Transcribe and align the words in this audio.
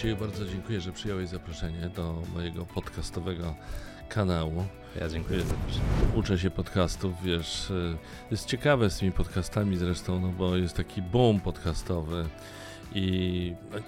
Macieju, 0.00 0.16
bardzo 0.16 0.46
dziękuję, 0.46 0.80
że 0.80 0.92
przyjąłeś 0.92 1.28
zaproszenie 1.28 1.88
do 1.96 2.22
mojego 2.34 2.66
podcastowego 2.66 3.54
kanału. 4.08 4.64
Ja 5.00 5.08
dziękuję 5.08 5.40
za 5.40 5.46
zaproszenie. 5.46 5.84
Uczę 6.14 6.38
się 6.38 6.50
podcastów, 6.50 7.22
wiesz, 7.22 7.70
y, 7.70 7.96
jest 8.30 8.46
ciekawe 8.46 8.90
z 8.90 8.98
tymi 8.98 9.12
podcastami 9.12 9.76
zresztą, 9.76 10.20
no 10.20 10.28
bo 10.28 10.56
jest 10.56 10.76
taki 10.76 11.02
boom 11.02 11.40
podcastowy 11.40 12.24
i 12.94 13.54
no, 13.70 13.78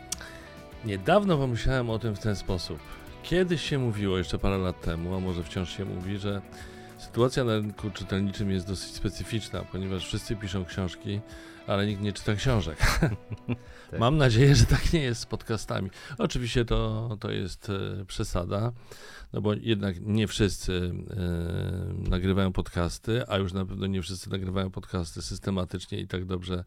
niedawno 0.85 1.39
pomyślałem 1.39 1.91
o 1.91 1.99
tym 1.99 2.17
w 2.17 2.19
ten 2.19 2.37
sposób. 2.37 2.79
Kiedyś 3.23 3.63
się 3.63 3.79
mówiło, 3.79 4.19
jeszcze 4.19 4.39
parę 4.39 4.59
lat 4.59 4.81
temu, 4.81 5.15
a 5.17 5.21
może 5.21 5.45
wciąż 5.45 5.77
się 5.77 5.85
mówi, 5.85 6.19
że 6.19 6.43
sytuacja 7.03 7.45
na 7.45 7.57
rynku 7.57 7.91
czytelniczym 7.91 8.51
jest 8.51 8.67
dosyć 8.67 8.95
specyficzna, 8.95 9.65
ponieważ 9.73 10.07
wszyscy 10.07 10.37
piszą 10.37 10.65
książki, 10.65 11.21
ale 11.67 11.87
nikt 11.87 12.03
nie 12.03 12.13
czyta 12.13 12.35
książek. 12.35 12.79
tak. 13.91 14.01
Mam 14.01 14.17
nadzieję, 14.17 14.55
że 14.55 14.67
tak 14.67 14.93
nie 14.93 15.01
jest 15.01 15.21
z 15.21 15.27
podcastami. 15.27 15.91
Oczywiście 16.19 16.65
to, 16.65 17.09
to 17.21 17.31
jest 17.31 17.71
e, 17.71 18.05
przesada, 18.05 18.73
no 19.33 19.41
bo 19.41 19.55
jednak 19.55 19.97
nie 20.01 20.27
wszyscy 20.27 20.93
e, 21.11 22.11
nagrywają 22.11 22.53
podcasty, 22.53 23.29
a 23.29 23.39
już 23.39 23.53
na 23.53 23.67
pewno 23.67 23.87
nie 23.87 24.03
wszyscy 24.03 24.31
nagrywają 24.31 24.71
podcasty 24.71 25.23
systematycznie 25.23 26.01
i 26.01 26.07
tak 26.07 26.25
dobrze 26.25 26.65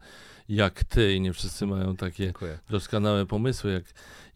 jak 0.48 0.84
ty 0.84 1.14
i 1.14 1.20
nie 1.20 1.32
wszyscy 1.32 1.66
mają 1.66 1.96
takie 1.96 2.24
Dziękuję. 2.24 2.58
doskonałe 2.70 3.26
pomysły 3.26 3.72
jak, 3.72 3.84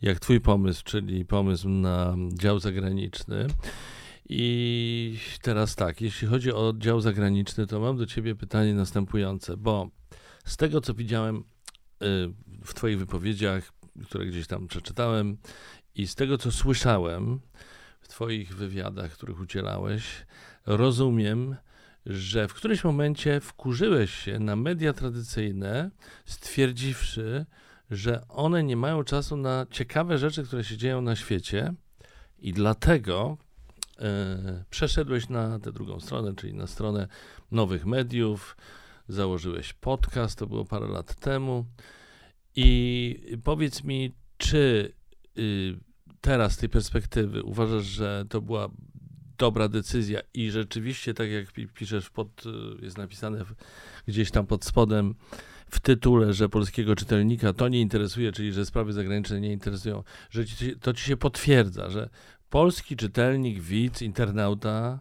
jak 0.03 0.21
twój 0.21 0.41
pomysł, 0.41 0.83
czyli 0.85 1.25
pomysł 1.25 1.69
na 1.69 2.17
dział 2.33 2.59
zagraniczny. 2.61 3.47
I 4.33 5.19
teraz 5.43 5.77
tak, 5.77 6.01
jeśli 6.01 6.29
chodzi 6.29 6.53
o 6.53 6.75
dział 6.79 7.01
zagraniczny, 7.01 7.67
to 7.67 7.81
mam 7.81 7.97
do 7.97 8.07
ciebie 8.07 8.35
pytanie 8.35 8.75
następujące, 8.75 9.57
bo 9.57 9.89
z 10.45 10.57
tego, 10.57 10.81
co 10.81 10.95
widziałem 10.95 11.37
y, 11.37 11.43
w 12.65 12.75
Twoich 12.75 12.99
wypowiedziach, 12.99 13.73
które 14.05 14.27
gdzieś 14.27 14.47
tam 14.47 14.67
przeczytałem, 14.67 15.37
i 15.95 16.07
z 16.07 16.15
tego, 16.15 16.39
co 16.39 16.53
słyszałem 16.53 17.41
w 18.01 18.09
Twoich 18.09 18.55
wywiadach, 18.57 19.13
których 19.13 19.41
udzielałeś, 19.41 20.27
rozumiem, 20.67 21.57
że 22.07 22.49
w 22.49 22.55
którymś 22.55 22.85
momencie 22.85 23.41
wkurzyłeś 23.41 24.15
się 24.15 24.39
na 24.39 24.57
media 24.57 24.93
tradycyjne, 24.93 25.91
stwierdziwszy, 26.25 27.47
że 27.91 28.29
one 28.29 28.63
nie 28.63 28.77
mają 28.77 29.05
czasu 29.05 29.37
na 29.37 29.67
ciekawe 29.71 30.19
rzeczy, 30.19 30.45
które 30.45 30.65
się 30.65 30.77
dzieją 30.77 31.03
na 31.03 31.17
świecie, 31.17 31.75
i 32.39 32.53
dlatego 32.53 33.39
przeszedłeś 34.71 35.29
na 35.29 35.59
tę 35.59 35.73
drugą 35.73 36.01
stronę, 36.01 36.35
czyli 36.37 36.55
na 36.55 36.67
stronę 36.67 37.09
nowych 37.51 37.87
mediów, 37.87 38.57
założyłeś 39.09 39.73
podcast, 39.73 40.39
to 40.39 40.47
było 40.47 40.65
parę 40.65 40.89
lat 40.89 41.15
temu. 41.15 41.65
I 42.57 43.39
powiedz 43.45 43.85
mi, 43.85 44.13
czy 44.39 44.93
y, 45.39 45.79
teraz 46.21 46.53
z 46.53 46.57
tej 46.57 46.69
perspektywy 46.69 47.43
uważasz, 47.43 47.85
że 47.85 48.25
to 48.29 48.41
była 48.41 48.69
dobra 49.39 49.69
decyzja 49.69 50.21
i 50.35 50.51
rzeczywiście, 50.51 51.15
tak 51.15 51.31
jak 51.31 51.47
piszesz, 51.75 52.11
pod, 52.11 52.47
y, 52.47 52.85
jest 52.85 52.99
napisane 52.99 53.45
gdzieś 54.07 54.31
tam 54.31 54.47
pod 54.47 54.65
spodem 54.65 55.15
w 55.71 55.81
tytule, 55.81 56.33
że 56.33 56.49
polskiego 56.49 56.97
czytelnika 56.97 57.53
to 57.53 57.69
nie 57.69 57.81
interesuje, 57.81 58.33
czyli 58.33 58.53
że 58.53 58.67
sprawy 58.67 58.93
zagraniczne 58.93 59.41
nie 59.41 59.53
interesują, 59.53 60.03
że 60.31 60.47
ci, 60.47 60.77
to 60.77 60.93
ci 60.93 61.05
się 61.05 61.17
potwierdza, 61.17 61.91
że 61.91 62.11
polski 62.51 62.97
czytelnik, 62.97 63.61
widz, 63.61 64.03
internauta 64.03 65.01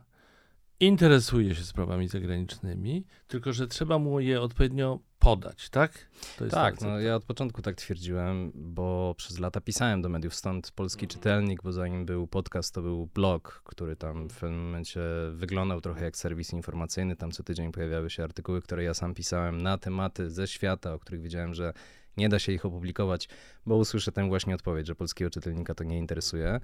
interesuje 0.80 1.56
się 1.56 1.64
sprawami 1.64 2.08
zagranicznymi, 2.08 3.06
tylko 3.28 3.54
że 3.54 3.68
trzeba 3.68 4.00
mu 4.00 4.20
je 4.20 4.42
odpowiednio 4.42 5.00
podać, 5.20 5.70
tak? 5.70 6.10
tak, 6.52 6.82
no 6.82 7.00
ja 7.00 7.16
od 7.16 7.26
początku 7.26 7.62
tak 7.62 7.76
twierdziłem, 7.76 8.52
bo 8.56 9.16
przez 9.18 9.40
lata 9.40 9.62
pisałem 9.62 10.02
do 10.02 10.10
mediów, 10.10 10.36
stąd 10.36 10.72
polski 10.72 11.06
mhm. 11.06 11.10
czytelnik, 11.10 11.64
bo 11.64 11.72
zanim 11.72 12.06
był 12.06 12.28
podcast, 12.28 12.74
to 12.74 12.82
był 12.82 13.06
blog, 13.06 13.62
który 13.66 13.96
tam 13.96 14.30
w 14.30 14.40
pewnym 14.40 14.66
momencie 14.66 15.02
wyglądał 15.32 15.82
trochę 15.82 16.06
jak 16.06 16.18
serwis 16.18 16.54
informacyjny. 16.54 17.16
Tam 17.16 17.32
co 17.32 17.44
tydzień 17.44 17.72
pojawiały 17.72 18.10
się 18.10 18.24
artykuły, 18.24 18.62
które 18.62 18.84
ja 18.84 18.94
sam 18.94 19.14
pisałem 19.14 19.62
na 19.62 19.78
tematy 19.78 20.30
ze 20.30 20.48
świata, 20.48 20.94
o 20.94 21.00
których 21.00 21.22
wiedziałem, 21.22 21.54
że 21.54 21.74
nie 22.20 22.30
da 22.30 22.40
się 22.40 22.52
ich 22.52 22.66
opublikować, 22.66 23.30
bo 23.66 23.76
usłyszę 23.76 24.12
tę 24.12 24.28
właśnie 24.28 24.56
odpowiedź, 24.56 24.88
że 24.88 24.96
polskiego 24.96 25.30
czytelnika 25.30 25.76
to 25.76 25.84
nie 25.84 25.98
interesuje. 25.98 26.60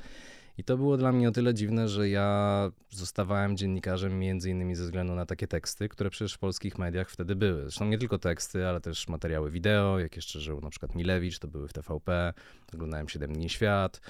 I 0.57 0.63
to 0.63 0.77
było 0.77 0.97
dla 0.97 1.11
mnie 1.11 1.29
o 1.29 1.31
tyle 1.31 1.53
dziwne, 1.53 1.87
że 1.87 2.09
ja 2.09 2.71
zostawałem 2.89 3.57
dziennikarzem 3.57 4.19
między 4.19 4.49
innymi 4.49 4.75
ze 4.75 4.83
względu 4.83 5.15
na 5.15 5.25
takie 5.25 5.47
teksty, 5.47 5.89
które 5.89 6.09
przecież 6.09 6.33
w 6.33 6.37
polskich 6.39 6.77
mediach 6.77 7.09
wtedy 7.09 7.35
były. 7.35 7.61
Zresztą 7.61 7.85
nie 7.85 7.97
tylko 7.97 8.17
teksty, 8.17 8.67
ale 8.67 8.81
też 8.81 9.07
materiały 9.07 9.51
wideo, 9.51 9.99
jak 9.99 10.15
jeszcze 10.15 10.39
żył 10.39 10.61
na 10.61 10.69
przykład 10.69 10.95
Milewicz, 10.95 11.39
to 11.39 11.47
były 11.47 11.67
w 11.67 11.73
TVP, 11.73 12.33
oglądałem 12.73 13.09
7 13.09 13.33
dni 13.33 13.49
świat. 13.49 14.01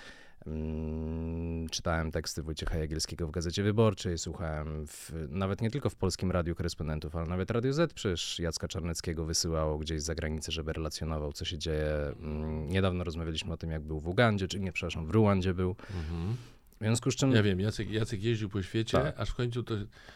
Mm, 0.48 1.70
czytałem 1.70 2.12
teksty 2.12 2.44
Wojciecha 2.44 2.78
Jagielskiego 2.78 3.28
w 3.28 3.32
Gazecie 3.32 3.64
Wyborczej, 3.64 4.18
słuchałem 4.18 4.88
w, 4.88 5.12
nawet 5.30 5.62
nie 5.62 5.72
tylko 5.72 5.90
w 5.90 5.96
Polskim 5.96 6.32
Radiu 6.32 6.56
Korespondentów, 6.56 7.16
ale 7.16 7.26
nawet 7.28 7.52
Radio 7.52 7.74
Z 7.74 7.94
przecież 7.94 8.40
Jacka 8.40 8.68
Czarneckiego 8.68 9.26
wysyłało 9.26 9.78
gdzieś 9.78 10.02
z 10.02 10.06
zagranicy, 10.06 10.52
żeby 10.52 10.74
relacjonował, 10.74 11.34
co 11.34 11.46
się 11.46 11.58
dzieje. 11.58 12.14
Mm, 12.20 12.70
niedawno 12.70 13.04
rozmawialiśmy 13.04 13.54
o 13.54 13.58
tym, 13.58 13.72
jak 13.72 13.82
był 13.82 14.00
w 14.00 14.08
Ugandzie, 14.08 14.48
czy 14.48 14.60
nie, 14.60 14.72
przepraszam, 14.72 15.06
w 15.06 15.10
Ruandzie 15.10 15.54
był. 15.54 15.70
Mhm. 15.70 16.36
W 16.85 16.88
związku 16.88 17.12
z 17.12 17.16
czym... 17.16 17.31
Ja 17.31 17.44
wiem, 17.44 17.59
Jacek, 17.59 17.90
Jacek 17.90 18.23
jeździł 18.23 18.50
po 18.50 18.63
świecie, 18.63 18.97
tak. 18.97 19.19
aż 19.19 19.29
w 19.29 19.35
końcu 19.35 19.63
to, 19.63 19.75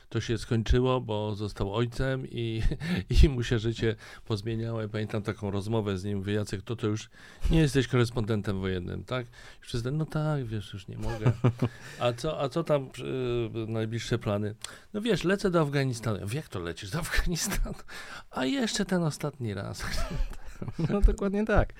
to 0.10 0.22
się 0.22 0.38
skończyło, 0.38 1.02
bo 1.02 1.36
został 1.36 1.74
ojcem 1.74 2.28
i, 2.28 2.62
i 3.24 3.30
mu 3.30 3.44
się 3.44 3.60
życie 3.60 3.96
pozmieniało. 4.26 4.82
Ja 4.82 4.88
pamiętam 4.88 5.22
taką 5.22 5.52
rozmowę 5.52 5.98
z 5.98 6.04
nim, 6.04 6.18
mówię, 6.18 6.34
Jacek, 6.34 6.62
to 6.62 6.76
to 6.76 6.88
już 6.88 7.10
nie 7.52 7.60
jesteś 7.60 7.88
korespondentem 7.88 8.60
wojennym, 8.60 9.04
tak? 9.04 9.28
Przez 9.62 9.84
ten, 9.84 9.98
no 9.98 10.06
tak, 10.06 10.46
wiesz, 10.46 10.74
już 10.74 10.88
nie 10.88 10.98
mogę. 10.98 11.32
A 12.00 12.14
co, 12.14 12.42
a 12.42 12.50
co 12.50 12.64
tam 12.64 12.90
yy, 13.54 13.68
najbliższe 13.68 14.18
plany? 14.18 14.56
No 14.94 15.02
wiesz, 15.02 15.24
lecę 15.24 15.52
do 15.52 15.62
Afganistanu. 15.62 16.20
Jak 16.34 16.48
to 16.48 16.60
lecisz 16.60 16.90
do 16.90 17.00
Afganistanu? 17.00 17.76
A 18.32 18.46
jeszcze 18.46 18.86
ten 18.86 19.04
ostatni 19.04 19.54
raz. 19.54 19.86
No 20.90 21.02
dokładnie 21.02 21.46
tak. 21.46 21.74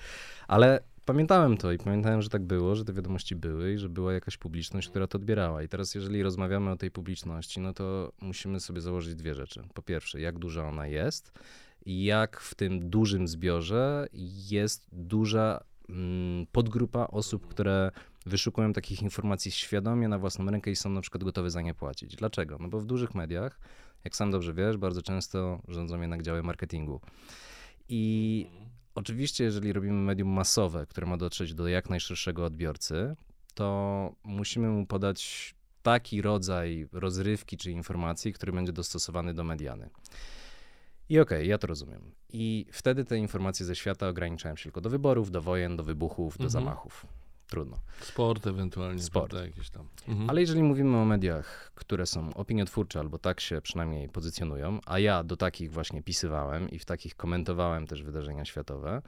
Ale 0.48 0.80
pamiętałem 1.10 1.56
to 1.56 1.72
i 1.72 1.78
pamiętałem, 1.78 2.22
że 2.22 2.28
tak 2.28 2.42
było, 2.42 2.74
że 2.74 2.84
te 2.84 2.92
wiadomości 2.92 3.36
były 3.36 3.74
i 3.74 3.78
że 3.78 3.88
była 3.88 4.12
jakaś 4.12 4.36
publiczność, 4.36 4.88
która 4.88 5.06
to 5.06 5.18
odbierała. 5.18 5.62
I 5.62 5.68
teraz, 5.68 5.94
jeżeli 5.94 6.22
rozmawiamy 6.22 6.70
o 6.70 6.76
tej 6.76 6.90
publiczności, 6.90 7.60
no 7.60 7.72
to 7.74 8.12
musimy 8.20 8.60
sobie 8.60 8.80
założyć 8.80 9.14
dwie 9.14 9.34
rzeczy. 9.34 9.62
Po 9.74 9.82
pierwsze, 9.82 10.20
jak 10.20 10.38
duża 10.38 10.68
ona 10.68 10.86
jest 10.86 11.32
i 11.86 12.04
jak 12.04 12.40
w 12.40 12.54
tym 12.54 12.90
dużym 12.90 13.28
zbiorze 13.28 14.06
jest 14.50 14.88
duża 14.92 15.64
mm, 15.88 16.46
podgrupa 16.52 17.06
osób, 17.06 17.46
które 17.46 17.90
wyszukują 18.26 18.72
takich 18.72 19.02
informacji 19.02 19.50
świadomie 19.50 20.08
na 20.08 20.18
własną 20.18 20.50
rękę 20.50 20.70
i 20.70 20.76
są 20.76 20.90
na 20.90 21.00
przykład 21.00 21.24
gotowe 21.24 21.50
za 21.50 21.60
nie 21.60 21.74
płacić. 21.74 22.16
Dlaczego? 22.16 22.56
No 22.60 22.68
bo 22.68 22.80
w 22.80 22.86
dużych 22.86 23.14
mediach, 23.14 23.60
jak 24.04 24.16
sam 24.16 24.30
dobrze 24.30 24.54
wiesz, 24.54 24.76
bardzo 24.76 25.02
często 25.02 25.62
rządzą 25.68 26.00
jednak 26.00 26.22
działy 26.22 26.42
marketingu. 26.42 27.00
I 27.88 28.46
Oczywiście, 28.94 29.44
jeżeli 29.44 29.72
robimy 29.72 30.02
medium 30.02 30.28
masowe, 30.28 30.86
które 30.86 31.06
ma 31.06 31.16
dotrzeć 31.16 31.54
do 31.54 31.68
jak 31.68 31.90
najszerszego 31.90 32.44
odbiorcy, 32.44 33.16
to 33.54 34.12
musimy 34.24 34.68
mu 34.68 34.86
podać 34.86 35.54
taki 35.82 36.22
rodzaj 36.22 36.88
rozrywki 36.92 37.56
czy 37.56 37.70
informacji, 37.70 38.32
który 38.32 38.52
będzie 38.52 38.72
dostosowany 38.72 39.34
do 39.34 39.44
mediany. 39.44 39.90
I 41.08 41.20
okej, 41.20 41.38
okay, 41.38 41.46
ja 41.46 41.58
to 41.58 41.66
rozumiem. 41.66 42.14
I 42.32 42.66
wtedy 42.72 43.04
te 43.04 43.18
informacje 43.18 43.66
ze 43.66 43.76
świata 43.76 44.08
ograniczają 44.08 44.56
się 44.56 44.62
tylko 44.62 44.80
do 44.80 44.90
wyborów, 44.90 45.30
do 45.30 45.42
wojen, 45.42 45.76
do 45.76 45.84
wybuchów, 45.84 46.38
do 46.38 46.44
mhm. 46.44 46.50
zamachów 46.50 47.06
trudno. 47.50 47.78
Sport 48.00 48.46
ewentualnie. 48.46 49.02
Sport. 49.02 49.32
Jakieś 49.32 49.70
tam. 49.70 49.86
Mhm. 50.08 50.30
Ale 50.30 50.40
jeżeli 50.40 50.62
mówimy 50.62 50.96
o 50.96 51.04
mediach, 51.04 51.72
które 51.74 52.06
są 52.06 52.34
opiniotwórcze, 52.34 53.00
albo 53.00 53.18
tak 53.18 53.40
się 53.40 53.60
przynajmniej 53.60 54.08
pozycjonują, 54.08 54.78
a 54.86 54.98
ja 54.98 55.24
do 55.24 55.36
takich 55.36 55.72
właśnie 55.72 56.02
pisywałem 56.02 56.70
i 56.70 56.78
w 56.78 56.84
takich 56.84 57.16
komentowałem 57.16 57.86
też 57.86 58.02
wydarzenia 58.02 58.44
światowe, 58.44 59.02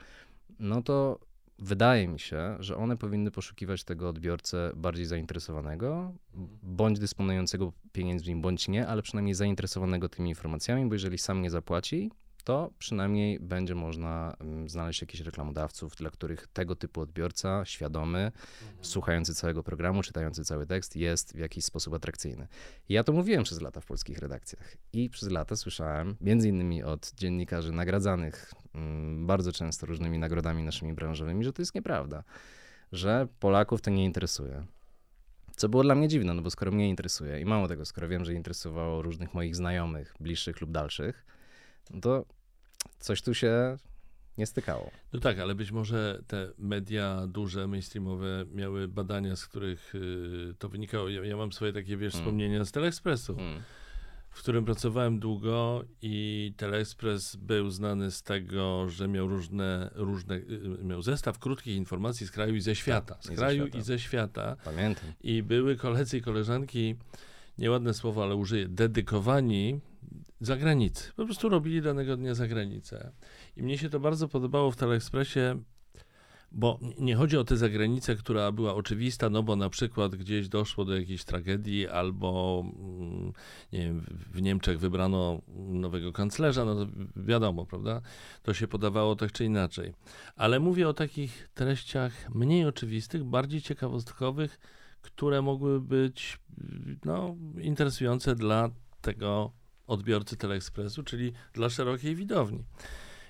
no 0.58 0.82
to 0.82 1.18
wydaje 1.58 2.08
mi 2.08 2.20
się, 2.20 2.56
że 2.60 2.76
one 2.76 2.96
powinny 2.96 3.30
poszukiwać 3.30 3.84
tego 3.84 4.08
odbiorcę 4.08 4.72
bardziej 4.76 5.06
zainteresowanego, 5.06 6.12
bądź 6.62 6.98
dysponującego 6.98 7.72
pieniędzmi, 7.92 8.36
bądź 8.36 8.68
nie, 8.68 8.86
ale 8.86 9.02
przynajmniej 9.02 9.34
zainteresowanego 9.34 10.08
tymi 10.08 10.28
informacjami, 10.28 10.86
bo 10.86 10.94
jeżeli 10.94 11.18
sam 11.18 11.42
nie 11.42 11.50
zapłaci, 11.50 12.10
to 12.44 12.70
przynajmniej 12.78 13.40
będzie 13.40 13.74
można 13.74 14.36
mm, 14.40 14.68
znaleźć 14.68 15.00
jakichś 15.00 15.20
reklamodawców, 15.20 15.96
dla 15.96 16.10
których 16.10 16.46
tego 16.46 16.76
typu 16.76 17.00
odbiorca, 17.00 17.64
świadomy, 17.64 18.18
mhm. 18.18 18.84
słuchający 18.84 19.34
całego 19.34 19.62
programu, 19.62 20.02
czytający 20.02 20.44
cały 20.44 20.66
tekst, 20.66 20.96
jest 20.96 21.32
w 21.34 21.38
jakiś 21.38 21.64
sposób 21.64 21.94
atrakcyjny. 21.94 22.48
ja 22.88 23.04
to 23.04 23.12
mówiłem 23.12 23.44
przez 23.44 23.60
lata 23.60 23.80
w 23.80 23.86
polskich 23.86 24.18
redakcjach 24.18 24.76
i 24.92 25.10
przez 25.10 25.30
lata 25.30 25.56
słyszałem, 25.56 26.16
między 26.20 26.48
innymi 26.48 26.82
od 26.82 27.12
dziennikarzy 27.14 27.72
nagradzanych 27.72 28.52
mm, 28.74 29.26
bardzo 29.26 29.52
często 29.52 29.86
różnymi 29.86 30.18
nagrodami 30.18 30.62
naszymi 30.62 30.92
branżowymi, 30.92 31.44
że 31.44 31.52
to 31.52 31.62
jest 31.62 31.74
nieprawda, 31.74 32.24
że 32.92 33.28
Polaków 33.40 33.80
to 33.80 33.90
nie 33.90 34.04
interesuje. 34.04 34.66
Co 35.56 35.68
było 35.68 35.82
dla 35.82 35.94
mnie 35.94 36.08
dziwne, 36.08 36.34
no 36.34 36.42
bo 36.42 36.50
skoro 36.50 36.72
mnie 36.72 36.88
interesuje 36.88 37.40
i 37.40 37.44
mało 37.44 37.68
tego, 37.68 37.84
skoro 37.84 38.08
wiem, 38.08 38.24
że 38.24 38.34
interesowało 38.34 39.02
różnych 39.02 39.34
moich 39.34 39.56
znajomych, 39.56 40.14
bliższych 40.20 40.60
lub 40.60 40.70
dalszych, 40.70 41.24
no 41.90 42.00
to 42.00 42.24
coś 42.98 43.22
tu 43.22 43.34
się 43.34 43.76
nie 44.38 44.46
stykało. 44.46 44.90
No 45.12 45.20
tak, 45.20 45.38
ale 45.38 45.54
być 45.54 45.72
może 45.72 46.22
te 46.26 46.48
media 46.58 47.26
duże, 47.26 47.66
mainstreamowe 47.66 48.44
miały 48.54 48.88
badania, 48.88 49.36
z 49.36 49.46
których 49.46 49.94
y, 49.94 50.54
to 50.58 50.68
wynikało. 50.68 51.08
Ja, 51.08 51.24
ja, 51.24 51.36
mam 51.36 51.52
swoje 51.52 51.72
takie, 51.72 51.96
wiesz, 51.96 52.14
mm. 52.14 52.24
wspomnienia 52.24 52.64
z 52.64 52.72
Teleekspresu. 52.72 53.32
Mm 53.38 53.62
w 54.32 54.38
którym 54.38 54.64
pracowałem 54.64 55.18
długo 55.18 55.84
i 56.02 56.54
Teleexpress 56.56 57.36
był 57.36 57.70
znany 57.70 58.10
z 58.10 58.22
tego, 58.22 58.88
że 58.88 59.08
miał 59.08 59.28
różne, 59.28 59.90
różne 59.94 60.34
y, 60.34 60.78
miał 60.84 61.02
zestaw 61.02 61.38
krótkich 61.38 61.76
informacji 61.76 62.26
z 62.26 62.30
kraju 62.30 62.54
i 62.54 62.60
ze 62.60 62.76
świata. 62.76 63.14
Tak, 63.14 63.32
z 63.32 63.36
kraju 63.36 63.66
i 63.66 63.82
ze 63.82 63.98
świata. 63.98 64.56
Pamiętam. 64.64 65.12
I 65.20 65.42
były 65.42 65.76
koledzy 65.76 66.18
i 66.18 66.22
koleżanki, 66.22 66.96
nieładne 67.58 67.94
słowo, 67.94 68.22
ale 68.22 68.34
użyję, 68.36 68.68
dedykowani 68.68 69.80
zagranicy. 70.46 71.12
Po 71.16 71.24
prostu 71.24 71.48
robili 71.48 71.82
danego 71.82 72.16
dnia 72.16 72.34
zagranicę. 72.34 73.12
I 73.56 73.62
mnie 73.62 73.78
się 73.78 73.90
to 73.90 74.00
bardzo 74.00 74.28
podobało 74.28 74.70
w 74.70 74.76
Teleexpressie, 74.76 75.40
bo 76.54 76.78
nie 76.98 77.16
chodzi 77.16 77.36
o 77.36 77.44
tę 77.44 77.56
zagranicę, 77.56 78.16
która 78.16 78.52
była 78.52 78.74
oczywista, 78.74 79.30
no 79.30 79.42
bo 79.42 79.56
na 79.56 79.70
przykład 79.70 80.16
gdzieś 80.16 80.48
doszło 80.48 80.84
do 80.84 80.96
jakiejś 80.96 81.24
tragedii, 81.24 81.88
albo 81.88 82.62
mm, 82.64 83.32
nie 83.72 83.78
wiem, 83.78 84.04
w 84.32 84.42
Niemczech 84.42 84.78
wybrano 84.78 85.42
nowego 85.56 86.12
kanclerza, 86.12 86.64
no 86.64 86.74
to 86.74 86.86
wiadomo, 87.16 87.66
prawda? 87.66 88.00
To 88.42 88.54
się 88.54 88.68
podawało 88.68 89.16
tak 89.16 89.32
czy 89.32 89.44
inaczej. 89.44 89.94
Ale 90.36 90.60
mówię 90.60 90.88
o 90.88 90.94
takich 90.94 91.48
treściach 91.54 92.34
mniej 92.34 92.64
oczywistych, 92.64 93.24
bardziej 93.24 93.62
ciekawostkowych, 93.62 94.58
które 95.02 95.42
mogły 95.42 95.80
być 95.80 96.38
no, 97.04 97.36
interesujące 97.60 98.34
dla 98.34 98.70
tego 99.00 99.52
odbiorcy 99.86 100.36
Teleekspresu, 100.36 101.02
czyli 101.02 101.32
dla 101.52 101.70
szerokiej 101.70 102.16
widowni. 102.16 102.64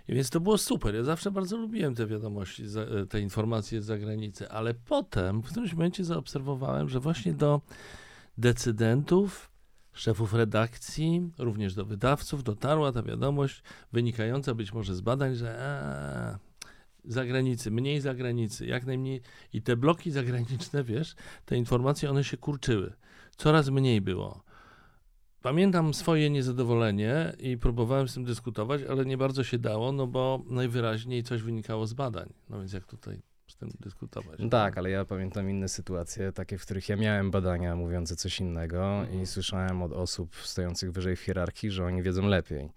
I 0.08 0.14
więc 0.14 0.30
to 0.30 0.40
było 0.40 0.58
super. 0.58 0.94
Ja 0.94 1.04
zawsze 1.04 1.30
bardzo 1.30 1.56
lubiłem 1.56 1.94
te 1.94 2.06
wiadomości, 2.06 2.64
e, 3.02 3.06
te 3.06 3.20
informacje 3.20 3.82
z 3.82 3.84
zagranicy, 3.84 4.50
ale 4.50 4.74
potem 4.74 5.42
w 5.42 5.50
którymś 5.50 5.72
momencie 5.72 6.04
zaobserwowałem, 6.04 6.88
że 6.88 7.00
właśnie 7.00 7.34
do 7.34 7.60
decydentów, 8.38 9.50
szefów 9.92 10.34
redakcji, 10.34 11.30
również 11.38 11.74
do 11.74 11.84
wydawców 11.84 12.42
dotarła 12.42 12.92
ta 12.92 13.02
wiadomość 13.02 13.62
wynikająca 13.92 14.54
być 14.54 14.72
może 14.72 14.94
z 14.94 15.00
badań, 15.00 15.34
że 15.34 15.58
a, 15.60 16.38
zagranicy, 17.04 17.70
mniej 17.70 18.00
zagranicy, 18.00 18.66
jak 18.66 18.86
najmniej. 18.86 19.20
I 19.52 19.62
te 19.62 19.76
bloki 19.76 20.10
zagraniczne, 20.10 20.84
wiesz, 20.84 21.14
te 21.44 21.56
informacje, 21.56 22.10
one 22.10 22.24
się 22.24 22.36
kurczyły. 22.36 22.92
Coraz 23.36 23.68
mniej 23.68 24.00
było. 24.00 24.42
Pamiętam 25.42 25.94
swoje 25.94 26.30
niezadowolenie 26.30 27.32
i 27.38 27.58
próbowałem 27.58 28.08
z 28.08 28.14
tym 28.14 28.24
dyskutować, 28.24 28.82
ale 28.82 29.04
nie 29.04 29.16
bardzo 29.16 29.44
się 29.44 29.58
dało, 29.58 29.92
no 29.92 30.06
bo 30.06 30.42
najwyraźniej 30.46 31.22
coś 31.22 31.42
wynikało 31.42 31.86
z 31.86 31.92
badań. 31.92 32.32
No 32.50 32.58
więc 32.58 32.72
jak 32.72 32.86
tutaj 32.86 33.22
z 33.46 33.56
tym 33.56 33.70
dyskutować? 33.80 34.38
No 34.38 34.48
tak, 34.48 34.78
ale 34.78 34.90
ja 34.90 35.04
pamiętam 35.04 35.50
inne 35.50 35.68
sytuacje, 35.68 36.32
takie, 36.32 36.58
w 36.58 36.62
których 36.62 36.88
ja 36.88 36.96
miałem 36.96 37.30
badania 37.30 37.76
mówiące 37.76 38.16
coś 38.16 38.40
innego 38.40 39.00
mhm. 39.00 39.22
i 39.22 39.26
słyszałem 39.26 39.82
od 39.82 39.92
osób 39.92 40.36
stojących 40.36 40.92
wyżej 40.92 41.16
w 41.16 41.20
hierarchii, 41.20 41.70
że 41.70 41.84
oni 41.84 42.02
wiedzą 42.02 42.26
lepiej. 42.26 42.70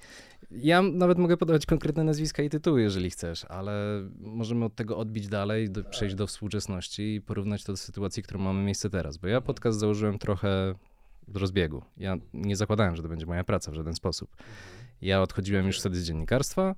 Ja 0.52 0.82
nawet 0.82 1.18
mogę 1.18 1.38
podawać 1.38 1.66
konkretne 1.66 2.04
nazwiska 2.04 2.44
i 2.44 2.50
tytuły, 2.50 2.82
jeżeli 2.82 3.10
chcesz, 3.10 3.46
ale 3.46 4.02
możemy 4.20 4.66
od 4.66 4.76
tego 4.76 4.98
odbić 4.98 5.28
dalej, 5.28 5.70
do, 5.70 5.84
przejść 5.84 6.16
do 6.16 6.28
współczesności 6.28 7.16
i 7.16 7.22
porównać 7.22 7.64
to 7.64 7.74
do 7.74 7.78
sytuacji, 7.78 8.24
którą 8.24 8.40
mamy 8.40 8.64
miejsce 8.64 8.90
teraz. 8.90 9.18
Bo 9.18 9.28
ja 9.28 9.42
podcast 9.42 9.80
założyłem 9.80 10.20
trochę 10.20 10.76
rozbiegu. 11.34 11.82
Ja 11.98 12.18
nie 12.34 12.56
zakładałem, 12.56 12.96
że 12.96 13.04
to 13.04 13.10
będzie 13.10 13.26
moja 13.26 13.44
praca 13.44 13.72
w 13.72 13.76
żaden 13.76 13.96
sposób. 13.96 14.36
Ja 15.02 15.22
odchodziłem 15.22 15.68
już 15.68 15.80
wtedy 15.80 15.96
z 15.96 16.08
dziennikarstwa 16.08 16.76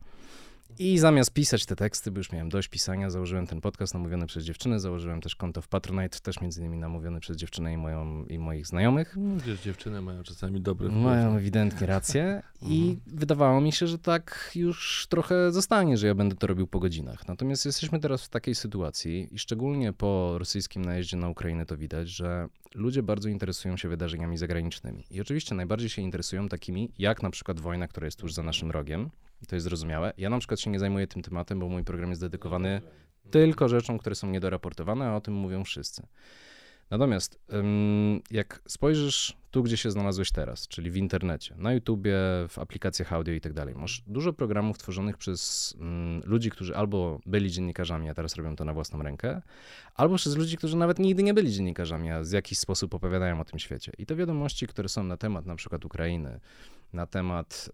i 0.80 0.98
zamiast 0.98 1.34
pisać 1.34 1.66
te 1.66 1.76
teksty, 1.76 2.12
bo 2.12 2.18
już 2.18 2.32
miałem 2.32 2.50
dość 2.50 2.68
pisania, 2.68 3.10
założyłem 3.10 3.48
ten 3.48 3.62
podcast 3.62 3.94
namówiony 3.94 4.28
przez 4.28 4.44
dziewczynę, 4.44 4.80
założyłem 4.80 5.22
też 5.22 5.36
konto 5.36 5.62
w 5.62 5.68
Patronite, 5.68 6.20
też 6.20 6.42
między 6.42 6.62
innymi 6.62 6.78
namówiony 6.78 7.20
przez 7.20 7.38
dziewczynę 7.38 7.74
i, 7.74 7.78
moją, 7.78 8.26
i 8.26 8.40
moich 8.40 8.68
znajomych. 8.68 9.16
No, 9.18 9.40
wiesz, 9.46 9.62
dziewczyny 9.62 10.02
mają 10.02 10.24
czasami 10.24 10.62
dobry 10.62 10.90
wpływ. 10.90 11.04
Mają 11.04 11.38
ewidentnie 11.38 11.88
rację 11.88 12.44
i 12.62 12.90
mhm. 12.90 13.00
wydawało 13.20 13.62
mi 13.62 13.72
się, 13.72 13.88
że 13.88 14.00
tak 14.00 14.52
już 14.56 15.08
trochę 15.10 15.52
zostanie, 15.52 15.98
że 15.98 16.08
ja 16.08 16.16
będę 16.16 16.36
to 16.36 16.48
robił 16.48 16.68
po 16.68 16.80
godzinach. 16.80 17.28
Natomiast 17.28 17.66
jesteśmy 17.66 18.00
teraz 18.00 18.24
w 18.24 18.30
takiej 18.30 18.56
sytuacji 18.56 19.28
i 19.32 19.40
szczególnie 19.40 19.94
po 19.94 20.38
rosyjskim 20.38 20.86
najeździe 20.86 21.18
na 21.18 21.30
Ukrainę 21.30 21.66
to 21.66 21.78
widać, 21.78 22.10
że 22.10 22.48
ludzie 22.76 23.04
bardzo 23.04 23.30
interesują 23.30 23.78
się 23.78 23.90
wydarzeniami 23.90 24.38
zagranicznymi. 24.38 25.04
I 25.12 25.22
oczywiście 25.22 25.56
najbardziej 25.56 25.90
się 25.90 26.02
interesują 26.02 26.50
takimi, 26.50 26.92
jak 27.00 27.24
na 27.24 27.30
przykład 27.30 27.60
wojna, 27.60 27.88
która 27.88 28.06
jest 28.06 28.20
tuż 28.20 28.34
za 28.34 28.44
naszym 28.44 28.72
rogiem, 28.72 29.10
to 29.48 29.56
jest 29.56 29.64
zrozumiałe. 29.64 30.14
Ja 30.18 30.30
na 30.30 30.40
przykład 30.40 30.60
się 30.60 30.72
nie 30.72 30.80
zajmuję 30.80 31.08
tym 31.08 31.22
tematem, 31.22 31.60
bo 31.60 31.70
mój 31.70 31.84
program 31.84 32.10
jest 32.10 32.22
dedykowany 32.22 32.82
tylko 33.32 33.70
rzeczom, 33.70 33.98
które 33.98 34.16
są 34.16 34.28
niedoraportowane, 34.28 35.08
a 35.08 35.16
o 35.16 35.22
tym 35.22 35.34
mówią 35.34 35.64
wszyscy. 35.64 36.08
Natomiast 36.90 37.40
jak 38.32 38.62
spojrzysz 38.68 39.38
tu, 39.52 39.64
gdzie 39.64 39.78
się 39.78 39.92
znalazłeś 39.92 40.32
teraz, 40.32 40.68
czyli 40.68 40.92
w 40.92 40.96
internecie, 40.96 41.56
na 41.58 41.74
YouTubie, 41.74 42.16
w 42.50 42.60
aplikacjach 42.60 43.14
audio 43.14 43.34
i 43.34 43.42
tak 43.42 43.54
dalej, 43.54 43.76
masz 43.76 44.04
dużo 44.08 44.34
programów 44.34 44.78
tworzonych 44.78 45.18
przez 45.18 45.74
ludzi, 46.26 46.50
którzy 46.50 46.76
albo 46.76 47.20
byli 47.26 47.52
dziennikarzami, 47.52 48.10
a 48.10 48.14
teraz 48.14 48.36
robią 48.36 48.56
to 48.56 48.66
na 48.66 48.74
własną 48.74 49.04
rękę, 49.04 49.42
albo 49.96 50.16
przez 50.16 50.36
ludzi, 50.36 50.58
którzy 50.58 50.78
nawet 50.78 51.00
nigdy 51.00 51.24
nie 51.24 51.34
byli 51.34 51.52
dziennikarzami, 51.52 52.12
a 52.12 52.24
w 52.24 52.32
jakiś 52.32 52.60
sposób 52.60 52.94
opowiadają 52.94 53.42
o 53.42 53.46
tym 53.46 53.60
świecie. 53.60 53.92
I 53.98 54.06
te 54.06 54.16
wiadomości, 54.16 54.68
które 54.68 54.90
są 54.90 55.04
na 55.04 55.18
temat 55.18 55.46
na 55.46 55.56
przykład 55.56 55.86
Ukrainy, 55.86 56.40
na 56.94 57.08
temat 57.08 57.70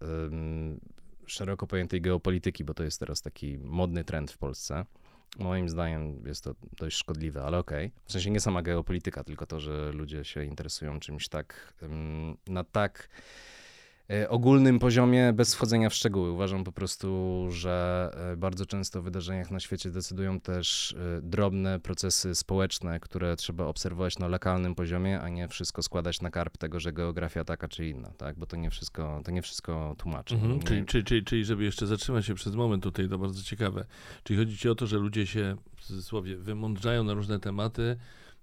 szeroko 1.26 1.66
pojętej 1.66 2.00
geopolityki, 2.00 2.64
bo 2.64 2.74
to 2.74 2.84
jest 2.84 3.00
teraz 3.00 3.22
taki 3.22 3.58
modny 3.58 4.04
trend 4.04 4.30
w 4.30 4.38
Polsce. 4.38 4.84
Moim 5.38 5.68
zdaniem 5.68 6.26
jest 6.26 6.44
to 6.44 6.54
dość 6.76 6.96
szkodliwe, 6.96 7.42
ale 7.42 7.58
okej. 7.58 7.86
Okay. 7.86 8.00
W 8.04 8.12
sensie 8.12 8.30
nie 8.30 8.40
sama 8.40 8.62
geopolityka, 8.62 9.24
tylko 9.24 9.46
to, 9.46 9.60
że 9.60 9.92
ludzie 9.92 10.24
się 10.24 10.44
interesują 10.44 11.00
czymś 11.00 11.28
tak, 11.28 11.74
na 12.46 12.64
tak 12.64 13.08
ogólnym 14.28 14.78
poziomie, 14.78 15.32
bez 15.32 15.54
wchodzenia 15.54 15.90
w 15.90 15.94
szczegóły. 15.94 16.30
Uważam 16.30 16.64
po 16.64 16.72
prostu, 16.72 17.46
że 17.50 18.10
e, 18.32 18.36
bardzo 18.36 18.66
często 18.66 19.00
w 19.00 19.04
wydarzeniach 19.04 19.50
na 19.50 19.60
świecie 19.60 19.90
decydują 19.90 20.40
też 20.40 20.96
e, 21.18 21.22
drobne 21.22 21.80
procesy 21.80 22.34
społeczne, 22.34 23.00
które 23.00 23.36
trzeba 23.36 23.66
obserwować 23.66 24.18
na 24.18 24.28
lokalnym 24.28 24.74
poziomie, 24.74 25.20
a 25.20 25.28
nie 25.28 25.48
wszystko 25.48 25.82
składać 25.82 26.20
na 26.20 26.30
karp 26.30 26.56
tego, 26.56 26.80
że 26.80 26.92
geografia 26.92 27.44
taka 27.44 27.68
czy 27.68 27.88
inna, 27.88 28.10
tak? 28.16 28.38
Bo 28.38 28.46
to 28.46 28.56
nie 28.56 28.70
wszystko, 28.70 29.20
to 29.24 29.30
nie 29.30 29.42
wszystko 29.42 29.94
tłumaczy. 29.98 30.34
Mhm, 30.34 30.52
nie... 30.52 30.62
czyli, 30.62 30.84
czyli, 30.84 31.04
czyli, 31.04 31.24
czyli, 31.24 31.44
żeby 31.44 31.64
jeszcze 31.64 31.86
zatrzymać 31.86 32.26
się 32.26 32.34
przez 32.34 32.54
moment 32.54 32.82
tutaj, 32.82 33.08
to 33.08 33.18
bardzo 33.18 33.42
ciekawe. 33.42 33.84
Czyli 34.22 34.38
chodzi 34.38 34.58
ci 34.58 34.68
o 34.68 34.74
to, 34.74 34.86
że 34.86 34.98
ludzie 34.98 35.26
się 35.26 35.56
w 35.76 35.82
cudzysłowie 35.82 36.36
wymądrzają 36.36 37.04
na 37.04 37.14
różne 37.14 37.40
tematy, 37.40 37.96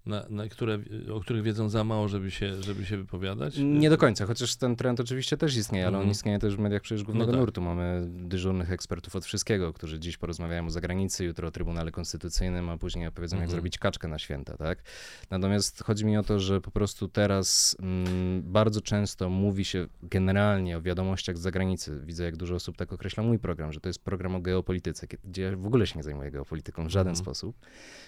na, 0.05 0.25
na 0.29 0.47
które, 0.47 0.79
o 1.13 1.19
których 1.19 1.43
wiedzą 1.43 1.69
za 1.69 1.83
mało, 1.83 2.07
żeby 2.07 2.31
się, 2.31 2.63
żeby 2.63 2.85
się 2.85 2.97
wypowiadać? 2.97 3.57
Nie 3.57 3.89
do 3.89 3.97
końca, 3.97 4.25
chociaż 4.25 4.55
ten 4.55 4.75
trend 4.75 4.99
oczywiście 4.99 5.37
też 5.37 5.57
istnieje, 5.57 5.85
ale 5.85 5.89
mm. 5.89 5.99
on 5.99 6.01
mhm. 6.01 6.11
istnieje 6.11 6.39
też 6.39 6.55
w 6.55 6.59
mediach 6.59 6.81
przecież 6.81 7.03
głównego 7.03 7.31
no 7.31 7.37
tak. 7.37 7.39
nurtu. 7.39 7.61
Mamy 7.61 8.07
dyżurnych 8.07 8.71
ekspertów 8.71 9.15
od 9.15 9.25
wszystkiego, 9.25 9.73
którzy 9.73 9.99
dziś 9.99 10.17
porozmawiają 10.17 10.65
o 10.65 10.69
zagranicy, 10.69 11.25
jutro 11.25 11.47
o 11.47 11.51
Trybunale 11.51 11.91
Konstytucyjnym, 11.91 12.69
a 12.69 12.77
później 12.77 13.07
opowiedzą, 13.07 13.35
mm. 13.35 13.41
jak 13.41 13.47
mhm. 13.47 13.55
zrobić 13.55 13.77
kaczkę 13.77 14.07
na 14.07 14.19
święta, 14.19 14.57
tak? 14.57 14.83
Natomiast 15.29 15.83
chodzi 15.83 16.05
mi 16.05 16.17
o 16.17 16.23
to, 16.23 16.39
że 16.39 16.61
po 16.61 16.71
prostu 16.71 17.07
teraz 17.07 17.75
mm, 17.79 18.43
bardzo 18.43 18.81
często 18.81 19.29
mówi 19.29 19.65
się 19.65 19.87
generalnie 20.03 20.77
o 20.77 20.81
wiadomościach 20.81 21.37
z 21.37 21.41
zagranicy. 21.41 22.01
Widzę, 22.05 22.23
jak 22.23 22.37
dużo 22.37 22.55
osób 22.55 22.77
tak 22.77 22.93
określa 22.93 23.23
mój 23.23 23.39
program, 23.39 23.73
że 23.73 23.79
to 23.79 23.89
jest 23.89 24.03
program 24.03 24.35
o 24.35 24.41
geopolityce, 24.41 25.07
gdzie 25.23 25.55
w 25.55 25.65
ogóle 25.65 25.87
się 25.87 25.99
nie 25.99 26.03
zajmuję 26.03 26.31
geopolityką 26.31 26.85
w 26.87 26.89
żaden 26.89 27.13
mm. 27.13 27.15
sposób. 27.15 27.55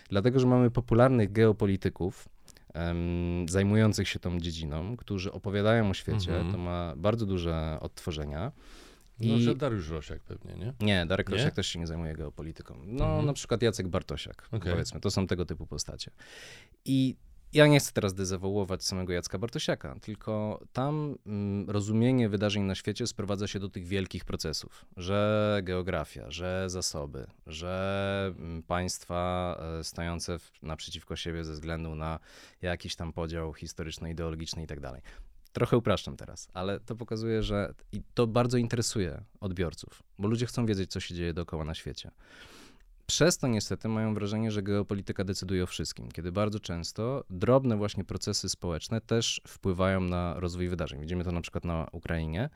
Dlatego, 0.09 0.39
że 0.39 0.47
mamy 0.47 0.71
popularnych 0.71 1.31
geopolityków, 1.31 1.82
um, 2.75 3.49
zajmujących 3.49 4.07
się 4.07 4.19
tą 4.19 4.39
dziedziną, 4.39 4.97
którzy 4.97 5.31
opowiadają 5.31 5.89
o 5.89 5.93
świecie. 5.93 6.35
Mm 6.35 6.47
-hmm. 6.47 6.51
To 6.51 6.57
ma 6.57 6.93
bardzo 6.97 7.25
duże 7.25 7.77
odtworzenia. 7.81 8.51
No, 9.19 9.39
że 9.39 9.55
Dariusz 9.55 9.89
Rosiak 9.89 10.23
pewnie, 10.23 10.53
nie? 10.53 10.73
Nie, 10.79 11.05
Darek 11.05 11.29
nie? 11.29 11.37
Rosiak 11.37 11.53
też 11.53 11.67
się 11.67 11.79
nie 11.79 11.87
zajmuje 11.87 12.13
geopolityką. 12.13 12.79
No, 12.85 13.05
-hmm. 13.05 13.25
na 13.25 13.33
przykład 13.33 13.61
Jacek 13.61 13.87
Bartosiak, 13.87 14.47
okay. 14.51 14.71
powiedzmy. 14.71 14.99
To 14.99 15.11
są 15.11 15.27
tego 15.27 15.45
typu 15.45 15.67
postacie. 15.67 16.11
I 16.85 17.15
ja 17.53 17.67
nie 17.67 17.79
chcę 17.79 17.91
teraz 17.91 18.13
dezawołować 18.13 18.83
samego 18.83 19.13
Jacka 19.13 19.37
Bartosiaka, 19.39 19.95
tylko 20.01 20.59
tam 20.73 21.15
mm, 21.25 21.69
rozumienie 21.69 22.29
wydarzeń 22.29 22.63
na 22.63 22.75
świecie 22.75 23.07
sprowadza 23.07 23.47
się 23.47 23.59
do 23.59 23.69
tych 23.69 23.87
wielkich 23.87 24.25
procesów, 24.25 24.85
że 24.97 25.59
geografia, 25.63 26.31
że 26.31 26.69
zasoby, 26.69 27.27
że 27.47 28.33
mm, 28.37 28.63
państwa 28.63 29.55
e, 29.79 29.83
stojące 29.83 30.37
naprzeciwko 30.61 31.15
siebie 31.15 31.43
ze 31.43 31.53
względu 31.53 31.95
na 31.95 32.19
jakiś 32.61 32.95
tam 32.95 33.13
podział 33.13 33.53
historyczno-ideologiczny 33.53 34.63
i 34.63 34.67
tak 34.67 34.79
dalej. 34.79 35.01
Trochę 35.51 35.77
upraszczam 35.77 36.17
teraz, 36.17 36.47
ale 36.53 36.79
to 36.79 36.95
pokazuje, 36.95 37.43
że 37.43 37.73
to 38.13 38.27
bardzo 38.27 38.57
interesuje 38.57 39.23
odbiorców, 39.39 40.03
bo 40.19 40.27
ludzie 40.27 40.45
chcą 40.45 40.65
wiedzieć, 40.65 40.91
co 40.91 40.99
się 40.99 41.15
dzieje 41.15 41.33
dookoła 41.33 41.65
na 41.65 41.73
świecie. 41.73 42.11
Przez 43.05 43.37
to 43.37 43.47
niestety 43.47 43.87
mają 43.87 44.13
wrażenie, 44.13 44.51
że 44.51 44.63
geopolityka 44.63 45.23
decyduje 45.23 45.63
o 45.63 45.67
wszystkim, 45.67 46.11
kiedy 46.11 46.31
bardzo 46.31 46.59
często 46.59 47.23
drobne 47.29 47.77
właśnie 47.77 48.03
procesy 48.03 48.49
społeczne 48.49 49.01
też 49.01 49.41
wpływają 49.47 50.01
na 50.01 50.39
rozwój 50.39 50.69
wydarzeń. 50.69 51.01
Widzimy 51.01 51.23
to 51.23 51.31
na 51.31 51.41
przykład 51.41 51.65
na 51.65 51.87
Ukrainie. 51.91 52.49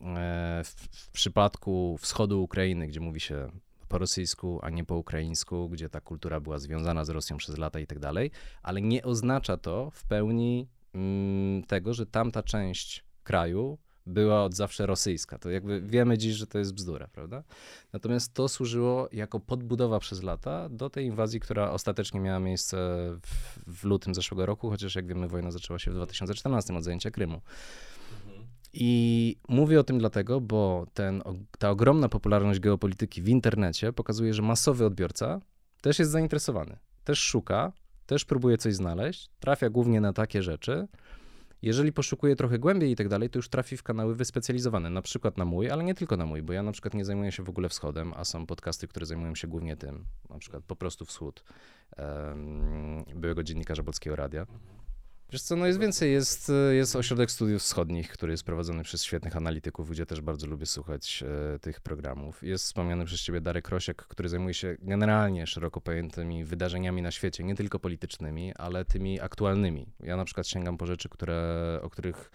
E, 0.00 0.62
w, 0.64 0.68
w 0.90 1.10
przypadku 1.10 1.96
wschodu 2.00 2.42
Ukrainy, 2.42 2.86
gdzie 2.86 3.00
mówi 3.00 3.20
się 3.20 3.50
po 3.88 3.98
rosyjsku, 3.98 4.58
a 4.62 4.70
nie 4.70 4.84
po 4.84 4.96
ukraińsku, 4.96 5.68
gdzie 5.68 5.88
ta 5.88 6.00
kultura 6.00 6.40
była 6.40 6.58
związana 6.58 7.04
z 7.04 7.08
Rosją 7.08 7.36
przez 7.36 7.58
lata 7.58 7.80
i 7.80 7.86
tak 7.86 7.98
dalej, 7.98 8.30
ale 8.62 8.80
nie 8.80 9.02
oznacza 9.02 9.56
to 9.56 9.90
w 9.90 10.04
pełni 10.04 10.68
mm, 10.94 11.62
tego, 11.62 11.94
że 11.94 12.06
tamta 12.06 12.42
część 12.42 13.04
kraju 13.22 13.78
była 14.06 14.44
od 14.44 14.54
zawsze 14.54 14.86
rosyjska. 14.86 15.38
To 15.38 15.50
jakby 15.50 15.80
wiemy 15.80 16.18
dziś, 16.18 16.34
że 16.34 16.46
to 16.46 16.58
jest 16.58 16.74
bzdura, 16.74 17.08
prawda? 17.08 17.42
Natomiast 17.92 18.34
to 18.34 18.48
służyło 18.48 19.08
jako 19.12 19.40
podbudowa 19.40 20.00
przez 20.00 20.22
lata 20.22 20.68
do 20.68 20.90
tej 20.90 21.06
inwazji, 21.06 21.40
która 21.40 21.70
ostatecznie 21.70 22.20
miała 22.20 22.38
miejsce 22.38 22.76
w, 23.22 23.80
w 23.80 23.84
lutym 23.84 24.14
zeszłego 24.14 24.46
roku, 24.46 24.70
chociaż 24.70 24.94
jak 24.94 25.06
wiemy 25.06 25.28
wojna 25.28 25.50
zaczęła 25.50 25.78
się 25.78 25.90
w 25.90 25.94
2014 25.94 26.76
od 26.76 26.84
zajęcia 26.84 27.10
Krymu. 27.10 27.40
I 28.72 29.36
mówię 29.48 29.80
o 29.80 29.84
tym 29.84 29.98
dlatego, 29.98 30.40
bo 30.40 30.86
ten, 30.94 31.22
ta 31.58 31.70
ogromna 31.70 32.08
popularność 32.08 32.60
geopolityki 32.60 33.22
w 33.22 33.28
internecie 33.28 33.92
pokazuje, 33.92 34.34
że 34.34 34.42
masowy 34.42 34.86
odbiorca 34.86 35.40
też 35.80 35.98
jest 35.98 36.10
zainteresowany, 36.10 36.78
też 37.04 37.18
szuka, 37.18 37.72
też 38.06 38.24
próbuje 38.24 38.58
coś 38.58 38.74
znaleźć, 38.74 39.30
trafia 39.40 39.70
głównie 39.70 40.00
na 40.00 40.12
takie 40.12 40.42
rzeczy, 40.42 40.88
jeżeli 41.64 41.92
poszukuje 41.92 42.36
trochę 42.36 42.58
głębiej 42.58 42.90
i 42.90 42.96
tak 42.96 43.08
dalej, 43.08 43.30
to 43.30 43.38
już 43.38 43.48
trafi 43.48 43.76
w 43.76 43.82
kanały 43.82 44.14
wyspecjalizowane, 44.14 44.90
na 44.90 45.02
przykład 45.02 45.38
na 45.38 45.44
mój, 45.44 45.70
ale 45.70 45.84
nie 45.84 45.94
tylko 45.94 46.16
na 46.16 46.26
mój, 46.26 46.42
bo 46.42 46.52
ja 46.52 46.62
na 46.62 46.72
przykład 46.72 46.94
nie 46.94 47.04
zajmuję 47.04 47.32
się 47.32 47.42
w 47.42 47.48
ogóle 47.48 47.68
wschodem, 47.68 48.12
a 48.16 48.24
są 48.24 48.46
podcasty, 48.46 48.88
które 48.88 49.06
zajmują 49.06 49.34
się 49.34 49.48
głównie 49.48 49.76
tym, 49.76 50.04
na 50.30 50.38
przykład 50.38 50.64
po 50.64 50.76
prostu 50.76 51.04
wschód 51.04 51.44
um, 51.98 53.04
byłego 53.14 53.42
dziennikarza 53.42 53.82
Polskiego 53.82 54.16
Radia. 54.16 54.46
Wiesz 55.34 55.42
co, 55.42 55.56
no 55.56 55.66
jest 55.66 55.78
więcej, 55.78 56.12
jest, 56.12 56.52
jest 56.72 56.96
ośrodek 56.96 57.30
studiów 57.30 57.62
wschodnich, 57.62 58.08
który 58.08 58.32
jest 58.32 58.44
prowadzony 58.44 58.82
przez 58.82 59.04
świetnych 59.04 59.36
analityków, 59.36 59.90
gdzie 59.90 60.06
też 60.06 60.20
bardzo 60.20 60.46
lubię 60.46 60.66
słuchać 60.66 61.24
e, 61.54 61.58
tych 61.58 61.80
programów. 61.80 62.42
Jest 62.42 62.64
wspomniany 62.64 63.04
przez 63.04 63.20
ciebie 63.20 63.40
Darek 63.40 63.64
Krosiek, 63.64 63.96
który 63.96 64.28
zajmuje 64.28 64.54
się 64.54 64.76
generalnie 64.82 65.46
szeroko 65.46 65.80
pojętymi 65.80 66.44
wydarzeniami 66.44 67.02
na 67.02 67.10
świecie, 67.10 67.44
nie 67.44 67.54
tylko 67.54 67.78
politycznymi, 67.78 68.54
ale 68.54 68.84
tymi 68.84 69.20
aktualnymi. 69.20 69.86
Ja 70.00 70.16
na 70.16 70.24
przykład 70.24 70.48
sięgam 70.48 70.76
po 70.76 70.86
rzeczy, 70.86 71.08
które, 71.08 71.78
o 71.82 71.90
których 71.90 72.30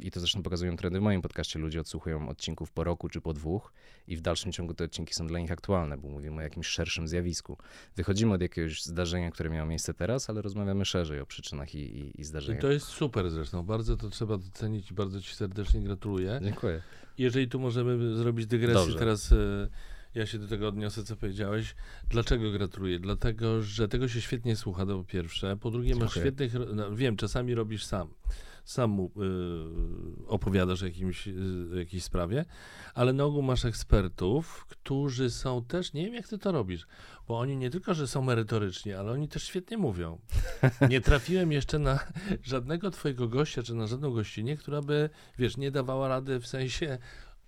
i 0.00 0.10
to 0.10 0.20
zresztą 0.20 0.42
pokazują 0.42 0.76
trendy 0.76 0.98
w 0.98 1.02
moim 1.02 1.22
podcaście, 1.22 1.58
ludzie 1.58 1.80
odsłuchują 1.80 2.28
odcinków 2.28 2.70
po 2.72 2.84
roku 2.84 3.08
czy 3.08 3.20
po 3.20 3.32
dwóch 3.32 3.72
i 4.06 4.16
w 4.16 4.20
dalszym 4.20 4.52
ciągu 4.52 4.74
te 4.74 4.84
odcinki 4.84 5.14
są 5.14 5.26
dla 5.26 5.38
nich 5.38 5.52
aktualne, 5.52 5.98
bo 5.98 6.08
mówimy 6.08 6.36
o 6.36 6.40
jakimś 6.40 6.66
szerszym 6.66 7.08
zjawisku. 7.08 7.58
Wychodzimy 7.96 8.34
od 8.34 8.42
jakiegoś 8.42 8.82
zdarzenia, 8.82 9.30
które 9.30 9.50
miało 9.50 9.68
miejsce 9.68 9.94
teraz, 9.94 10.30
ale 10.30 10.42
rozmawiamy 10.42 10.84
szerzej 10.84 11.20
o 11.20 11.26
przyczynach 11.26 11.74
i, 11.74 11.78
i, 11.78 12.20
i 12.20 12.24
zdarzeniach. 12.24 12.58
I 12.58 12.62
to 12.62 12.72
jest 12.72 12.86
super 12.86 13.30
zresztą, 13.30 13.62
bardzo 13.62 13.96
to 13.96 14.10
trzeba 14.10 14.38
docenić 14.38 14.90
i 14.90 14.94
bardzo 14.94 15.20
ci 15.20 15.34
serdecznie 15.34 15.80
gratuluję. 15.80 16.40
Dziękuję. 16.42 16.82
Jeżeli 17.18 17.48
tu 17.48 17.60
możemy 17.60 18.16
zrobić 18.16 18.46
dygresję 18.46 18.80
Dobrze. 18.80 18.98
teraz... 18.98 19.32
E, 19.32 19.68
ja 20.14 20.26
się 20.26 20.38
do 20.38 20.48
tego 20.48 20.68
odniosę, 20.68 21.04
co 21.04 21.16
powiedziałeś. 21.16 21.74
Dlaczego 22.08 22.50
gratuluję? 22.50 22.98
Dlatego, 22.98 23.62
że 23.62 23.88
tego 23.88 24.08
się 24.08 24.20
świetnie 24.20 24.56
słucha, 24.56 24.86
to 24.86 24.98
po 24.98 25.04
pierwsze. 25.04 25.56
Po 25.56 25.70
drugie, 25.70 25.94
masz 25.94 26.14
Dziękuję. 26.14 26.22
świetnych. 26.24 26.52
No, 26.74 26.96
wiem, 26.96 27.16
czasami 27.16 27.54
robisz 27.54 27.84
sam 27.84 28.08
sam 28.64 28.90
mu 28.90 29.12
y, 30.24 30.26
opowiadasz 30.26 30.82
o 30.82 30.86
jakimś, 30.86 31.28
y, 31.28 31.34
jakiejś 31.74 32.04
sprawie, 32.04 32.44
ale 32.94 33.12
na 33.12 33.24
ogół 33.24 33.42
masz 33.42 33.64
ekspertów, 33.64 34.66
którzy 34.68 35.30
są 35.30 35.64
też, 35.64 35.92
nie 35.92 36.04
wiem 36.04 36.14
jak 36.14 36.28
ty 36.28 36.38
to 36.38 36.52
robisz, 36.52 36.86
bo 37.28 37.38
oni 37.38 37.56
nie 37.56 37.70
tylko, 37.70 37.94
że 37.94 38.08
są 38.08 38.22
merytoryczni, 38.22 38.92
ale 38.92 39.12
oni 39.12 39.28
też 39.28 39.44
świetnie 39.44 39.78
mówią. 39.78 40.18
Nie 40.90 41.00
trafiłem 41.00 41.52
jeszcze 41.52 41.78
na 41.78 41.98
żadnego 42.42 42.90
twojego 42.90 43.28
gościa, 43.28 43.62
czy 43.62 43.74
na 43.74 43.86
żadną 43.86 44.10
gościnę, 44.10 44.56
która 44.56 44.82
by, 44.82 45.10
wiesz, 45.38 45.56
nie 45.56 45.70
dawała 45.70 46.08
rady 46.08 46.40
w 46.40 46.46
sensie 46.46 46.98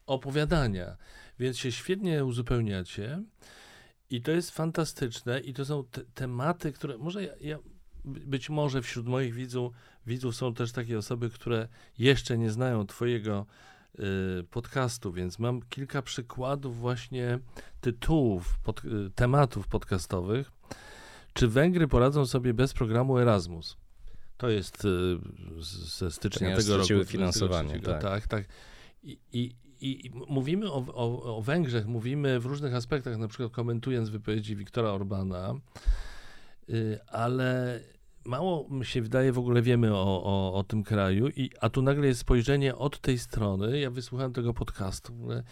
opowiadania. 0.07 0.97
Więc 1.39 1.59
się 1.59 1.73
świetnie 1.73 2.25
uzupełniacie. 2.25 3.23
I 4.11 4.23
to 4.23 4.31
jest 4.31 4.51
fantastyczne, 4.51 5.41
i 5.41 5.55
to 5.55 5.65
są 5.65 5.85
te 5.85 6.05
tematy, 6.05 6.73
które 6.73 6.99
może 6.99 7.25
ja, 7.25 7.33
ja, 7.41 7.59
być 8.05 8.51
może 8.51 8.83
wśród 8.83 9.07
moich 9.07 9.35
widzów 9.35 9.73
widzów 10.07 10.37
są 10.37 10.55
też 10.55 10.73
takie 10.73 10.99
osoby, 10.99 11.31
które 11.31 11.69
jeszcze 11.99 12.39
nie 12.39 12.51
znają 12.51 12.87
Twojego 12.87 13.47
y, 13.95 14.45
podcastu, 14.51 15.13
więc 15.13 15.39
mam 15.39 15.63
kilka 15.63 16.03
przykładów 16.03 16.79
właśnie 16.79 17.39
tytułów, 17.81 18.59
pod, 18.59 18.85
y, 18.85 19.11
tematów 19.15 19.69
podcastowych. 19.69 20.53
Czy 21.33 21.49
Węgry 21.49 21.89
poradzą 21.89 22.27
sobie 22.27 22.55
bez 22.55 22.73
programu 22.73 23.19
Erasmus? 23.19 23.77
To 24.37 24.49
jest 24.49 24.85
y, 24.85 25.19
ze 25.61 26.11
stycznia 26.11 26.57
tego 26.57 26.77
roku. 26.77 27.05
finansowanie. 27.05 27.81
Tak, 27.81 28.03
tak. 28.03 28.27
tak. 28.27 28.45
I, 29.03 29.19
i, 29.33 29.55
i 29.81 30.11
mówimy 30.29 30.73
o, 30.73 30.85
o, 30.87 31.37
o 31.37 31.43
Węgrzech, 31.43 31.87
mówimy 31.87 32.41
w 32.41 32.47
różnych 32.47 32.75
aspektach, 32.75 33.19
na 33.19 33.29
przykład 33.29 33.53
komentując 33.53 34.09
wypowiedzi 34.09 34.57
Wiktora 34.57 34.91
Orbana, 34.91 35.55
ale 37.07 37.81
mało 38.25 38.69
mi 38.71 38.87
się 38.87 39.03
wydaje, 39.03 39.33
w 39.33 39.39
ogóle 39.39 39.63
wiemy 39.63 39.95
o, 39.95 40.23
o, 40.25 40.55
o 40.55 40.65
tym 40.65 40.83
kraju, 40.83 41.29
i, 41.29 41.51
a 41.61 41.69
tu 41.69 41.83
nagle 41.83 42.07
jest 42.07 42.21
spojrzenie 42.21 42.77
od 42.77 43.01
tej 43.01 43.19
strony. 43.19 43.81
Ja 43.81 43.91
wysłuchałem 43.91 44.33
tego 44.33 44.55
podcastu. 44.55 45.15
W 45.15 45.21
ogóle 45.21 45.43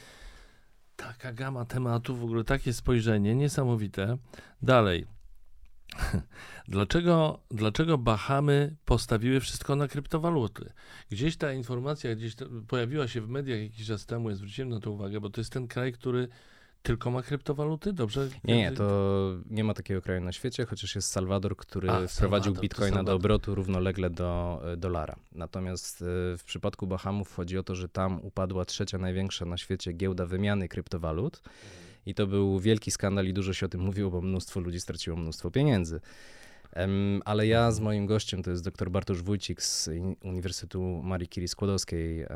taka 0.96 1.32
gama 1.32 1.64
tematów, 1.64 2.20
w 2.20 2.24
ogóle 2.24 2.44
takie 2.44 2.72
spojrzenie 2.72 3.34
niesamowite. 3.34 4.18
Dalej. 4.62 5.06
Dlaczego, 6.68 7.40
dlaczego 7.50 7.98
Bahamy 7.98 8.76
postawiły 8.84 9.40
wszystko 9.40 9.76
na 9.76 9.88
kryptowaluty? 9.88 10.72
Gdzieś 11.10 11.36
ta 11.36 11.52
informacja 11.52 12.14
gdzieś 12.14 12.34
pojawiła 12.68 13.08
się 13.08 13.20
w 13.20 13.28
mediach 13.28 13.60
jakiś 13.60 13.86
czas 13.86 14.06
temu, 14.06 14.30
ja 14.30 14.36
zwróciłem 14.36 14.68
na 14.68 14.80
to 14.80 14.90
uwagę, 14.90 15.20
bo 15.20 15.30
to 15.30 15.40
jest 15.40 15.52
ten 15.52 15.68
kraj, 15.68 15.92
który 15.92 16.28
tylko 16.82 17.10
ma 17.10 17.22
kryptowaluty? 17.22 17.92
Dobrze? 17.92 18.28
Nie, 18.44 18.56
nie, 18.56 18.72
to 18.72 19.18
nie 19.50 19.64
ma 19.64 19.74
takiego 19.74 20.02
kraju 20.02 20.20
na 20.20 20.32
świecie, 20.32 20.66
chociaż 20.66 20.94
jest 20.94 21.10
Salwador, 21.10 21.56
który 21.56 21.90
A, 21.90 22.06
wprowadził 22.06 22.54
Salwador, 22.54 22.62
bitcoina 22.62 23.04
do 23.04 23.14
obrotu 23.14 23.54
równolegle 23.54 24.10
do 24.10 24.60
e, 24.64 24.76
dolara. 24.76 25.16
Natomiast 25.32 26.02
e, 26.02 26.04
w 26.38 26.42
przypadku 26.44 26.86
Bahamów 26.86 27.34
chodzi 27.34 27.58
o 27.58 27.62
to, 27.62 27.74
że 27.74 27.88
tam 27.88 28.20
upadła 28.22 28.64
trzecia 28.64 28.98
największa 28.98 29.44
na 29.44 29.56
świecie 29.56 29.92
giełda 29.92 30.26
wymiany 30.26 30.68
kryptowalut. 30.68 31.42
I 32.06 32.14
to 32.14 32.26
był 32.26 32.58
wielki 32.58 32.90
skandal 32.90 33.26
i 33.26 33.32
dużo 33.32 33.52
się 33.52 33.66
o 33.66 33.68
tym 33.68 33.80
mówiło, 33.80 34.10
bo 34.10 34.20
mnóstwo 34.20 34.60
ludzi 34.60 34.80
straciło 34.80 35.16
mnóstwo 35.16 35.50
pieniędzy. 35.50 36.00
Ale 37.24 37.46
ja 37.46 37.70
z 37.70 37.80
moim 37.80 38.06
gościem, 38.06 38.42
to 38.42 38.50
jest 38.50 38.64
dr 38.64 38.90
Bartosz 38.90 39.22
Wójcik 39.22 39.62
z 39.62 39.90
Uniwersytetu 40.22 41.00
Marii 41.02 41.28
Curie 41.28 41.48
Skłodowskiej 41.48 42.26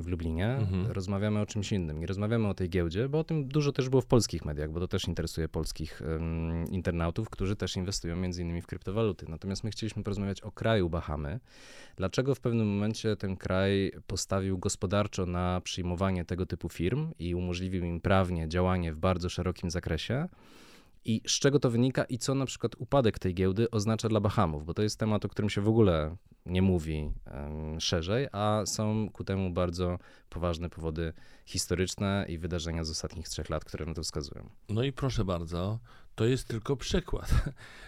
w 0.00 0.06
Lublinie, 0.06 0.48
mhm. 0.48 0.86
rozmawiamy 0.86 1.40
o 1.40 1.46
czymś 1.46 1.72
innym. 1.72 2.00
Nie 2.00 2.06
rozmawiamy 2.06 2.48
o 2.48 2.54
tej 2.54 2.70
giełdzie, 2.70 3.08
bo 3.08 3.18
o 3.18 3.24
tym 3.24 3.48
dużo 3.48 3.72
też 3.72 3.88
było 3.88 4.02
w 4.02 4.06
polskich 4.06 4.44
mediach, 4.44 4.70
bo 4.70 4.80
to 4.80 4.88
też 4.88 5.08
interesuje 5.08 5.48
polskich 5.48 6.02
internautów, 6.70 7.30
którzy 7.30 7.56
też 7.56 7.76
inwestują 7.76 8.16
między 8.16 8.42
innymi 8.42 8.62
w 8.62 8.66
kryptowaluty. 8.66 9.26
Natomiast 9.28 9.64
my 9.64 9.70
chcieliśmy 9.70 10.02
porozmawiać 10.02 10.40
o 10.40 10.52
kraju 10.52 10.90
Bahamy. 10.90 11.40
Dlaczego 11.96 12.34
w 12.34 12.40
pewnym 12.40 12.66
momencie 12.68 13.16
ten 13.16 13.36
kraj 13.36 13.92
postawił 14.06 14.58
gospodarczo 14.58 15.26
na 15.26 15.60
przyjmowanie 15.60 16.24
tego 16.24 16.46
typu 16.46 16.68
firm 16.68 17.10
i 17.18 17.34
umożliwił 17.34 17.84
im 17.84 18.00
prawnie 18.00 18.48
działanie 18.48 18.92
w 18.92 18.96
bardzo 18.96 19.28
szerokim 19.28 19.70
zakresie? 19.70 20.28
I 21.06 21.20
z 21.26 21.32
czego 21.32 21.58
to 21.60 21.70
wynika 21.70 22.04
i 22.04 22.18
co 22.18 22.34
na 22.34 22.46
przykład 22.46 22.72
upadek 22.78 23.18
tej 23.18 23.34
giełdy 23.34 23.70
oznacza 23.70 24.08
dla 24.08 24.20
Bahamów, 24.20 24.64
bo 24.64 24.74
to 24.74 24.82
jest 24.82 24.98
temat, 24.98 25.24
o 25.24 25.28
którym 25.28 25.50
się 25.50 25.60
w 25.60 25.68
ogóle 25.68 26.16
nie 26.46 26.62
mówi 26.62 27.10
um, 27.26 27.80
szerzej, 27.80 28.28
a 28.32 28.62
są 28.66 29.08
ku 29.12 29.24
temu 29.24 29.50
bardzo 29.50 29.98
poważne 30.30 30.70
powody 30.70 31.12
historyczne 31.44 32.26
i 32.28 32.38
wydarzenia 32.38 32.84
z 32.84 32.90
ostatnich 32.90 33.28
trzech 33.28 33.50
lat, 33.50 33.64
które 33.64 33.86
na 33.86 33.94
to 33.94 34.02
wskazują. 34.02 34.50
No 34.68 34.82
i 34.82 34.92
proszę 34.92 35.24
bardzo, 35.24 35.78
to 36.14 36.24
jest 36.24 36.48
tylko 36.48 36.76
przykład. 36.76 37.32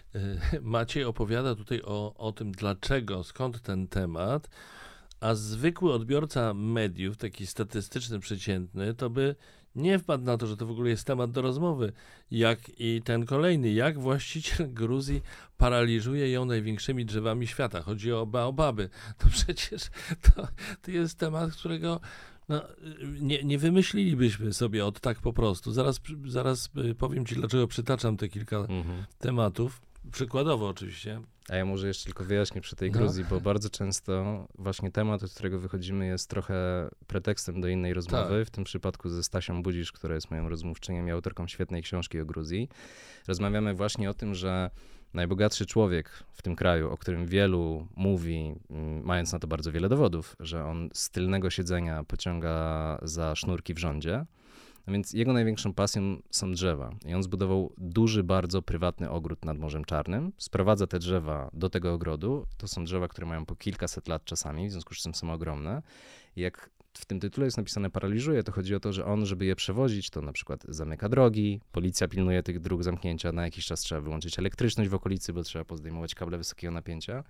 Maciej 0.62 1.04
opowiada 1.04 1.54
tutaj 1.54 1.82
o, 1.84 2.14
o 2.14 2.32
tym, 2.32 2.52
dlaczego, 2.52 3.24
skąd 3.24 3.62
ten 3.62 3.88
temat, 3.88 4.48
a 5.20 5.34
zwykły 5.34 5.92
odbiorca 5.92 6.54
mediów, 6.54 7.16
taki 7.16 7.46
statystyczny, 7.46 8.20
przeciętny, 8.20 8.94
to 8.94 9.10
by 9.10 9.36
nie 9.78 9.98
wpadł 9.98 10.24
na 10.24 10.36
to, 10.36 10.46
że 10.46 10.56
to 10.56 10.66
w 10.66 10.70
ogóle 10.70 10.90
jest 10.90 11.06
temat 11.06 11.30
do 11.30 11.42
rozmowy, 11.42 11.92
jak 12.30 12.58
i 12.78 13.02
ten 13.04 13.26
kolejny, 13.26 13.72
jak 13.72 13.98
właściciel 13.98 14.72
Gruzji 14.80 15.22
paraliżuje 15.56 16.30
ją 16.30 16.44
największymi 16.44 17.04
drzewami 17.04 17.46
świata. 17.46 17.82
Chodzi 17.82 18.12
o 18.12 18.26
baobaby. 18.26 18.88
To 19.18 19.28
przecież 19.36 19.82
to, 20.22 20.48
to 20.82 20.90
jest 20.90 21.18
temat, 21.18 21.52
którego 21.52 22.00
no, 22.48 22.62
nie, 23.20 23.44
nie 23.44 23.58
wymyślilibyśmy 23.58 24.52
sobie 24.52 24.86
od 24.86 25.00
tak 25.00 25.20
po 25.20 25.32
prostu. 25.32 25.72
Zaraz, 25.72 26.00
zaraz 26.26 26.70
y, 26.90 26.94
powiem 26.94 27.26
ci, 27.26 27.34
dlaczego 27.34 27.66
przytaczam 27.66 28.16
te 28.16 28.28
kilka 28.28 28.56
mhm. 28.56 29.04
tematów. 29.18 29.87
Przykładowo 30.12 30.68
oczywiście. 30.68 31.20
A 31.48 31.56
ja 31.56 31.64
może 31.64 31.88
jeszcze 31.88 32.04
tylko 32.04 32.24
wyjaśnię 32.24 32.60
przy 32.60 32.76
tej 32.76 32.90
no. 32.90 32.98
Gruzji, 32.98 33.22
no. 33.22 33.30
bo 33.30 33.40
bardzo 33.40 33.70
często 33.70 34.46
właśnie 34.58 34.90
temat, 34.90 35.22
od 35.22 35.32
którego 35.32 35.58
wychodzimy, 35.58 36.06
jest 36.06 36.30
trochę 36.30 36.88
pretekstem 37.06 37.60
do 37.60 37.68
innej 37.68 37.94
rozmowy. 37.94 38.38
Tak. 38.38 38.48
W 38.48 38.50
tym 38.50 38.64
przypadku 38.64 39.08
ze 39.08 39.22
Stasią 39.22 39.62
Budzisz, 39.62 39.92
która 39.92 40.14
jest 40.14 40.30
moją 40.30 40.48
rozmówczynią 40.48 41.06
i 41.06 41.10
autorką 41.10 41.48
świetnej 41.48 41.82
książki 41.82 42.20
o 42.20 42.24
Gruzji. 42.24 42.68
Rozmawiamy 43.28 43.74
właśnie 43.74 44.10
o 44.10 44.14
tym, 44.14 44.34
że 44.34 44.70
najbogatszy 45.14 45.66
człowiek 45.66 46.10
w 46.32 46.42
tym 46.42 46.56
kraju, 46.56 46.90
o 46.90 46.96
którym 46.98 47.26
wielu 47.26 47.88
mówi, 47.96 48.54
mm, 48.70 49.04
mając 49.04 49.32
na 49.32 49.38
to 49.38 49.46
bardzo 49.46 49.72
wiele 49.72 49.88
dowodów, 49.88 50.36
że 50.40 50.64
on 50.64 50.88
z 50.92 51.10
tylnego 51.10 51.50
siedzenia 51.50 52.04
pociąga 52.04 52.98
za 53.02 53.36
sznurki 53.36 53.74
w 53.74 53.78
rządzie, 53.78 54.26
No 54.88 54.92
więc 54.92 55.12
jego 55.12 55.32
największą 55.32 55.74
pasją 55.74 56.22
są 56.30 56.52
drzewa. 56.52 56.94
I 57.06 57.14
on 57.14 57.22
zbudował 57.22 57.72
duży, 57.78 58.24
bardzo 58.24 58.62
prywatny 58.62 59.10
ogród 59.10 59.44
nad 59.44 59.58
Morzem 59.58 59.84
Czarnym. 59.84 60.32
Sprowadza 60.38 60.86
te 60.86 60.98
drzewa 60.98 61.50
do 61.52 61.70
tego 61.70 61.92
ogrodu. 61.92 62.46
To 62.56 62.68
są 62.68 62.84
drzewa, 62.84 63.08
które 63.08 63.26
mają 63.26 63.46
po 63.46 63.56
kilkaset 63.56 64.08
lat 64.08 64.24
czasami, 64.24 64.68
w 64.68 64.72
związku 64.72 64.94
z 64.94 64.98
czym 64.98 65.14
są 65.14 65.32
ogromne. 65.32 65.82
I 66.36 66.40
jak 66.40 66.70
w 66.92 67.06
tym 67.06 67.20
tytule 67.20 67.44
jest 67.44 67.56
napisane 67.56 67.90
paraliżuje, 67.90 68.42
to 68.42 68.52
chodzi 68.52 68.74
o 68.74 68.80
to, 68.80 68.92
że 68.92 69.04
on, 69.04 69.26
żeby 69.26 69.44
je 69.44 69.56
przewozić, 69.56 70.10
to 70.10 70.22
na 70.22 70.32
przykład 70.32 70.64
zamyka 70.68 71.08
drogi, 71.08 71.60
policja 71.72 72.08
pilnuje 72.08 72.42
tych 72.42 72.60
dróg 72.60 72.82
zamknięcia, 72.82 73.32
na 73.32 73.44
jakiś 73.44 73.66
czas 73.66 73.80
trzeba 73.80 74.00
wyłączyć 74.00 74.38
elektryczność 74.38 74.90
w 74.90 74.94
okolicy, 74.94 75.32
bo 75.32 75.42
trzeba 75.42 75.64
pozdejmować 75.64 76.14
kable 76.14 76.38
wysokiego 76.38 76.72
napięcia. 76.72 77.24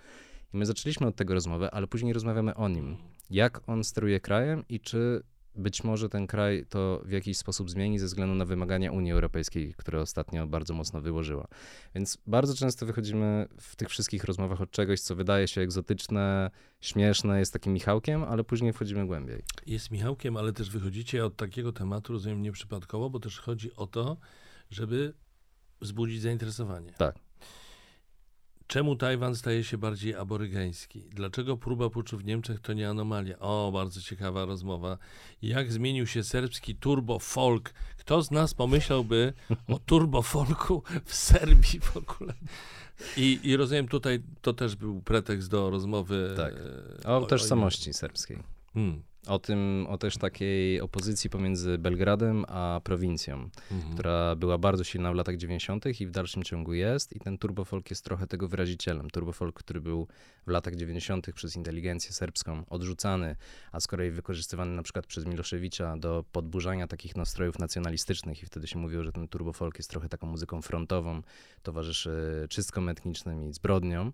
I 0.55 0.57
my 0.57 0.67
zaczęliśmy 0.67 1.07
od 1.07 1.17
tego 1.17 1.35
rozmowę, 1.35 1.71
ale 1.71 1.87
później 1.87 2.13
rozmawiamy 2.13 2.55
o 2.55 2.69
nim. 2.69 2.97
Jak 3.31 3.61
on 3.67 3.85
steruje 3.85 4.21
krajem 4.21 4.65
i 4.69 4.81
czy 4.81 5.23
być 5.59 5.85
może 5.85 6.09
ten 6.09 6.27
kraj 6.27 6.67
to 6.69 7.03
w 7.05 7.11
jakiś 7.11 7.39
sposób 7.39 7.71
zmieni 7.71 7.99
ze 7.99 8.07
względu 8.07 8.35
na 8.35 8.45
wymagania 8.45 8.93
Unii 8.93 9.13
Europejskiej, 9.13 9.75
które 9.77 10.01
ostatnio 10.01 10.47
bardzo 10.47 10.75
mocno 10.75 11.01
wyłożyła. 11.01 11.49
Więc 11.95 12.19
bardzo 12.27 12.55
często 12.55 12.87
wychodzimy 12.87 13.49
w 13.61 13.77
tych 13.77 13.89
wszystkich 13.89 14.25
rozmowach 14.25 14.61
od 14.61 14.71
czegoś, 14.71 15.01
co 15.01 15.15
wydaje 15.17 15.49
się 15.49 15.61
egzotyczne, 15.61 16.51
śmieszne, 16.81 17.39
jest 17.39 17.53
takim 17.53 17.73
Michałkiem, 17.73 18.23
ale 18.23 18.45
później 18.45 18.73
wchodzimy 18.73 19.07
głębiej. 19.07 19.43
Jest 19.67 19.91
Michałkiem, 19.91 20.37
ale 20.37 20.53
też 20.53 20.71
wychodzicie 20.71 21.25
od 21.25 21.37
takiego 21.37 21.73
tematu, 21.73 22.13
rozumiem, 22.13 22.43
nieprzypadkowo, 22.43 23.11
bo 23.11 23.21
też 23.21 23.41
chodzi 23.41 23.75
o 23.77 23.87
to, 23.87 24.17
żeby 24.71 25.15
wzbudzić 25.81 26.23
zainteresowanie. 26.23 26.93
Tak. 26.93 27.28
Czemu 28.69 28.97
Tajwan 28.97 29.37
staje 29.37 29.65
się 29.65 29.79
bardziej 29.79 30.15
aborygeński? 30.15 31.01
Dlaczego 31.11 31.57
próba 31.57 31.91
puczu 31.91 32.19
w 32.19 32.25
Niemczech 32.25 32.61
to 32.61 32.73
nie 32.73 32.89
anomalia? 32.89 33.39
O, 33.39 33.71
bardzo 33.73 34.01
ciekawa 34.01 34.45
rozmowa. 34.45 34.99
Jak 35.43 35.73
zmienił 35.73 36.07
się 36.07 36.25
serbski 36.25 36.75
turbo 36.77 37.19
folk? 37.19 37.71
Kto 37.99 38.23
z 38.23 38.31
nas 38.31 38.55
pomyślałby 38.55 39.33
o 39.69 39.79
turbo 39.79 40.23
folku 40.23 40.83
w 41.05 41.15
Serbii 41.15 41.81
w 41.81 41.97
ogóle? 41.97 42.35
I, 43.17 43.41
I 43.43 43.57
rozumiem, 43.57 43.89
tutaj 43.89 44.23
to 44.43 44.53
też 44.53 44.77
był 44.77 45.01
pretekst 45.01 45.51
do 45.51 45.71
rozmowy. 45.71 46.35
Tak. 46.37 46.55
e, 47.05 47.17
O 47.17 47.27
tożsamości 47.27 47.93
serbskiej. 47.93 48.39
Hmm. 48.75 49.03
O 49.29 49.39
tym, 49.39 49.87
o 49.89 49.99
też 49.99 50.17
takiej 50.17 50.81
opozycji 50.81 51.31
pomiędzy 51.31 51.79
Belgradem 51.79 52.45
a 52.49 52.81
prowincją, 52.85 53.51
Mhm. 53.71 53.95
która 53.95 54.37
była 54.37 54.59
bardzo 54.59 54.85
silna 54.85 55.13
w 55.13 55.15
latach 55.15 55.37
90. 55.37 56.01
i 56.01 56.07
w 56.07 56.11
dalszym 56.11 56.43
ciągu 56.43 56.75
jest. 56.75 57.17
I 57.17 57.21
ten 57.21 57.39
turbofolk 57.39 57.91
jest 57.91 58.05
trochę 58.05 58.27
tego 58.27 58.49
wyrazicielem. 58.49 59.11
Turbofolk, 59.11 59.59
który 59.59 59.81
był 59.81 60.09
w 60.47 60.51
latach 60.51 60.75
90. 60.75 61.33
przez 61.33 61.57
inteligencję 61.57 62.13
serbską 62.13 62.65
odrzucany, 62.67 63.37
a 63.73 63.81
z 63.81 63.87
kolei 63.87 64.11
wykorzystywany 64.11 64.77
na 64.77 64.83
przykład 64.83 65.07
przez 65.07 65.27
Miloszewicza 65.27 65.97
do 65.97 66.25
podburzania 66.33 66.87
takich 66.87 67.17
nastrojów 67.17 67.59
nacjonalistycznych. 67.59 68.43
I 68.43 68.47
wtedy 68.47 68.67
się 68.67 68.79
mówiło, 68.79 69.05
że 69.05 69.13
ten 69.13 69.29
turbofolk 69.29 69.79
jest 69.79 69.91
trochę 69.91 70.09
taką 70.09 70.27
muzyką 70.27 70.63
frontową, 70.63 71.23
towarzyszy 71.63 72.47
czystkom 72.51 72.89
etnicznym 72.89 73.49
i 73.49 73.53
zbrodniom. 73.53 74.13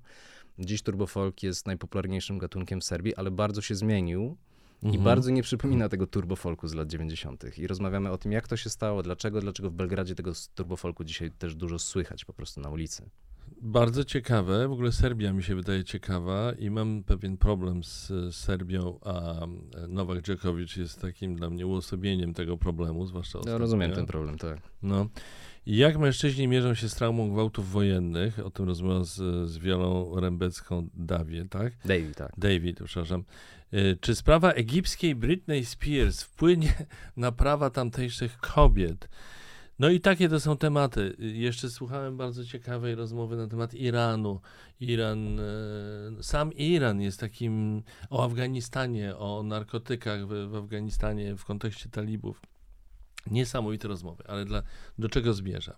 Dziś 0.59 0.83
turbofolk 0.83 1.43
jest 1.43 1.67
najpopularniejszym 1.67 2.39
gatunkiem 2.39 2.81
w 2.81 2.85
Serbii, 2.85 3.15
ale 3.15 3.31
bardzo 3.31 3.63
się 3.63 3.75
zmienił. 3.75 4.37
I 4.85 4.87
Mhm. 4.87 5.05
bardzo 5.05 5.31
nie 5.31 5.43
przypomina 5.43 5.89
tego 5.89 6.07
turbofolku 6.07 6.69
z 6.69 6.75
lat 6.75 6.89
90. 6.89 7.59
I 7.59 7.67
rozmawiamy 7.67 8.11
o 8.11 8.19
tym, 8.19 8.33
jak 8.33 8.49
to 8.49 8.57
się 8.57 8.71
stało, 8.71 9.03
dlaczego, 9.03 9.41
dlaczego 9.41 9.71
w 9.71 9.75
Belgradzie 9.75 10.15
tego 10.15 10.33
turbofolku 10.55 11.05
dzisiaj 11.05 11.31
też 11.31 11.55
dużo 11.55 11.79
słychać 11.79 12.25
po 12.25 12.33
prostu 12.33 12.61
na 12.61 12.71
ulicy. 12.71 13.11
Bardzo 13.63 14.05
ciekawe. 14.05 14.69
W 14.69 14.73
ogóle 14.73 14.93
Serbia 14.93 15.33
mi 15.33 15.43
się 15.43 15.55
wydaje 15.55 15.85
ciekawa 15.85 16.53
i 16.59 16.71
mam 16.71 17.03
pewien 17.05 17.37
problem 17.37 17.85
z 17.85 18.13
Serbią, 18.35 18.99
a 19.05 19.47
Nowak 19.89 20.23
Dżokowicz 20.23 20.77
jest 20.77 21.01
takim 21.01 21.37
dla 21.37 21.51
mnie 21.51 21.67
uosobieniem 21.67 22.35
tego 22.35 22.57
problemu, 22.57 23.07
zwłaszcza 23.07 23.39
Ja 23.39 23.41
ostatnio. 23.41 23.59
rozumiem 23.59 23.93
ten 23.93 24.07
problem, 24.07 24.39
tak. 24.39 24.59
No. 24.83 25.07
I 25.67 25.77
jak 25.77 25.99
mężczyźni 25.99 26.49
mierzą 26.49 26.75
się 26.75 26.89
z 26.89 26.95
traumą 26.95 27.31
gwałtów 27.31 27.71
wojennych, 27.71 28.39
o 28.47 28.51
tym 28.51 28.67
rozmawiam 28.67 29.05
z, 29.05 29.17
z 29.51 29.59
Wiolą 29.59 30.21
Rębecką 30.21 30.89
Dawie, 30.95 31.45
tak? 31.51 31.73
Davey, 31.85 32.15
tak. 32.15 32.33
David, 32.39 32.81
przepraszam. 32.85 33.25
Y, 33.75 33.99
Czy 34.01 34.15
sprawa 34.15 34.53
egipskiej 34.53 35.15
Britney 35.15 35.65
Spears 35.65 36.23
wpłynie 36.23 36.75
na 37.17 37.33
prawa 37.33 37.71
tamtejszych 37.71 38.39
kobiet? 38.39 39.09
No 39.79 39.91
i 39.91 40.01
takie 40.01 40.29
to 40.29 40.41
są 40.41 40.57
tematy. 40.57 41.17
Y, 41.21 41.27
Jeszcze 41.27 41.71
słuchałem 41.71 42.17
bardzo 42.17 42.45
ciekawej 42.45 42.95
rozmowy 42.95 43.37
na 43.37 43.47
temat 43.47 43.75
Iranu. 43.75 44.41
Iran, 44.81 45.41
e, 45.41 46.23
sam 46.23 46.53
Iran 46.53 47.01
jest 47.01 47.21
takim 47.21 47.83
o 48.11 48.25
Afganistanie, 48.25 49.17
o 49.17 49.43
narkotykach 49.43 50.27
w, 50.27 50.51
w 50.51 50.55
Afganistanie 50.55 51.37
w 51.37 51.45
kontekście 51.45 51.89
talibów. 51.89 52.43
Niesamowite 53.31 53.89
rozmowy, 53.89 54.25
ale 54.27 54.45
dla, 54.45 54.63
do 54.99 55.09
czego 55.09 55.35
zmierzam? 55.35 55.77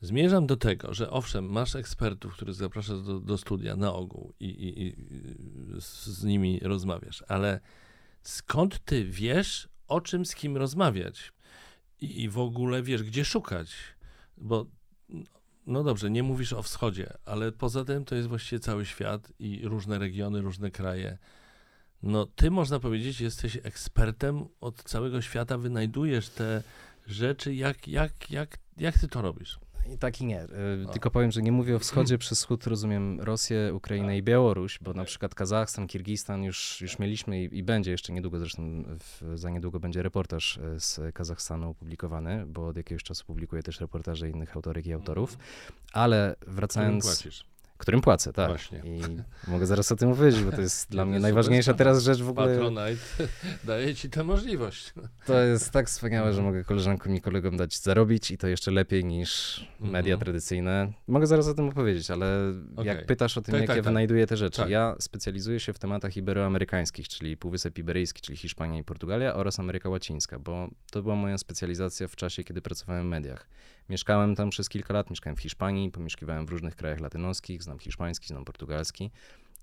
Zmierzam 0.00 0.46
do 0.46 0.56
tego, 0.56 0.94
że 0.94 1.10
owszem, 1.10 1.44
masz 1.44 1.76
ekspertów, 1.76 2.34
których 2.34 2.54
zapraszasz 2.54 3.02
do, 3.02 3.20
do 3.20 3.38
studia 3.38 3.76
na 3.76 3.92
ogół 3.92 4.32
i, 4.40 4.46
i, 4.46 4.82
i 4.82 4.96
z, 5.80 6.24
nimi 6.24 6.60
rozmawiasz, 6.62 7.24
ale 7.28 7.60
skąd 8.22 8.84
ty 8.84 9.04
wiesz, 9.04 9.68
o 9.88 10.00
czym 10.00 10.26
z 10.26 10.34
kim 10.34 10.56
rozmawiać? 10.56 11.32
I, 12.00 12.22
I 12.22 12.28
w 12.28 12.38
ogóle 12.38 12.82
wiesz, 12.82 13.02
gdzie 13.02 13.24
szukać? 13.24 13.74
Bo 14.36 14.66
no 15.66 15.84
dobrze, 15.84 16.10
nie 16.10 16.22
mówisz 16.22 16.52
o 16.52 16.62
wschodzie, 16.62 17.12
ale 17.24 17.52
poza 17.52 17.84
tym 17.84 18.04
to 18.04 18.14
jest 18.14 18.28
właściwie 18.28 18.60
cały 18.60 18.86
świat 18.86 19.32
i 19.38 19.60
różne 19.64 19.98
regiony, 19.98 20.40
różne 20.40 20.70
kraje. 20.70 21.18
No, 22.02 22.26
ty 22.26 22.50
można 22.50 22.80
powiedzieć, 22.80 23.20
jesteś 23.20 23.58
ekspertem 23.62 24.44
od 24.60 24.82
całego 24.82 25.22
świata, 25.22 25.58
wynajdujesz 25.58 26.28
te 26.28 26.62
rzeczy. 27.06 27.54
Jak, 27.54 27.88
jak, 27.88 28.30
jak, 28.30 28.58
jak 28.76 28.98
ty 28.98 29.08
to 29.08 29.22
robisz? 29.22 29.58
I 29.94 29.98
tak 29.98 30.20
i 30.20 30.24
nie. 30.24 30.44
Y, 30.44 30.48
A. 30.88 30.92
Tylko 30.92 31.10
powiem, 31.10 31.30
że 31.30 31.42
nie 31.42 31.52
mówię 31.52 31.76
o 31.76 31.78
wschodzie, 31.78 32.18
przez 32.24 32.38
wschód 32.38 32.66
rozumiem 32.66 33.20
Rosję, 33.20 33.74
Ukrainę 33.74 34.18
i 34.18 34.22
Białoruś, 34.22 34.78
bo 34.82 34.94
na 34.94 35.04
przykład 35.04 35.34
Kazachstan, 35.34 35.86
Kirgistan 35.86 36.42
już, 36.42 36.80
już 36.80 36.98
mieliśmy 36.98 37.44
i, 37.44 37.58
i 37.58 37.62
będzie 37.62 37.90
jeszcze 37.90 38.12
niedługo, 38.12 38.38
zresztą 38.38 38.84
w, 38.98 39.38
za 39.38 39.50
niedługo 39.50 39.80
będzie 39.80 40.02
reportaż 40.02 40.56
y, 40.56 40.80
z 40.80 41.00
Kazachstanu 41.14 41.70
opublikowany, 41.70 42.46
bo 42.46 42.66
od 42.66 42.76
jakiegoś 42.76 43.02
czasu 43.02 43.24
publikuję 43.24 43.62
też 43.62 43.80
reportaże 43.80 44.28
innych 44.28 44.56
autorek 44.56 44.86
i 44.86 44.92
autorów. 44.92 45.38
Ale 45.92 46.36
Którym 46.38 46.56
wracając... 46.56 47.04
płacisz? 47.04 47.44
Którym 47.78 48.00
płacę, 48.00 48.32
tak. 48.32 48.48
Właśnie. 48.48 48.82
I 48.84 49.00
mogę 49.50 49.66
zaraz 49.66 49.92
o 49.92 49.96
tym 49.96 50.14
powiedzieć, 50.14 50.42
bo 50.44 50.52
to 50.52 50.60
jest 50.60 50.90
dla 50.90 51.04
mnie 51.04 51.20
najważniejsza 51.20 51.74
teraz 51.74 52.02
rzecz 52.02 52.22
w 52.22 52.28
ogóle. 52.28 52.46
Patronite 52.46 52.96
daje 53.64 53.94
ci 53.94 54.10
tę 54.10 54.24
możliwość. 54.24 54.92
To 55.26 55.40
jest 55.40 55.70
tak 55.70 55.86
wspaniałe, 55.86 56.32
że 56.32 56.42
mogę 56.42 56.64
koleżankom 56.64 57.14
i 57.14 57.20
kolegom 57.20 57.56
dać 57.56 57.78
zarobić 57.78 58.30
i 58.30 58.38
to 58.38 58.46
jeszcze 58.48 58.70
lepiej 58.70 59.04
niż 59.04 59.60
media 59.80 60.14
Mhm. 60.14 60.20
tradycyjne. 60.20 60.92
Mogę 61.06 61.26
zaraz 61.26 61.48
o 61.48 61.54
tym 61.54 61.68
opowiedzieć, 61.68 62.10
ale 62.10 62.26
Okej. 62.76 62.86
jak 62.86 63.06
pytasz 63.06 63.38
o 63.38 63.42
tym, 63.42 63.52
Tak, 63.52 63.60
jak 63.60 63.68
tak, 63.68 63.76
ja 63.76 63.82
tak. 63.82 63.90
wynajduję 63.90 64.26
te 64.26 64.36
rzeczy. 64.36 64.56
Tak. 64.62 64.70
Ja 64.70 64.96
specjalizuję 64.98 65.60
się 65.60 65.72
w 65.72 65.78
tematach 65.78 66.16
iberoamerykańskich, 66.16 67.08
czyli 67.08 67.36
Półwysep 67.36 67.78
Iberyjski, 67.78 68.22
czyli 68.22 68.38
Hiszpania 68.38 68.78
i 68.78 68.84
Portugalia 68.84 69.34
oraz 69.34 69.60
Ameryka 69.60 69.88
Łacińska, 69.88 70.38
bo 70.38 70.68
to 70.90 71.02
była 71.02 71.14
moja 71.16 71.38
specjalizacja 71.38 72.08
w 72.08 72.16
czasie, 72.16 72.44
kiedy 72.44 72.62
pracowałem 72.62 73.06
w 73.06 73.10
mediach. 73.10 73.48
Mieszkałem 73.88 74.34
tam 74.34 74.50
przez 74.50 74.68
kilka 74.68 74.94
lat, 74.94 75.10
mieszkałem 75.10 75.36
w 75.36 75.40
Hiszpanii, 75.40 75.90
pomieszkiwałem 75.90 76.46
w 76.46 76.50
różnych 76.50 76.76
krajach 76.76 77.00
latynoskich, 77.00 77.62
znam 77.62 77.78
hiszpański, 77.78 78.26
znam 78.26 78.44
portugalski. 78.44 79.10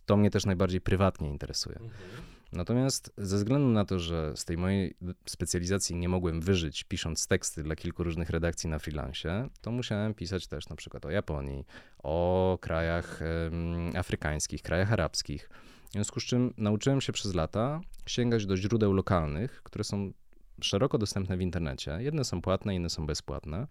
To 0.05 0.17
mnie 0.17 0.29
też 0.29 0.45
najbardziej 0.45 0.81
prywatnie 0.81 1.29
interesuje. 1.29 1.79
Natomiast 2.51 3.13
ze 3.17 3.37
względu 3.37 3.67
na 3.67 3.85
to, 3.85 3.99
że 3.99 4.33
z 4.35 4.45
tej 4.45 4.57
mojej 4.57 4.95
specjalizacji 5.25 5.95
nie 5.95 6.09
mogłem 6.09 6.41
wyżyć, 6.41 6.83
pisząc 6.83 7.27
teksty 7.27 7.63
dla 7.63 7.75
kilku 7.75 8.03
różnych 8.03 8.29
redakcji 8.29 8.69
na 8.69 8.79
freelancie, 8.79 9.49
to 9.61 9.71
musiałem 9.71 10.13
pisać 10.13 10.47
też 10.47 10.69
na 10.69 10.75
przykład 10.75 11.05
o 11.05 11.09
Japonii, 11.09 11.65
o 12.03 12.57
krajach 12.61 13.21
em, 13.21 13.91
afrykańskich, 13.95 14.61
krajach 14.61 14.93
arabskich. 14.93 15.49
W 15.89 15.91
związku 15.91 16.19
z 16.19 16.23
czym 16.23 16.53
nauczyłem 16.57 17.01
się 17.01 17.13
przez 17.13 17.33
lata 17.33 17.81
sięgać 18.05 18.45
do 18.45 18.57
źródeł 18.57 18.93
lokalnych, 18.93 19.63
które 19.63 19.83
są 19.83 20.11
szeroko 20.61 20.97
dostępne 20.97 21.37
w 21.37 21.41
internecie. 21.41 21.97
Jedne 21.99 22.23
są 22.23 22.41
płatne, 22.41 22.75
inne 22.75 22.89
są 22.89 23.05
bezpłatne. 23.05 23.67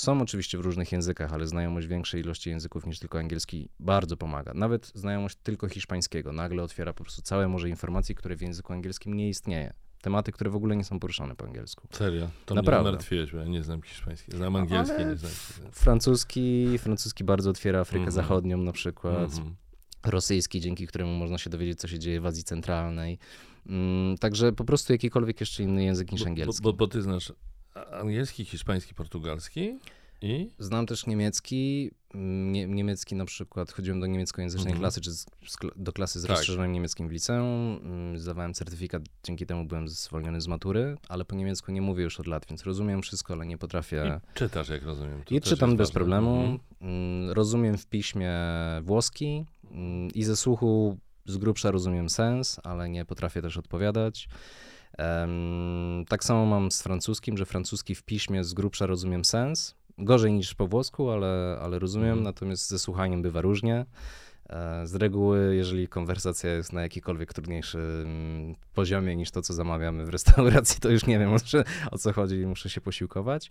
Są 0.00 0.20
oczywiście 0.22 0.58
w 0.58 0.60
różnych 0.60 0.92
językach, 0.92 1.32
ale 1.32 1.46
znajomość 1.46 1.86
większej 1.86 2.20
ilości 2.20 2.50
języków 2.50 2.86
niż 2.86 2.98
tylko 2.98 3.18
angielski 3.18 3.68
bardzo 3.80 4.16
pomaga. 4.16 4.52
Nawet 4.54 4.92
znajomość 4.94 5.36
tylko 5.42 5.68
hiszpańskiego 5.68 6.32
nagle 6.32 6.62
otwiera 6.62 6.92
po 6.92 7.04
prostu 7.04 7.22
całe 7.22 7.48
morze 7.48 7.68
informacji, 7.68 8.14
które 8.14 8.36
w 8.36 8.40
języku 8.42 8.72
angielskim 8.72 9.14
nie 9.14 9.28
istnieje. 9.28 9.72
Tematy, 10.02 10.32
które 10.32 10.50
w 10.50 10.56
ogóle 10.56 10.76
nie 10.76 10.84
są 10.84 11.00
poruszane 11.00 11.36
po 11.36 11.44
angielsku. 11.44 11.88
Serio? 11.92 12.30
To 12.46 12.54
Naprawdę. 12.54 12.82
mnie 12.82 12.92
martwiłeś, 12.92 13.32
bo 13.32 13.38
ja 13.38 13.44
nie 13.44 13.62
znam 13.62 13.82
hiszpańskiego. 13.82 14.36
Znam 14.38 14.56
angielski, 14.56 14.96
Ale 14.96 15.06
nie 15.10 15.16
znam. 15.16 15.32
Francuski, 15.72 16.78
francuski 16.78 17.24
bardzo 17.24 17.50
otwiera 17.50 17.80
Afrykę 17.80 17.98
Mhm. 18.04 18.12
Zachodnią 18.12 18.58
na 18.58 18.72
przykład. 18.72 19.30
Mhm. 19.32 19.56
Rosyjski, 20.04 20.60
dzięki 20.60 20.86
któremu 20.86 21.12
można 21.12 21.38
się 21.38 21.50
dowiedzieć, 21.50 21.80
co 21.80 21.88
się 21.88 21.98
dzieje 21.98 22.20
w 22.20 22.26
Azji 22.26 22.44
Centralnej. 22.44 23.18
Mm, 23.66 24.18
także 24.18 24.52
po 24.52 24.64
prostu 24.64 24.92
jakikolwiek 24.92 25.40
jeszcze 25.40 25.62
inny 25.62 25.84
język 25.84 26.12
niż 26.12 26.20
Bo, 26.22 26.26
angielski. 26.28 26.62
bo, 26.62 26.72
bo 26.72 26.86
ty 26.86 27.02
znasz 27.02 27.32
angielski, 27.92 28.44
hiszpański, 28.44 28.94
portugalski 28.94 29.78
i 30.22 30.50
Znam 30.58 30.86
też 30.86 31.06
niemiecki, 31.06 31.90
mm, 32.14 32.52
nie, 32.52 32.66
niemiecki 32.66 33.14
na 33.14 33.24
przykład, 33.24 33.72
chodziłem 33.72 34.00
do 34.00 34.06
niemieckojęzycznej 34.06 34.72
Mhm. 34.72 34.80
klasy, 34.80 35.00
czy 35.00 35.10
z, 35.12 35.26
do 35.76 35.92
klasy 35.92 36.20
z 36.20 36.22
Tak. 36.22 36.30
rozszerzonym 36.30 36.72
niemieckim 36.72 37.08
w 37.08 37.12
liceum. 37.12 37.80
Mm, 37.84 38.18
Zdawałem 38.18 38.54
certyfikat, 38.54 39.02
dzięki 39.24 39.46
temu 39.46 39.64
byłem 39.64 39.88
zwolniony 39.88 40.40
z 40.40 40.48
matury, 40.48 40.96
ale 41.08 41.24
po 41.24 41.34
niemiecku 41.36 41.72
nie 41.72 41.82
mówię 41.82 42.04
już 42.04 42.20
od 42.20 42.26
lat, 42.26 42.46
więc 42.50 42.62
rozumiem 42.62 43.02
wszystko, 43.02 43.34
ale 43.34 43.46
nie 43.46 43.58
potrafię. 43.58 44.20
I 44.34 44.34
czytasz, 44.38 44.68
jak 44.68 44.82
rozumiem. 44.82 45.22
To 45.24 45.34
I 45.34 45.40
czytam 45.40 45.76
bez 45.76 45.88
ważne. 45.88 45.94
problemu. 45.98 46.36
Mhm. 46.40 46.58
Mm, 46.80 47.30
Rozumiem 47.30 47.78
w 47.78 47.86
piśmie 47.86 48.32
włoski 48.82 49.44
i 50.14 50.24
ze 50.24 50.36
słuchu 50.36 50.98
z 51.26 51.36
grubsza 51.36 51.70
rozumiem 51.70 52.10
sens, 52.10 52.60
ale 52.64 52.88
nie 52.88 53.04
potrafię 53.04 53.42
też 53.42 53.56
odpowiadać. 53.56 54.28
Tak 56.08 56.24
samo 56.24 56.46
mam 56.46 56.70
z 56.70 56.82
francuskim, 56.82 57.36
że 57.38 57.46
francuski 57.46 57.94
w 57.94 58.02
piśmie 58.02 58.44
z 58.44 58.54
grubsza 58.54 58.86
rozumiem 58.86 59.24
sens. 59.24 59.74
Gorzej 59.98 60.32
niż 60.32 60.54
po 60.54 60.66
włosku, 60.66 61.10
ale, 61.10 61.58
ale 61.62 61.78
rozumiem, 61.78 62.08
Mhm. 62.08 62.24
natomiast 62.24 62.68
ze 62.68 62.78
słuchaniem 62.78 63.22
bywa 63.22 63.40
różnie. 63.40 63.86
E, 64.50 64.86
Z 64.86 64.94
reguły, 64.94 65.56
jeżeli 65.56 65.88
konwersacja 65.88 66.54
jest 66.54 66.72
na 66.72 66.82
jakikolwiek 66.82 67.32
trudniejszym 67.34 68.54
poziomie 68.74 69.16
niż 69.16 69.30
to, 69.30 69.42
co 69.42 69.54
zamawiamy 69.54 70.04
w 70.06 70.08
restauracji, 70.18 70.80
to 70.80 70.88
już 70.90 71.06
nie 71.06 71.18
wiem 71.18 71.30
o 71.90 71.98
co- 71.98 72.12
chodzi 72.12 72.36
i 72.36 72.46
muszę 72.46 72.70
się 72.70 72.80
posiłkować. 72.80 73.50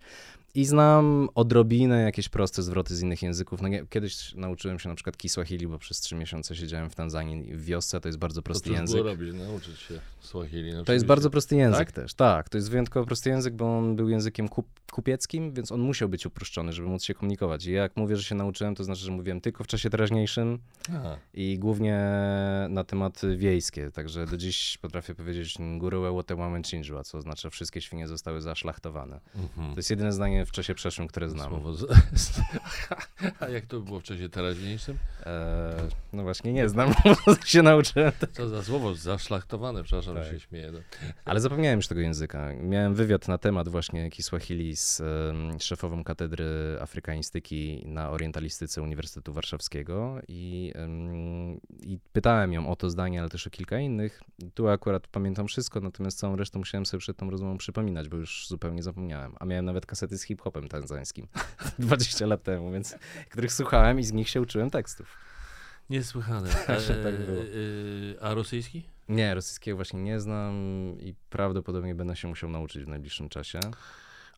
I 0.55 0.65
znam 0.65 1.29
odrobinę 1.35 2.01
jakieś 2.01 2.29
proste 2.29 2.63
zwroty 2.63 2.95
z 2.95 3.01
innych 3.01 3.21
języków. 3.21 3.61
No 3.61 3.67
nie, 3.67 3.85
kiedyś 3.89 4.33
nauczyłem 4.35 4.79
się 4.79 4.89
na 4.89 4.95
przykład 4.95 5.17
Kiswahili, 5.17 5.67
bo 5.67 5.79
przez 5.79 5.99
trzy 5.99 6.15
miesiące 6.15 6.55
siedziałem 6.55 6.89
w 6.89 6.95
Tanzanii 6.95 7.53
w 7.53 7.65
wiosce, 7.65 8.01
to 8.01 8.07
jest 8.09 8.19
bardzo 8.19 8.41
To 8.41 8.45
prosty 8.45 8.69
cóż 8.69 8.77
język. 8.77 8.97
było 8.97 9.09
robić, 9.09 9.33
nauczyć 9.33 9.79
się 9.79 9.99
Swahili. 10.19 10.71
To 10.85 10.93
jest 10.93 11.05
bardzo 11.05 11.29
prosty 11.29 11.55
język 11.55 11.79
Tak? 11.79 11.91
też. 11.91 12.13
Tak, 12.13 12.49
to 12.49 12.57
jest 12.57 12.69
wyjątkowo 12.71 13.05
prosty 13.05 13.29
język, 13.29 13.53
bo 13.53 13.77
on 13.77 13.95
był 13.95 14.09
językiem 14.09 14.49
kup, 14.49 14.67
kupieckim, 14.91 15.53
więc 15.53 15.71
on 15.71 15.79
musiał 15.81 16.09
być 16.09 16.25
uproszczony, 16.25 16.73
żeby 16.73 16.87
móc 16.87 17.03
się 17.03 17.13
komunikować. 17.13 17.65
I 17.65 17.71
jak 17.71 17.97
mówię, 17.97 18.17
że 18.17 18.23
się 18.23 18.35
nauczyłem, 18.35 18.75
to 18.75 18.83
znaczy, 18.83 19.01
że 19.01 19.11
mówiłem 19.11 19.41
tylko 19.41 19.63
w 19.63 19.67
czasie 19.67 19.89
teraźniejszym 19.89 20.59
A, 20.93 21.17
i 21.33 21.59
głównie 21.59 21.99
na 22.69 22.83
tematy 22.83 23.37
wiejskie. 23.37 23.91
Także 23.91 24.25
do 24.25 24.37
dziś 24.37 24.77
potrafię 24.81 25.15
powiedzieć 25.15 25.59
Nguruwe 25.59 26.11
Wotełamen 26.11 26.63
Chinjua, 26.63 27.03
co 27.03 27.17
oznacza 27.17 27.49
wszystkie 27.49 27.81
świnie 27.81 28.07
zostały 28.07 28.41
zaszlachtowane. 28.41 29.19
mhm. 29.35 29.73
To 29.73 29.79
jest 29.79 29.89
jedyne 29.89 30.11
zdanie 30.13 30.45
w 30.45 30.51
czasie 30.51 30.75
przeszłym, 30.75 31.07
które 31.07 31.29
znam. 31.29 31.49
Słowo 31.49 31.73
z... 31.73 31.85
A 33.39 33.47
jak 33.49 33.65
to 33.65 33.79
było 33.79 33.99
w 33.99 34.03
czasie 34.03 34.29
teraźniejszym? 34.29 34.97
Eee, 35.25 35.33
no 36.13 36.23
właśnie, 36.23 36.53
nie 36.53 36.69
znam, 36.69 36.93
się 37.45 37.61
nauczyłem. 37.61 38.11
Co 38.31 38.49
za 38.49 38.63
słowo? 38.63 38.95
Zaszlachtowane, 38.95 39.83
przepraszam, 39.83 40.15
Tak. 40.15 40.23
że 40.23 40.31
się 40.31 40.39
śmieję. 40.39 40.71
No. 40.71 40.79
Ale 41.25 41.39
zapomniałem 41.39 41.79
już 41.79 41.87
tego 41.87 42.01
języka. 42.01 42.53
Miałem 42.61 42.95
wywiad 42.95 43.27
na 43.27 43.37
temat 43.37 43.69
właśnie 43.69 44.09
Kiswahili 44.09 44.75
z 44.75 45.01
em, 45.01 45.59
szefową 45.59 46.03
katedry 46.03 46.45
afrykanistyki 46.81 47.83
na 47.85 48.09
orientalistyce 48.09 48.81
Uniwersytetu 48.81 49.33
Warszawskiego 49.33 50.19
i, 50.27 50.73
i 51.81 51.99
pytałem 52.13 52.53
ją 52.53 52.69
o 52.69 52.75
to 52.75 52.89
zdanie, 52.89 53.19
ale 53.19 53.29
też 53.29 53.47
o 53.47 53.49
kilka 53.49 53.79
innych. 53.79 54.23
Tu 54.53 54.69
akurat 54.69 55.07
pamiętam 55.07 55.47
wszystko, 55.47 55.79
natomiast 55.79 56.19
całą 56.19 56.35
resztę 56.35 56.59
musiałem 56.59 56.85
sobie 56.85 56.99
przed 56.99 57.17
tą 57.17 57.29
rozmową 57.29 57.57
przypominać, 57.57 58.09
bo 58.09 58.17
już 58.17 58.47
zupełnie 58.47 58.83
zapomniałem. 58.83 59.35
A 59.39 59.45
miałem 59.45 59.65
nawet 59.65 59.85
kasety 59.85 60.17
z 60.17 60.23
hip-hopem 60.23 60.67
tanzańskim 60.67 61.27
20 61.79 62.25
lat 62.25 62.43
temu, 62.43 62.71
więc 62.71 62.95
których 63.29 63.53
słuchałem 63.53 63.99
i 63.99 64.03
z 64.03 64.13
nich 64.13 64.29
się 64.29 64.41
uczyłem 64.41 64.69
tekstów. 64.69 65.17
Niesłychane. 65.89 66.49
Że 66.87 66.95
tak 67.03 67.25
było. 67.25 67.41
e, 67.41 68.21
a 68.21 68.33
rosyjski? 68.33 68.83
Nie, 69.09 69.33
rosyjskiego 69.33 69.75
właśnie 69.75 70.03
nie 70.03 70.19
znam 70.19 70.53
i 70.99 71.13
prawdopodobnie 71.29 71.95
będę 71.95 72.15
się 72.15 72.27
musiał 72.27 72.49
nauczyć 72.49 72.83
w 72.83 72.87
najbliższym 72.87 73.29
czasie. 73.29 73.59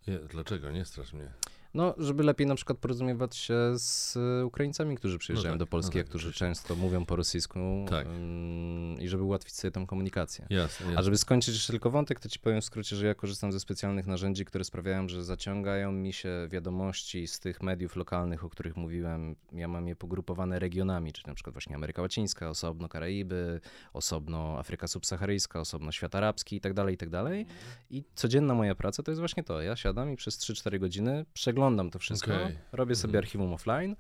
Nie, 0.08 0.20
dlaczego? 0.20 0.72
Nie 0.72 0.86
strasz 0.86 1.14
mnie. 1.14 1.32
No, 1.74 1.96
żeby 1.98 2.24
lepiej 2.24 2.48
na 2.48 2.56
przykład 2.56 2.78
porozumiewać 2.78 3.36
się 3.36 3.54
z 3.76 4.16
y, 4.42 4.46
Ukraińcami, 4.46 4.96
którzy 4.98 5.18
przyjeżdżają 5.18 5.54
tak, 5.54 5.60
do 5.60 5.68
Polski, 5.68 5.98
no 5.98 6.02
a 6.02 6.04
tak, 6.04 6.10
którzy 6.10 6.34
często 6.34 6.76
mówią 6.76 7.06
po 7.06 7.16
rosyjsku 7.16 7.60
Tak. 7.90 8.08
ym, 8.08 8.98
i 9.00 9.08
żeby 9.08 9.24
ułatwić 9.24 9.54
sobie 9.56 9.72
tą 9.72 9.86
komunikację. 9.86 10.46
Jasne, 10.50 10.86
jasne. 10.86 11.00
A 11.00 11.02
żeby 11.04 11.18
skończyć 11.18 11.56
jeszcze 11.56 11.74
tylko 11.74 11.90
wątek, 11.90 12.20
to 12.20 12.30
ci 12.30 12.40
powiem 12.40 12.62
w 12.62 12.66
skrócie, 12.66 12.96
że 12.96 13.08
ja 13.08 13.16
korzystam 13.16 13.52
ze 13.52 13.60
specjalnych 13.60 14.08
narzędzi, 14.08 14.46
które 14.46 14.64
sprawiają, 14.64 15.10
że 15.10 15.24
zaciągają 15.24 15.92
mi 15.92 16.14
się 16.14 16.48
wiadomości 16.50 17.28
z 17.28 17.40
tych 17.40 17.64
mediów 17.64 17.96
lokalnych, 17.96 18.44
o 18.44 18.50
których 18.50 18.78
mówiłem. 18.78 19.36
Ja 19.52 19.68
mam 19.68 19.88
je 19.88 19.96
pogrupowane 19.96 20.60
regionami, 20.60 21.14
czyli 21.14 21.28
na 21.28 21.34
przykład 21.34 21.54
właśnie 21.54 21.76
Ameryka 21.76 22.02
Łacińska, 22.02 22.50
osobno 22.50 22.90
Karaiby, 22.90 23.62
osobno 23.94 24.60
Afryka 24.60 24.88
Subsaharyjska, 24.88 25.60
osobno 25.60 25.92
świat 25.92 26.16
arabski 26.16 26.56
i 26.56 26.62
tak 26.62 26.74
dalej, 26.74 26.96
i 26.96 26.98
tak 26.98 27.10
dalej. 27.10 27.46
I 27.90 28.04
codzienna 28.16 28.54
moja 28.54 28.76
praca 28.76 29.04
to 29.04 29.12
jest 29.12 29.20
właśnie 29.20 29.44
to. 29.44 29.62
Ja 29.62 29.76
siadam 29.76 30.12
i 30.12 30.16
przez 30.16 30.40
3-4 30.40 30.80
godziny 30.80 31.26
przeglądam 31.34 31.61
to 31.92 32.00
wszystko, 32.00 32.36
Okej. 32.36 32.58
robię 32.72 32.96
sobie 32.96 33.10
Mhm. 33.12 33.24
archiwum 33.24 33.54
offline 33.54 33.96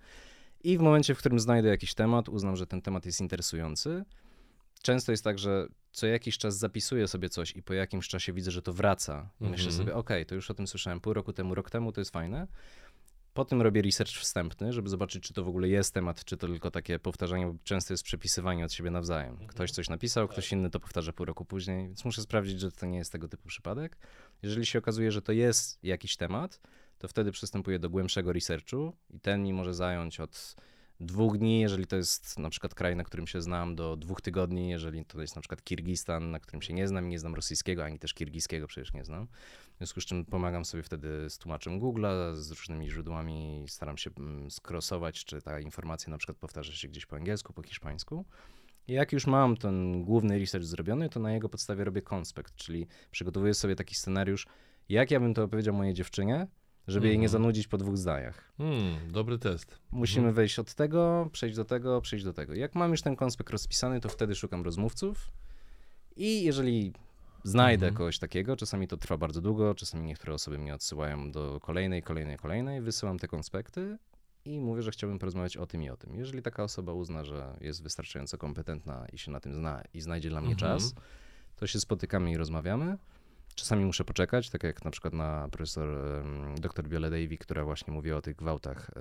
i 0.63 0.77
w 0.77 0.81
momencie, 0.81 1.15
w 1.15 1.17
którym 1.17 1.39
znajdę 1.39 1.69
jakiś 1.69 1.93
temat, 1.93 2.29
uznam, 2.29 2.55
że 2.55 2.67
ten 2.67 2.81
temat 2.81 3.05
jest 3.05 3.21
interesujący, 3.21 4.05
często 4.81 5.11
jest 5.11 5.23
tak, 5.23 5.39
że 5.39 5.67
co 5.91 6.07
jakiś 6.07 6.37
czas 6.37 6.57
zapisuję 6.57 7.07
sobie 7.07 7.29
coś 7.29 7.55
i 7.55 7.63
po 7.63 7.73
jakimś 7.73 8.07
czasie 8.07 8.33
widzę, 8.33 8.51
że 8.51 8.61
to 8.61 8.73
wraca. 8.73 9.29
I 9.41 9.43
myślę 9.43 9.67
Mhm. 9.67 9.77
sobie, 9.77 9.95
okej, 9.95 10.25
to 10.25 10.35
już 10.35 10.51
o 10.51 10.53
tym 10.53 10.67
słyszałem 10.67 10.99
pół 10.99 11.13
roku 11.13 11.33
temu, 11.33 11.55
rok 11.55 11.69
temu, 11.69 11.91
to 11.91 12.01
jest 12.01 12.11
fajne. 12.11 12.47
Potem 13.33 13.61
robię 13.61 13.81
research 13.81 14.11
wstępny, 14.11 14.73
żeby 14.73 14.89
zobaczyć, 14.89 15.23
czy 15.23 15.33
to 15.33 15.43
w 15.43 15.47
ogóle 15.47 15.67
jest 15.67 15.93
temat, 15.93 16.25
czy 16.25 16.37
to 16.37 16.47
tylko 16.47 16.71
takie 16.71 16.99
powtarzanie, 16.99 17.45
bo 17.47 17.55
często 17.63 17.93
jest 17.93 18.03
przepisywanie 18.03 18.65
od 18.65 18.73
siebie 18.73 18.91
nawzajem. 18.91 19.47
Ktoś 19.47 19.71
coś 19.71 19.89
napisał, 19.89 20.27
ktoś 20.27 20.51
inny 20.51 20.69
to 20.69 20.79
powtarza 20.79 21.13
pół 21.13 21.25
roku 21.25 21.45
później, 21.45 21.87
więc 21.87 22.05
muszę 22.05 22.21
sprawdzić, 22.21 22.59
że 22.59 22.71
to 22.71 22.85
nie 22.85 22.97
jest 22.97 23.11
tego 23.11 23.27
typu 23.27 23.47
przypadek. 23.47 23.97
Jeżeli 24.41 24.65
się 24.65 24.79
okazuje, 24.79 25.11
że 25.11 25.21
to 25.21 25.31
jest 25.31 25.83
jakiś 25.83 26.17
temat, 26.17 26.59
to 27.01 27.07
wtedy 27.07 27.31
przystępuję 27.31 27.79
do 27.79 27.89
głębszego 27.89 28.33
researchu 28.33 28.93
i 29.09 29.19
ten 29.19 29.43
mi 29.43 29.53
może 29.53 29.73
zająć 29.73 30.19
od 30.19 30.55
dwóch 30.99 31.37
dni, 31.37 31.59
jeżeli 31.59 31.87
to 31.87 31.95
jest 31.95 32.39
na 32.39 32.49
przykład 32.49 32.75
kraj, 32.75 32.95
na 32.95 33.03
którym 33.03 33.27
się 33.27 33.41
znam, 33.41 33.75
do 33.75 33.97
dwóch 33.97 34.21
tygodni, 34.21 34.69
jeżeli 34.69 35.05
to 35.05 35.21
jest 35.21 35.35
na 35.35 35.41
przykład 35.41 35.63
Kirgistan, 35.63 36.31
na 36.31 36.39
którym 36.39 36.61
się 36.61 36.73
nie 36.73 36.87
znam 36.87 37.09
nie 37.09 37.19
znam 37.19 37.35
rosyjskiego, 37.35 37.83
ani 37.85 37.99
też 37.99 38.13
kirgiskiego 38.13 38.67
przecież 38.67 38.93
nie 38.93 39.05
znam. 39.05 39.27
W 39.73 39.77
związku 39.77 40.01
z 40.01 40.05
czym 40.05 40.25
pomagam 40.25 40.65
sobie 40.65 40.83
wtedy 40.83 41.29
z 41.29 41.37
tłumaczem 41.37 41.79
Google'a, 41.79 42.35
z 42.35 42.51
różnymi 42.51 42.89
źródłami, 42.89 43.65
staram 43.67 43.97
się 43.97 44.09
mm, 44.17 44.51
skrosować, 44.51 45.25
czy 45.25 45.41
ta 45.41 45.59
informacja 45.59 46.11
na 46.11 46.17
przykład 46.17 46.37
powtarza 46.37 46.73
się 46.73 46.87
gdzieś 46.87 47.05
po 47.05 47.15
angielsku, 47.15 47.53
po 47.53 47.63
hiszpańsku. 47.63 48.25
I 48.87 48.93
jak 48.93 49.13
już 49.13 49.27
mam 49.27 49.57
ten 49.57 50.03
główny 50.03 50.39
research 50.39 50.65
zrobiony, 50.65 51.09
to 51.09 51.19
na 51.19 51.33
jego 51.33 51.49
podstawie 51.49 51.83
robię 51.83 52.01
konspekt, 52.01 52.55
czyli 52.55 52.87
przygotowuję 53.11 53.53
sobie 53.53 53.75
taki 53.75 53.95
scenariusz, 53.95 54.47
jak 54.89 55.11
ja 55.11 55.19
bym 55.19 55.33
to 55.33 55.43
opowiedział 55.43 55.73
mojej 55.73 55.93
dziewczynie, 55.93 56.47
żeby 56.87 57.07
jej 57.07 57.17
nie 57.17 57.25
Mhm. 57.25 57.41
zanudzić 57.43 57.67
po 57.67 57.77
dwóch 57.77 57.97
zdaniach. 57.97 58.51
Hmm, 58.57 59.11
dobry 59.11 59.37
test. 59.39 59.77
Musimy 59.91 60.19
Mhm. 60.27 60.35
wejść 60.35 60.59
od 60.59 60.73
tego, 60.73 61.29
przejść 61.31 61.55
do 61.55 61.65
tego, 61.65 62.01
przejść 62.01 62.25
do 62.25 62.33
tego. 62.33 62.53
Jak 62.53 62.75
mam 62.75 62.91
już 62.91 63.01
ten 63.01 63.15
konspekt 63.15 63.49
rozpisany, 63.49 63.99
to 63.99 64.09
wtedy 64.09 64.35
szukam 64.35 64.63
rozmówców 64.63 65.31
i 66.15 66.43
jeżeli 66.43 66.93
znajdę 67.43 67.85
Mhm. 67.85 67.97
kogoś 67.97 68.19
takiego, 68.19 68.55
czasami 68.55 68.87
to 68.87 68.97
trwa 68.97 69.17
bardzo 69.17 69.41
długo, 69.41 69.75
czasami 69.75 70.03
niektóre 70.05 70.33
osoby 70.33 70.57
mnie 70.57 70.73
odsyłają 70.75 71.31
do 71.31 71.59
kolejnej, 71.61 72.03
kolejnej, 72.03 72.37
kolejnej, 72.37 72.81
wysyłam 72.81 73.19
te 73.19 73.27
konspekty 73.27 73.97
i 74.45 74.59
mówię, 74.59 74.81
że 74.81 74.91
chciałbym 74.91 75.19
porozmawiać 75.19 75.57
o 75.57 75.65
tym 75.67 75.83
i 75.83 75.89
o 75.89 75.97
tym. 75.97 76.15
Jeżeli 76.15 76.41
taka 76.41 76.63
osoba 76.63 76.93
uzna, 76.93 77.23
że 77.23 77.57
jest 77.61 77.83
wystarczająco 77.83 78.37
kompetentna 78.37 79.05
i 79.13 79.17
się 79.17 79.31
na 79.31 79.39
tym 79.39 79.53
zna 79.55 79.83
i 79.93 80.01
znajdzie 80.01 80.29
dla 80.29 80.41
mnie 80.41 80.51
Mhm. 80.53 80.79
czas, 80.79 80.95
to 81.55 81.67
się 81.67 81.79
spotykamy 81.79 82.31
i 82.31 82.37
rozmawiamy. 82.37 82.97
Czasami 83.55 83.85
muszę 83.85 84.03
poczekać, 84.05 84.49
tak 84.49 84.63
jak 84.63 84.85
na 84.85 84.91
przykład 84.91 85.13
na 85.13 85.47
profesor 85.51 85.87
dr 86.59 86.89
Viola 86.89 87.09
Davy, 87.09 87.37
która 87.37 87.63
właśnie 87.63 87.93
mówiła 87.93 88.17
o 88.17 88.21
tych 88.21 88.35
gwałtach 88.35 88.91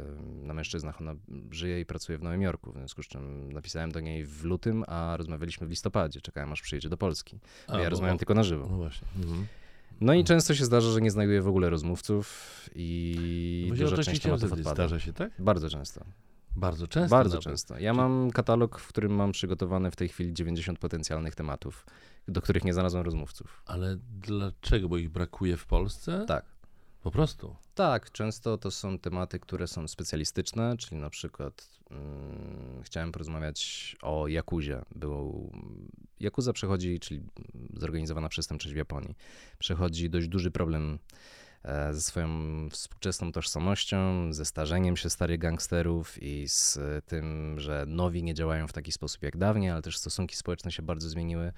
na 0.43 0.55
mężczyznach. 0.55 1.01
Ona 1.01 1.15
żyje 1.51 1.81
i 1.81 1.87
pracuje 1.87 2.19
w 2.19 2.23
Nowym 2.23 2.43
Jorku, 2.43 2.73
w 2.73 2.75
związku 2.75 3.03
z 3.03 3.07
czym 3.07 3.53
napisałem 3.53 3.93
do 3.93 4.01
niej 4.01 4.25
w 4.25 4.45
lutym, 4.45 4.85
a 4.87 5.17
rozmawialiśmy 5.17 5.67
w 5.67 5.71
listopadzie. 5.71 6.21
Czekałem, 6.21 6.53
aż 6.53 6.63
przyjedzie 6.63 6.89
do 6.89 6.97
Polski. 6.97 7.39
A, 7.67 7.79
ja 7.79 7.85
bo- 7.85 7.91
rozmawiam 7.91 8.19
tylko 8.19 8.35
na 8.35 8.43
żywo. 8.43 8.67
No 8.71 8.77
właśnie. 8.77 9.09
Mhm. 9.17 9.47
No 10.01 10.15
i 10.15 10.25
często 10.25 10.55
się 10.55 10.65
zdarza, 10.65 10.91
że 10.91 11.01
nie 11.01 11.11
znajduję 11.11 11.43
w 11.43 11.49
ogóle 11.49 11.71
rozmówców 11.71 12.51
i 12.75 13.69
o 13.73 13.77
duża 13.77 13.97
część 14.03 14.23
tematów 14.23 14.53
odpada. 14.53 14.75
Zdarza 14.75 15.01
się 15.01 15.13
tak? 15.13 15.33
Bardzo 15.39 15.71
często. 15.71 16.05
Bardzo 16.57 16.89
często. 16.89 17.17
Bardzo 17.17 17.35
nawet. 17.35 17.45
często. 17.45 17.79
Ja 17.79 17.95
mam 17.95 18.31
katalog, 18.31 18.79
w 18.79 18.89
którym 18.89 19.13
mam 19.13 19.33
przygotowane 19.33 19.91
w 19.91 19.97
tej 19.97 20.09
chwili 20.09 20.35
90 20.35 20.79
potencjalnych 20.79 21.35
tematów, 21.35 21.87
do 22.29 22.43
których 22.43 22.65
nie 22.65 22.73
znalazłem 22.73 23.05
rozmówców. 23.05 23.63
Ale 23.67 23.97
dlaczego? 24.21 24.89
Bo 24.89 24.99
ich 24.99 25.11
brakuje 25.11 25.57
w 25.57 25.67
Polsce? 25.67 26.25
Tak. 26.29 26.45
Po 27.03 27.11
prostu. 27.11 27.57
Tak, 27.75 28.11
często 28.11 28.59
to 28.59 28.71
są 28.71 28.99
tematy, 28.99 29.41
które 29.41 29.67
są 29.67 29.89
specjalistyczne, 29.89 30.77
czyli 30.77 31.01
na 31.01 31.11
przykład 31.11 31.71
mm, 31.91 32.83
chciałem 32.83 33.13
porozmawiać 33.13 33.97
o 34.03 34.29
Jakuzie. 34.29 34.83
Był, 34.95 35.51
Jakuza 36.21 36.53
przechodzi, 36.53 37.01
czyli 37.01 37.23
zorganizowana 37.75 38.29
przestępczość 38.29 38.75
w 38.75 38.77
Japonii, 38.77 39.17
przechodzi 39.59 40.11
dość 40.11 40.29
duży 40.29 40.51
problem 40.51 40.99
ze 41.91 42.01
swoją 42.01 42.29
współczesną 42.71 43.33
tożsamością, 43.33 44.33
ze 44.33 44.45
starzeniem 44.45 44.97
się 44.97 45.11
starych 45.11 45.39
gangsterów 45.39 46.23
i 46.23 46.49
z 46.49 46.79
tym, 47.07 47.55
że 47.61 47.85
nowi 47.87 48.23
nie 48.23 48.35
działają 48.35 48.69
w 48.69 48.73
taki 48.73 48.93
sposób 48.93 49.23
jak 49.23 49.37
dawniej, 49.37 49.71
ale 49.71 49.83
też 49.83 49.99
stosunki 49.99 50.37
społeczne 50.37 50.73
się 50.73 50.83
bardzo 50.83 51.09
zmieniły. 51.09 51.53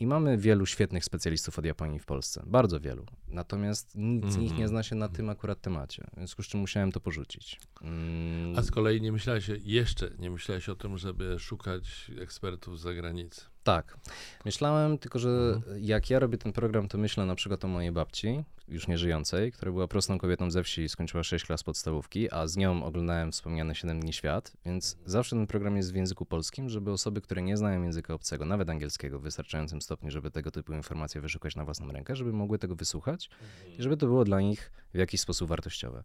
I 0.00 0.06
mamy 0.06 0.38
wielu 0.38 0.66
świetnych 0.66 1.04
specjalistów 1.04 1.58
od 1.58 1.64
Japonii 1.64 1.98
w 1.98 2.04
Polsce, 2.04 2.42
bardzo 2.46 2.80
wielu. 2.80 3.06
Natomiast 3.28 3.92
nikt 3.94 4.30
z 4.30 4.36
nich 4.36 4.58
nie 4.58 4.68
zna 4.68 4.82
się 4.82 4.94
na 4.96 5.08
tym 5.08 5.30
akurat 5.30 5.60
temacie, 5.60 6.04
w 6.12 6.16
związku 6.16 6.42
z 6.42 6.46
czym 6.46 6.60
musiałem 6.60 6.92
to 6.92 7.00
porzucić. 7.00 7.60
Mm, 7.82 8.58
A 8.58 8.62
z 8.62 8.70
kolei 8.70 9.00
nie 9.00 9.12
myślałeś, 9.12 9.50
jeszcze 9.64 10.10
nie 10.18 10.30
myślałeś 10.30 10.68
o 10.68 10.74
tym, 10.74 10.98
żeby 10.98 11.38
szukać 11.38 12.10
ekspertów 12.20 12.78
z 12.78 12.82
zagranicy. 12.82 13.40
Tak. 13.62 13.96
Myślałem 14.44 14.98
tylko, 14.98 15.18
że 15.18 15.60
jak 15.80 16.10
ja 16.10 16.18
robię 16.18 16.38
ten 16.38 16.52
program, 16.52 16.88
to 16.88 16.98
myślę 16.98 17.26
na 17.26 17.34
przykład 17.34 17.64
o 17.64 17.68
mojej 17.68 17.92
babci, 17.92 18.44
już 18.68 18.88
nieżyjącej, 18.88 19.52
która 19.52 19.72
była 19.72 19.88
prostą 19.88 20.18
kobietą 20.18 20.50
ze 20.50 20.62
wsi 20.62 20.82
i 20.82 20.88
skończyła 20.88 21.22
6 21.22 21.44
klas 21.44 21.62
podstawówki, 21.62 22.30
a 22.30 22.46
z 22.46 22.56
nią 22.56 22.84
oglądałem 22.84 23.32
wspomniane 23.32 23.74
7 23.74 24.00
dni 24.00 24.12
świat, 24.12 24.52
więc 24.64 24.96
zawsze 25.06 25.36
ten 25.36 25.46
program 25.46 25.76
jest 25.76 25.92
w 25.92 25.94
języku 25.94 26.26
polskim, 26.26 26.68
żeby 26.68 26.90
osoby, 26.90 27.20
które 27.20 27.42
nie 27.42 27.56
znają 27.56 27.82
języka 27.82 28.14
obcego, 28.14 28.44
nawet 28.44 28.68
angielskiego 28.68 29.18
w 29.18 29.22
wystarczającym 29.22 29.82
stopniu, 29.82 30.10
żeby 30.10 30.30
tego 30.30 30.50
typu 30.50 30.72
informacje 30.72 31.20
wyszukać 31.20 31.56
na 31.56 31.64
własną 31.64 31.92
rękę, 31.92 32.16
żeby 32.16 32.32
mogły 32.32 32.58
tego 32.58 32.74
wysłuchać 32.74 33.30
i 33.78 33.82
żeby 33.82 33.96
to 33.96 34.06
było 34.06 34.24
dla 34.24 34.40
nich 34.40 34.72
w 34.94 34.98
jakiś 34.98 35.20
sposób 35.20 35.48
wartościowe. 35.48 36.02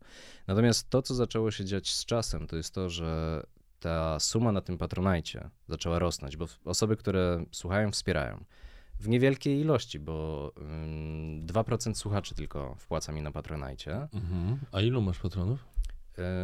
Natomiast 0.48 0.90
to, 0.90 1.02
co 1.02 1.16
zaczęło 1.16 1.52
się 1.52 1.66
dziać 1.66 1.92
z 1.92 2.06
czasem, 2.06 2.48
to 2.48 2.56
jest 2.56 2.74
to, 2.74 2.90
że 2.90 3.42
ta 3.86 4.20
suma 4.20 4.52
na 4.52 4.62
tym 4.62 4.78
patronajcie 4.78 5.50
zaczęła 5.68 6.00
rosnąć, 6.00 6.38
bo 6.38 6.46
osoby, 6.66 6.98
które 6.98 7.46
słuchają, 7.52 7.92
wspierają. 7.92 8.44
W 9.00 9.08
niewielkiej 9.10 9.60
ilości, 9.60 10.00
bo 10.00 10.52
ym, 10.62 11.46
2% 11.48 11.94
słuchaczy 11.96 12.36
tylko 12.36 12.76
wpłaca 12.80 13.12
mi 13.12 13.22
na 13.22 13.32
patronajcie. 13.32 13.96
Mhm. 14.14 14.58
A 14.72 14.82
ilu 14.82 15.02
masz 15.02 15.20
patronów? 15.20 15.66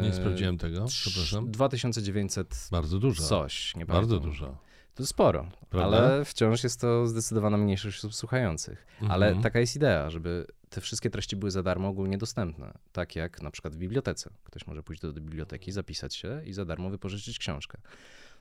Nie 0.02 0.08
Yy, 0.08 0.14
sprawdziłem 0.14 0.58
tego, 0.58 0.84
przepraszam. 0.84 1.50
2900 1.50 2.68
Bardzo 2.70 2.98
dużo. 2.98 3.22
coś, 3.22 3.76
nie 3.76 3.86
Bardzo 3.86 4.08
pamiętam. 4.08 4.30
dużo. 4.30 4.58
To 4.94 5.06
sporo, 5.06 5.46
Prawda? 5.70 5.98
ale 5.98 6.24
wciąż 6.24 6.64
jest 6.64 6.80
to 6.80 7.06
zdecydowana 7.06 7.56
mniejszość 7.56 7.98
osób 7.98 8.14
słuchających. 8.14 8.86
Ale 9.08 9.26
Mhm. 9.26 9.42
taka 9.42 9.60
jest 9.60 9.76
idea, 9.76 10.10
żeby 10.10 10.46
te 10.72 10.80
wszystkie 10.80 11.10
treści 11.10 11.36
były 11.36 11.50
za 11.50 11.62
darmo 11.62 11.88
ogólnie 11.88 12.18
dostępne. 12.18 12.78
Tak 12.92 13.16
jak 13.16 13.42
na 13.42 13.50
przykład 13.50 13.74
w 13.74 13.78
bibliotece. 13.78 14.30
Ktoś 14.44 14.66
może 14.66 14.82
pójść 14.82 15.02
do, 15.02 15.12
do 15.12 15.20
biblioteki, 15.20 15.72
zapisać 15.72 16.14
się 16.14 16.42
i 16.44 16.52
za 16.52 16.64
darmo 16.64 16.90
wypożyczyć 16.90 17.38
książkę. 17.38 17.78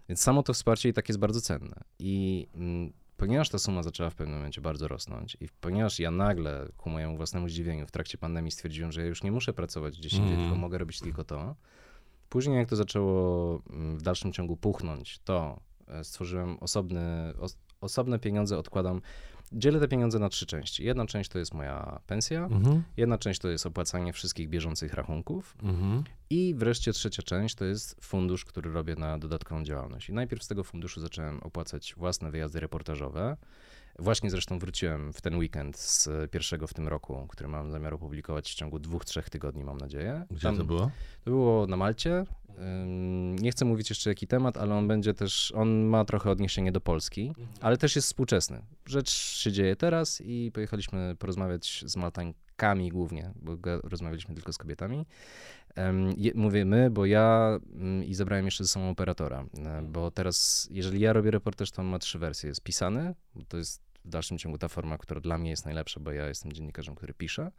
Więc 0.10 0.22
samo 0.22 0.44
to 0.44 0.54
wsparcie 0.54 0.90
i 0.90 0.94
tak 0.94 1.10
jest 1.10 1.20
bardzo 1.20 1.42
cenne. 1.42 1.76
I 2.00 2.48
mm, 2.56 2.94
ponieważ 3.18 3.50
ta 3.50 3.60
suma 3.60 3.84
zaczęła 3.84 4.10
w 4.10 4.16
pewnym 4.16 4.38
momencie 4.38 4.62
bardzo 4.62 4.88
rosnąć 4.88 5.38
i 5.40 5.48
ponieważ 5.62 6.00
ja 6.00 6.12
nagle, 6.12 6.68
ku 6.78 6.90
mojemu 6.90 7.18
własnemu 7.18 7.50
zdziwieniu, 7.50 7.88
w 7.88 7.92
trakcie 7.92 8.18
pandemii 8.18 8.52
stwierdziłem, 8.52 8.92
że 8.92 9.02
ja 9.02 9.08
już 9.08 9.24
nie 9.24 9.32
muszę 9.32 9.54
pracować 9.54 9.98
gdzieś 9.98 10.14
indziej, 10.14 10.30
Mhm. 10.30 10.50
tylko 10.50 10.60
mogę 10.60 10.78
robić 10.78 11.00
tylko 11.00 11.24
to, 11.24 11.56
Później, 12.32 12.58
jak 12.58 12.70
to 12.70 12.76
zaczęło 12.76 13.62
mm, 13.70 13.98
w 13.98 14.02
dalszym 14.02 14.32
ciągu 14.34 14.58
puchnąć, 14.58 15.20
to 15.20 15.60
e, 15.88 16.04
stworzyłem 16.04 16.58
osobny, 16.60 17.34
os, 17.40 17.58
osobne 17.82 18.20
pieniądze, 18.20 18.58
odkładam. 18.58 19.02
Dzielę 19.54 19.80
te 19.80 19.88
pieniądze 19.88 20.20
na 20.20 20.30
trzy 20.30 20.46
części. 20.46 20.84
Jedna 20.86 21.06
część 21.06 21.30
to 21.30 21.40
jest 21.40 21.54
moja 21.54 22.00
pensja, 22.08 22.44
Mhm. 22.46 22.84
jedna 22.98 23.18
część 23.18 23.40
to 23.40 23.50
jest 23.50 23.66
opłacanie 23.66 24.14
wszystkich 24.14 24.50
bieżących 24.50 24.94
rachunków 24.94 25.56
Mhm. 25.64 26.04
i 26.30 26.54
wreszcie 26.58 26.94
trzecia 26.94 27.24
część 27.24 27.56
to 27.56 27.66
jest 27.66 27.96
fundusz, 28.02 28.46
który 28.46 28.72
robię 28.72 28.96
na 28.96 29.18
dodatkową 29.20 29.64
działalność. 29.64 30.10
I 30.10 30.14
najpierw 30.14 30.44
z 30.44 30.48
tego 30.48 30.64
funduszu 30.64 31.02
zacząłem 31.02 31.40
opłacać 31.44 31.94
własne 31.98 32.32
wyjazdy 32.32 32.60
reportażowe. 32.60 33.38
Właśnie 34.00 34.30
zresztą 34.30 34.60
wróciłem 34.60 35.14
w 35.14 35.22
ten 35.22 35.36
weekend 35.38 35.78
z 35.78 36.10
pierwszego 36.32 36.68
w 36.68 36.74
tym 36.74 36.88
roku, 36.88 37.28
który 37.30 37.50
mam 37.50 37.72
zamiar 37.72 37.94
opublikować 37.94 38.52
w 38.52 38.56
ciągu 38.56 38.80
dwóch, 38.80 39.06
trzech 39.06 39.30
tygodni, 39.30 39.64
mam 39.64 39.78
nadzieję. 39.78 40.26
Gdzie 40.32 40.42
Tam- 40.42 40.58
to 40.58 40.64
było? 40.64 40.92
to 41.26 41.32
było 41.32 41.68
na 41.68 41.78
Malcie. 41.78 42.26
Nie 43.42 43.52
chcę 43.52 43.66
mówić 43.66 43.90
jeszcze 43.90 44.10
jaki 44.10 44.28
temat, 44.28 44.58
ale 44.58 44.76
on 44.76 44.88
będzie 44.88 45.14
też, 45.14 45.52
on 45.56 45.84
ma 45.84 46.06
trochę 46.06 46.32
odniesienie 46.32 46.72
do 46.72 46.82
Polski, 46.82 47.34
ale 47.62 47.78
też 47.78 47.96
jest 47.96 48.08
współczesny. 48.08 48.62
Rzecz 48.86 49.10
się 49.12 49.52
dzieje 49.52 49.76
teraz 49.76 50.22
i 50.26 50.52
pojechaliśmy 50.54 51.16
porozmawiać 51.20 51.84
z 51.88 51.96
Maltańkami 51.96 52.90
głównie, 52.90 53.32
bo 53.36 53.58
rozmawialiśmy 53.84 54.36
tylko 54.36 54.54
z 54.54 54.58
kobietami. 54.58 55.06
Mówię 56.36 56.66
my, 56.66 56.90
bo 56.90 57.06
ja 57.06 57.60
i 58.06 58.14
zabrałem 58.14 58.46
jeszcze 58.46 58.64
ze 58.64 58.68
sobą 58.68 58.90
operatora, 58.90 59.46
e, 59.58 59.82
bo 59.82 60.12
teraz, 60.12 60.68
jeżeli 60.72 61.00
ja 61.00 61.14
robię 61.14 61.32
reportaż, 61.32 61.72
to 61.72 61.82
on 61.82 61.88
ma 61.88 62.00
trzy 62.00 62.20
wersje. 62.20 62.50
Jest 62.50 62.62
pisany, 62.62 63.16
bo 63.36 63.46
to 63.46 63.58
jest 63.58 63.82
w 64.06 64.10
dalszym 64.10 64.38
ciągu 64.38 64.58
ta 64.58 64.68
forma, 64.68 64.98
która 64.98 65.22
dla 65.22 65.38
mnie 65.38 65.50
jest 65.50 65.66
najlepsza, 65.66 66.00
bo 66.00 66.12
ja 66.12 66.28
jestem 66.28 66.54
dziennikarzem, 66.54 66.96
który 66.96 67.14
pisze. 67.14 67.42
Mm, 67.42 67.54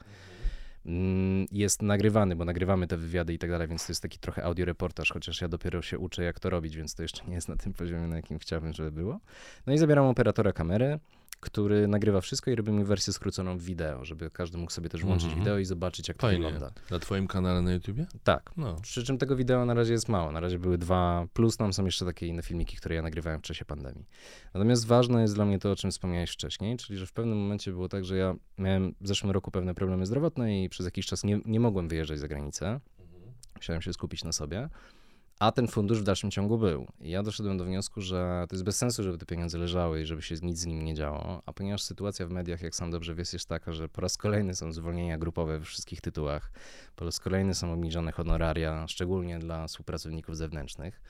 Jest 1.52 1.82
nagrywany, 1.82 2.36
bo 2.36 2.44
nagrywamy 2.44 2.86
te 2.86 2.96
wywiady 2.96 3.34
i 3.34 3.38
tak 3.38 3.50
dalej, 3.50 3.68
więc 3.68 3.86
to 3.86 3.92
jest 3.92 4.02
taki 4.02 4.18
trochę 4.18 4.44
audioreportaż, 4.44 5.12
chociaż 5.12 5.40
ja 5.40 5.48
dopiero 5.48 5.82
się 5.82 5.98
uczę, 5.98 6.22
jak 6.22 6.40
to 6.40 6.50
robić, 6.50 6.76
więc 6.76 6.94
to 6.94 7.02
jeszcze 7.02 7.24
nie 7.24 7.34
jest 7.34 7.48
na 7.48 7.56
tym 7.56 7.72
poziomie, 7.72 8.06
na 8.06 8.16
jakim 8.16 8.38
chciałbym, 8.38 8.72
żeby 8.72 8.92
było. 8.92 9.20
No 9.66 9.72
i 9.72 9.78
zabieram 9.78 10.06
operatora 10.06 10.52
kamery, 10.52 10.98
który 11.42 11.88
nagrywa 11.88 12.20
wszystko 12.20 12.50
i 12.50 12.54
robimy 12.54 12.84
wersję 12.84 13.12
skróconą 13.12 13.58
w 13.58 13.62
wideo, 13.62 14.04
żeby 14.04 14.30
każdy 14.30 14.58
mógł 14.58 14.72
sobie 14.72 14.88
też 14.88 15.02
włączyć 15.02 15.24
Mhm. 15.24 15.40
wideo 15.44 15.58
i 15.58 15.64
zobaczyć, 15.64 16.08
jak 16.08 16.16
to 16.16 16.26
Fajnie. 16.26 16.44
wygląda. 16.44 16.72
Na 16.90 16.98
twoim 16.98 17.26
kanale 17.26 17.62
na 17.62 17.72
YouTubie? 17.72 18.06
Tak. 18.24 18.50
No. 18.56 18.76
Przy 18.82 19.04
czym 19.04 19.18
tego 19.18 19.36
wideo 19.36 19.64
na 19.64 19.74
razie 19.74 19.92
jest 19.92 20.08
mało. 20.08 20.32
Na 20.32 20.40
razie 20.40 20.58
były 20.58 20.78
dwa, 20.78 21.26
plus 21.32 21.56
tam 21.56 21.72
są 21.72 21.84
jeszcze 21.84 22.04
takie 22.04 22.26
inne 22.26 22.42
filmiki, 22.42 22.76
które 22.76 22.94
ja 22.94 23.02
nagrywałem 23.02 23.40
w 23.40 23.42
czasie 23.42 23.64
pandemii. 23.64 24.06
Natomiast 24.54 24.86
ważne 24.86 25.22
jest 25.22 25.34
dla 25.34 25.44
mnie 25.44 25.58
to, 25.58 25.70
o 25.72 25.76
czym 25.76 25.90
wspomniałeś 25.90 26.30
wcześniej, 26.30 26.76
czyli 26.76 26.98
że 26.98 27.06
w 27.06 27.12
pewnym 27.12 27.38
momencie 27.38 27.70
było 27.70 27.88
tak, 27.88 28.04
że 28.04 28.16
ja 28.16 28.34
miałem 28.58 28.94
w 29.00 29.08
zeszłym 29.08 29.30
roku 29.32 29.50
pewne 29.50 29.74
problemy 29.74 30.06
zdrowotne 30.06 30.62
i 30.64 30.68
przez 30.68 30.86
jakiś 30.86 31.06
czas 31.06 31.24
nie, 31.24 31.40
nie 31.44 31.60
mogłem 31.60 31.88
wyjeżdżać 31.88 32.18
za 32.18 32.28
granicę. 32.28 32.80
Musiałem 33.56 33.82
się 33.82 33.92
skupić 33.92 34.24
na 34.24 34.32
sobie. 34.32 34.68
A 35.42 35.52
ten 35.52 35.68
fundusz 35.68 36.00
w 36.00 36.04
dalszym 36.04 36.30
ciągu 36.30 36.58
był. 36.58 36.86
I 37.00 37.10
ja 37.10 37.22
doszedłem 37.22 37.58
do 37.58 37.64
wniosku, 37.64 38.00
że 38.00 38.46
to 38.48 38.56
jest 38.56 38.64
bez 38.64 38.76
sensu, 38.76 39.02
żeby 39.02 39.18
te 39.18 39.26
pieniądze 39.26 39.58
leżały 39.58 40.02
i 40.02 40.06
żeby 40.06 40.22
się 40.22 40.34
nic 40.42 40.58
z 40.58 40.66
nim 40.66 40.84
nie 40.84 40.94
działo. 40.94 41.42
A 41.46 41.52
ponieważ 41.52 41.82
sytuacja 41.82 42.26
w 42.26 42.30
mediach, 42.30 42.62
jak 42.62 42.74
sam 42.74 42.90
dobrze 42.90 43.14
wiesz, 43.14 43.32
jest 43.32 43.48
taka, 43.48 43.72
że 43.72 43.88
po 43.88 44.00
raz 44.00 44.16
kolejny 44.16 44.54
są 44.54 44.72
zwolnienia 44.72 45.18
grupowe 45.18 45.58
we 45.58 45.64
wszystkich 45.64 46.00
tytułach, 46.00 46.52
po 46.96 47.04
raz 47.04 47.20
kolejny 47.20 47.54
są 47.54 47.72
obniżone 47.72 48.12
honoraria, 48.12 48.86
szczególnie 48.88 49.38
dla 49.38 49.66
współpracowników 49.66 50.36
zewnętrznych, 50.36 51.00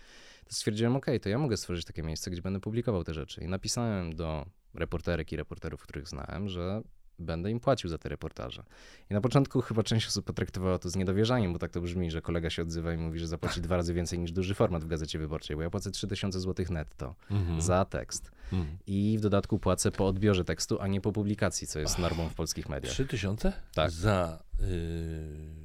to 0.45 0.55
stwierdziłem, 0.55 0.97
ok, 0.97 1.07
to 1.23 1.29
ja 1.29 1.39
mogę 1.39 1.57
stworzyć 1.57 1.85
takie 1.85 2.03
miejsce, 2.03 2.31
gdzie 2.31 2.43
będę 2.43 2.61
publikował 2.61 3.05
te 3.05 3.15
rzeczy. 3.15 3.45
I 3.45 3.49
napisałem 3.49 4.17
do 4.17 4.47
reporterek 4.75 5.33
i 5.33 5.37
reporterów, 5.37 5.83
których 5.83 6.09
znałem, 6.09 6.49
że 6.49 6.83
będę 7.23 7.51
im 7.51 7.61
płacił 7.61 7.91
za 7.91 7.99
te 7.99 8.09
reportaże. 8.09 8.63
I 9.11 9.15
na 9.15 9.21
początku 9.21 9.61
chyba 9.61 9.83
część 9.83 10.07
osób 10.07 10.25
potraktowała 10.27 10.79
to 10.79 10.91
z 10.91 10.97
niedowierzaniem, 10.97 11.53
bo 11.53 11.59
tak 11.59 11.71
to 11.71 11.81
brzmi, 11.81 12.11
że 12.11 12.23
kolega 12.23 12.51
się 12.51 12.63
odzywa 12.63 12.93
i 12.95 12.97
mówi, 12.97 13.19
że 13.19 13.27
zapłaci 13.27 13.61
dwa 13.61 13.77
razy 13.77 13.95
więcej 13.95 14.19
niż 14.19 14.33
duży 14.33 14.55
format 14.55 14.85
w 14.85 14.87
Gazecie 14.87 15.19
Wyborczej, 15.19 15.57
bo 15.57 15.63
ja 15.63 15.71
płacę 15.71 15.91
3000 15.91 16.41
zł 16.41 16.67
netto 16.71 17.15
Mhm. 17.31 17.61
za 17.61 17.85
tekst. 17.85 18.31
Mhm. 18.53 18.79
I 18.87 19.17
w 19.19 19.21
dodatku 19.21 19.59
płacę 19.59 19.91
po 19.91 20.07
odbiorze 20.07 20.45
tekstu, 20.45 20.81
a 20.81 20.87
nie 20.87 21.01
po 21.01 21.13
publikacji, 21.13 21.67
co 21.67 21.79
jest 21.79 21.99
normą 21.99 22.29
w 22.29 22.35
polskich 22.35 22.69
mediach. 22.69 22.93
Trzy 22.93 23.07
tysiące? 23.07 23.53
Tak. 23.75 23.91
Za, 23.91 24.43
yy, 24.61 24.67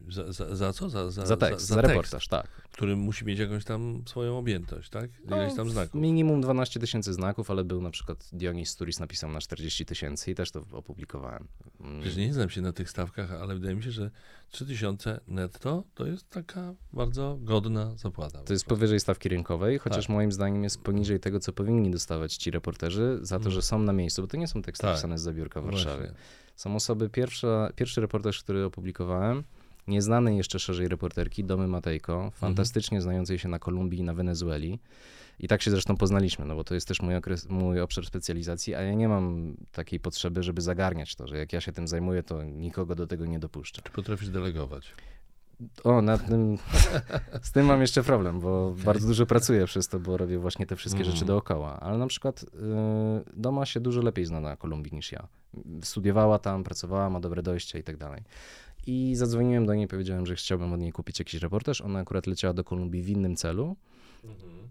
za, 0.10 0.32
za, 0.34 0.56
za 0.56 0.74
co? 0.74 0.90
Za, 0.90 1.12
za, 1.12 1.26
Za 1.26 1.38
tekst, 1.38 1.66
za, 1.66 1.76
tekst, 1.76 1.90
reportaż, 1.90 2.28
tak. 2.28 2.48
który 2.72 2.96
musi 2.96 3.26
mieć 3.26 3.40
jakąś 3.40 3.64
tam 3.66 4.04
swoją 4.08 4.38
objętość, 4.38 4.90
tak? 4.90 5.10
Ileś 5.28 5.56
tam 5.56 5.70
znaków. 5.70 6.02
Minimum 6.02 6.42
12 6.42 6.80
tysięcy 6.80 7.14
znaków, 7.14 7.52
ale 7.52 7.64
był 7.64 7.82
na 7.82 7.90
przykład 7.92 8.30
Dionis 8.34 8.76
Turis 8.76 9.00
napisał 9.00 9.32
na 9.32 9.40
40 9.42 9.86
tysięcy 9.86 10.32
i 10.32 10.36
też 10.36 10.52
to 10.52 10.64
opublikowałem. 10.72 11.48
Mm, 11.82 12.02
Przecież 12.02 12.18
nie 12.18 12.34
znam 12.34 12.50
się 12.50 12.62
na 12.62 12.74
tych 12.74 12.90
stawkach, 12.90 13.32
ale 13.32 13.54
wydaje 13.56 13.76
mi 13.76 13.84
się, 13.84 13.92
że 13.92 14.12
3000 14.52 15.20
netto 15.28 15.84
to 15.96 16.06
jest 16.06 16.30
taka 16.30 16.74
bardzo 16.94 17.38
godna 17.42 17.96
zapłata. 17.96 18.44
To 18.44 18.54
jest 18.54 18.66
powyżej 18.66 19.00
stawki 19.00 19.30
rynkowej, 19.30 19.78
chociaż 19.80 20.06
Tak. 20.06 20.14
moim 20.16 20.32
zdaniem 20.32 20.64
jest 20.64 20.82
poniżej 20.82 21.20
tego, 21.20 21.40
co 21.40 21.54
powinni 21.54 21.92
dostawać 21.92 22.36
ci 22.36 22.52
reporterzy 22.52 23.20
za 23.22 23.36
to, 23.40 23.42
Mm. 23.42 23.52
że 23.54 23.62
są 23.62 23.80
na 23.80 23.94
miejscu, 23.94 24.22
bo 24.22 24.28
to 24.28 24.38
nie 24.38 24.48
są 24.48 24.62
teksty 24.62 24.82
Tak. 24.82 24.96
pisane 24.96 25.18
z 25.18 25.22
zabiórka 25.22 25.62
w 25.62 25.64
Właśnie. 25.64 25.86
Warszawie. 25.86 26.14
Są 26.56 26.76
osoby, 26.76 27.10
pierwsza, 27.10 27.70
pierwszy 27.76 28.02
reportaż, 28.02 28.44
który 28.44 28.66
opublikowałem, 28.66 29.44
nieznanej 29.88 30.38
jeszcze 30.38 30.60
szerzej 30.60 30.88
reporterki, 30.88 31.44
Domy 31.44 31.68
Matejko, 31.68 32.32
fantastycznie 32.32 33.02
znającej 33.02 33.40
się 33.40 33.50
na 33.50 33.60
Kolumbii 33.60 34.00
i 34.00 34.04
na 34.04 34.14
Wenezueli. 34.14 34.80
I 35.40 35.48
tak 35.48 35.62
się 35.62 35.72
zresztą 35.72 35.98
poznaliśmy, 35.98 36.46
no 36.46 36.56
bo 36.56 36.64
to 36.64 36.74
jest 36.74 36.88
też 36.88 37.02
mój, 37.02 37.16
okres, 37.16 37.50
mój 37.50 37.82
obszar 37.82 38.06
specjalizacji, 38.06 38.76
a 38.76 38.82
ja 38.82 38.94
nie 38.94 39.08
mam 39.08 39.56
takiej 39.72 40.00
potrzeby, 40.00 40.44
żeby 40.44 40.62
zagarniać 40.62 41.16
to, 41.16 41.28
że 41.28 41.38
jak 41.38 41.54
ja 41.54 41.62
się 41.62 41.72
tym 41.72 41.88
zajmuję, 41.88 42.24
to 42.24 42.44
nikogo 42.44 42.96
do 42.96 43.08
tego 43.08 43.26
nie 43.26 43.40
dopuszczę. 43.40 43.82
Czy 43.82 43.92
potrafisz 43.92 44.30
delegować? 44.30 44.94
O, 45.84 46.02
nad 46.02 46.28
tym, 46.28 46.58
z 47.42 47.52
tym 47.52 47.66
mam 47.66 47.82
jeszcze 47.82 48.04
problem, 48.04 48.40
bo 48.40 48.76
bardzo 48.86 49.08
dużo 49.08 49.26
pracuję 49.26 49.66
przez 49.66 49.88
to, 49.88 50.00
bo 50.00 50.18
robię 50.18 50.40
właśnie 50.40 50.66
te 50.66 50.76
wszystkie 50.76 51.00
Mhm. 51.00 51.16
rzeczy 51.16 51.26
dookoła. 51.26 51.80
Ale 51.80 51.98
na 51.98 52.08
przykład 52.08 52.44
y, 52.44 52.48
Doma 53.34 53.66
się 53.66 53.80
dużo 53.80 54.02
lepiej 54.02 54.26
zna 54.26 54.42
na 54.42 54.58
Kolumbii 54.58 54.94
niż 54.96 55.12
ja. 55.12 55.28
Studiowała 55.84 56.40
tam, 56.40 56.64
pracowała, 56.64 57.10
ma 57.10 57.20
dobre 57.20 57.44
dojście 57.44 57.80
i 57.80 57.84
tak 57.84 57.98
dalej. 57.98 58.24
I 58.88 59.16
zadzwoniłem 59.16 59.66
do 59.66 59.76
niej, 59.76 59.88
powiedziałem, 59.88 60.26
że 60.26 60.36
chciałbym 60.36 60.74
od 60.74 60.80
niej 60.80 60.92
kupić 60.92 61.20
jakiś 61.20 61.42
reportaż. 61.42 61.82
Ona 61.82 62.00
akurat 62.00 62.28
leciała 62.28 62.54
do 62.54 62.64
Kolumbii 62.64 63.04
w 63.04 63.10
innym 63.10 63.36
celu. 63.36 63.76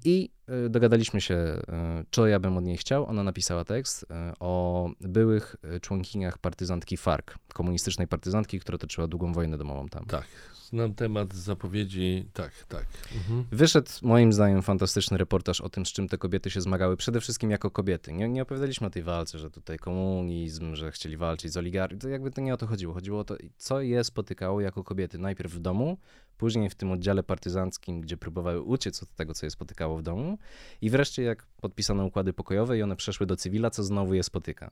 I 0.05 0.25
y, 0.25 0.36
dogadaliśmy 0.71 1.21
się, 1.21 1.35
y, 1.35 1.63
co 2.11 2.27
ja 2.27 2.41
bym 2.41 2.57
od 2.57 2.65
niej 2.65 2.77
chciał. 2.77 3.07
Ona 3.07 3.23
napisała 3.23 3.65
tekst 3.65 4.03
y, 4.03 4.07
o 4.41 4.91
byłych 5.01 5.57
członkiniach 5.81 6.39
partyzantki 6.39 6.97
FARC, 6.97 7.27
komunistycznej 7.55 8.09
partyzantki, 8.09 8.61
która 8.61 8.79
toczyła 8.79 9.07
długą 9.07 9.33
wojnę 9.33 9.59
domową 9.59 9.89
tam. 9.89 10.05
Tak, 10.05 10.27
znam 10.71 10.95
temat 10.95 11.35
zapowiedzi, 11.35 12.29
tak, 12.33 12.53
tak. 12.69 12.87
Mhm. 13.15 13.45
Wyszedł 13.53 13.91
moim 14.03 14.33
zdaniem 14.33 14.63
fantastyczny 14.63 15.19
reportaż 15.19 15.61
o 15.61 15.69
tym, 15.69 15.87
z 15.87 15.93
czym 15.93 16.09
te 16.09 16.19
kobiety 16.19 16.51
się 16.51 16.61
zmagały, 16.61 16.97
przede 16.97 17.21
wszystkim 17.21 17.51
jako 17.51 17.71
kobiety. 17.71 18.13
Nie, 18.13 18.29
nie 18.29 18.43
opowiadaliśmy 18.43 18.87
o 18.87 18.91
tej 18.91 19.03
walce, 19.03 19.39
że 19.39 19.51
tutaj 19.51 19.79
komunizm, 19.79 20.75
że 20.75 20.91
chcieli 20.91 21.17
walczyć 21.17 21.53
z 21.53 21.57
oligarchią, 21.57 21.99
to 21.99 22.09
jakby 22.09 22.31
to 22.31 22.41
nie 22.41 22.55
o 22.55 22.57
to 22.57 22.67
chodziło. 22.67 22.95
Chodziło 22.95 23.21
o 23.21 23.25
to, 23.25 23.37
co 23.57 23.81
je 23.81 24.05
spotykało 24.05 24.61
jako 24.61 24.85
kobiety, 24.85 25.19
najpierw 25.19 25.53
w 25.53 25.59
domu, 25.59 25.99
później 26.39 26.71
w 26.71 26.75
tym 26.75 26.93
oddziale 26.93 27.23
partyzanckim, 27.23 28.01
gdzie 28.01 28.17
próbowały 28.17 28.63
uciec 28.63 29.03
od 29.03 29.15
tego, 29.15 29.35
co 29.35 29.47
je 29.47 29.51
spotykało 29.51 29.99
w 29.99 30.03
domu 30.03 30.36
i 30.81 30.91
wreszcie 30.91 31.23
jak 31.23 31.47
podpisano 31.61 32.05
układy 32.05 32.33
pokojowe 32.33 32.79
i 32.79 32.83
one 32.83 32.97
przeszły 32.97 33.27
do 33.27 33.37
cywila, 33.37 33.71
co 33.71 33.83
znowu 33.83 34.15
je 34.15 34.23
spotyka. 34.23 34.71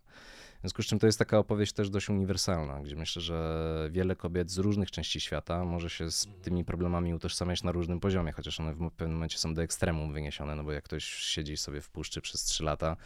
W 0.56 0.60
związku 0.60 0.82
z 0.82 0.86
czym 0.86 0.98
to 0.98 1.06
jest 1.06 1.18
taka 1.18 1.38
opowieść 1.38 1.72
też 1.72 1.90
dość 1.90 2.08
uniwersalna, 2.08 2.80
gdzie 2.80 2.96
myślę, 2.96 3.22
że 3.22 3.88
wiele 3.90 4.16
kobiet 4.16 4.50
z 4.50 4.58
różnych 4.58 4.90
części 4.90 5.20
świata 5.20 5.64
może 5.64 5.90
się 5.90 6.10
z 6.10 6.28
tymi 6.42 6.64
problemami 6.64 7.14
utożsamiać 7.14 7.62
na 7.62 7.72
różnym 7.72 8.00
poziomie, 8.00 8.32
chociaż 8.32 8.60
one 8.60 8.74
w 8.74 8.90
pewnym 8.90 9.16
momencie 9.16 9.38
są 9.38 9.54
do 9.54 9.62
ekstremum 9.62 10.12
wyniesione, 10.12 10.54
no 10.54 10.64
bo 10.64 10.72
jak 10.72 10.84
ktoś 10.84 11.04
siedzi 11.04 11.56
sobie 11.56 11.80
w 11.80 11.88
puszczy 11.88 12.20
przez 12.20 12.44
trzy 12.44 12.64
lata, 12.64 12.96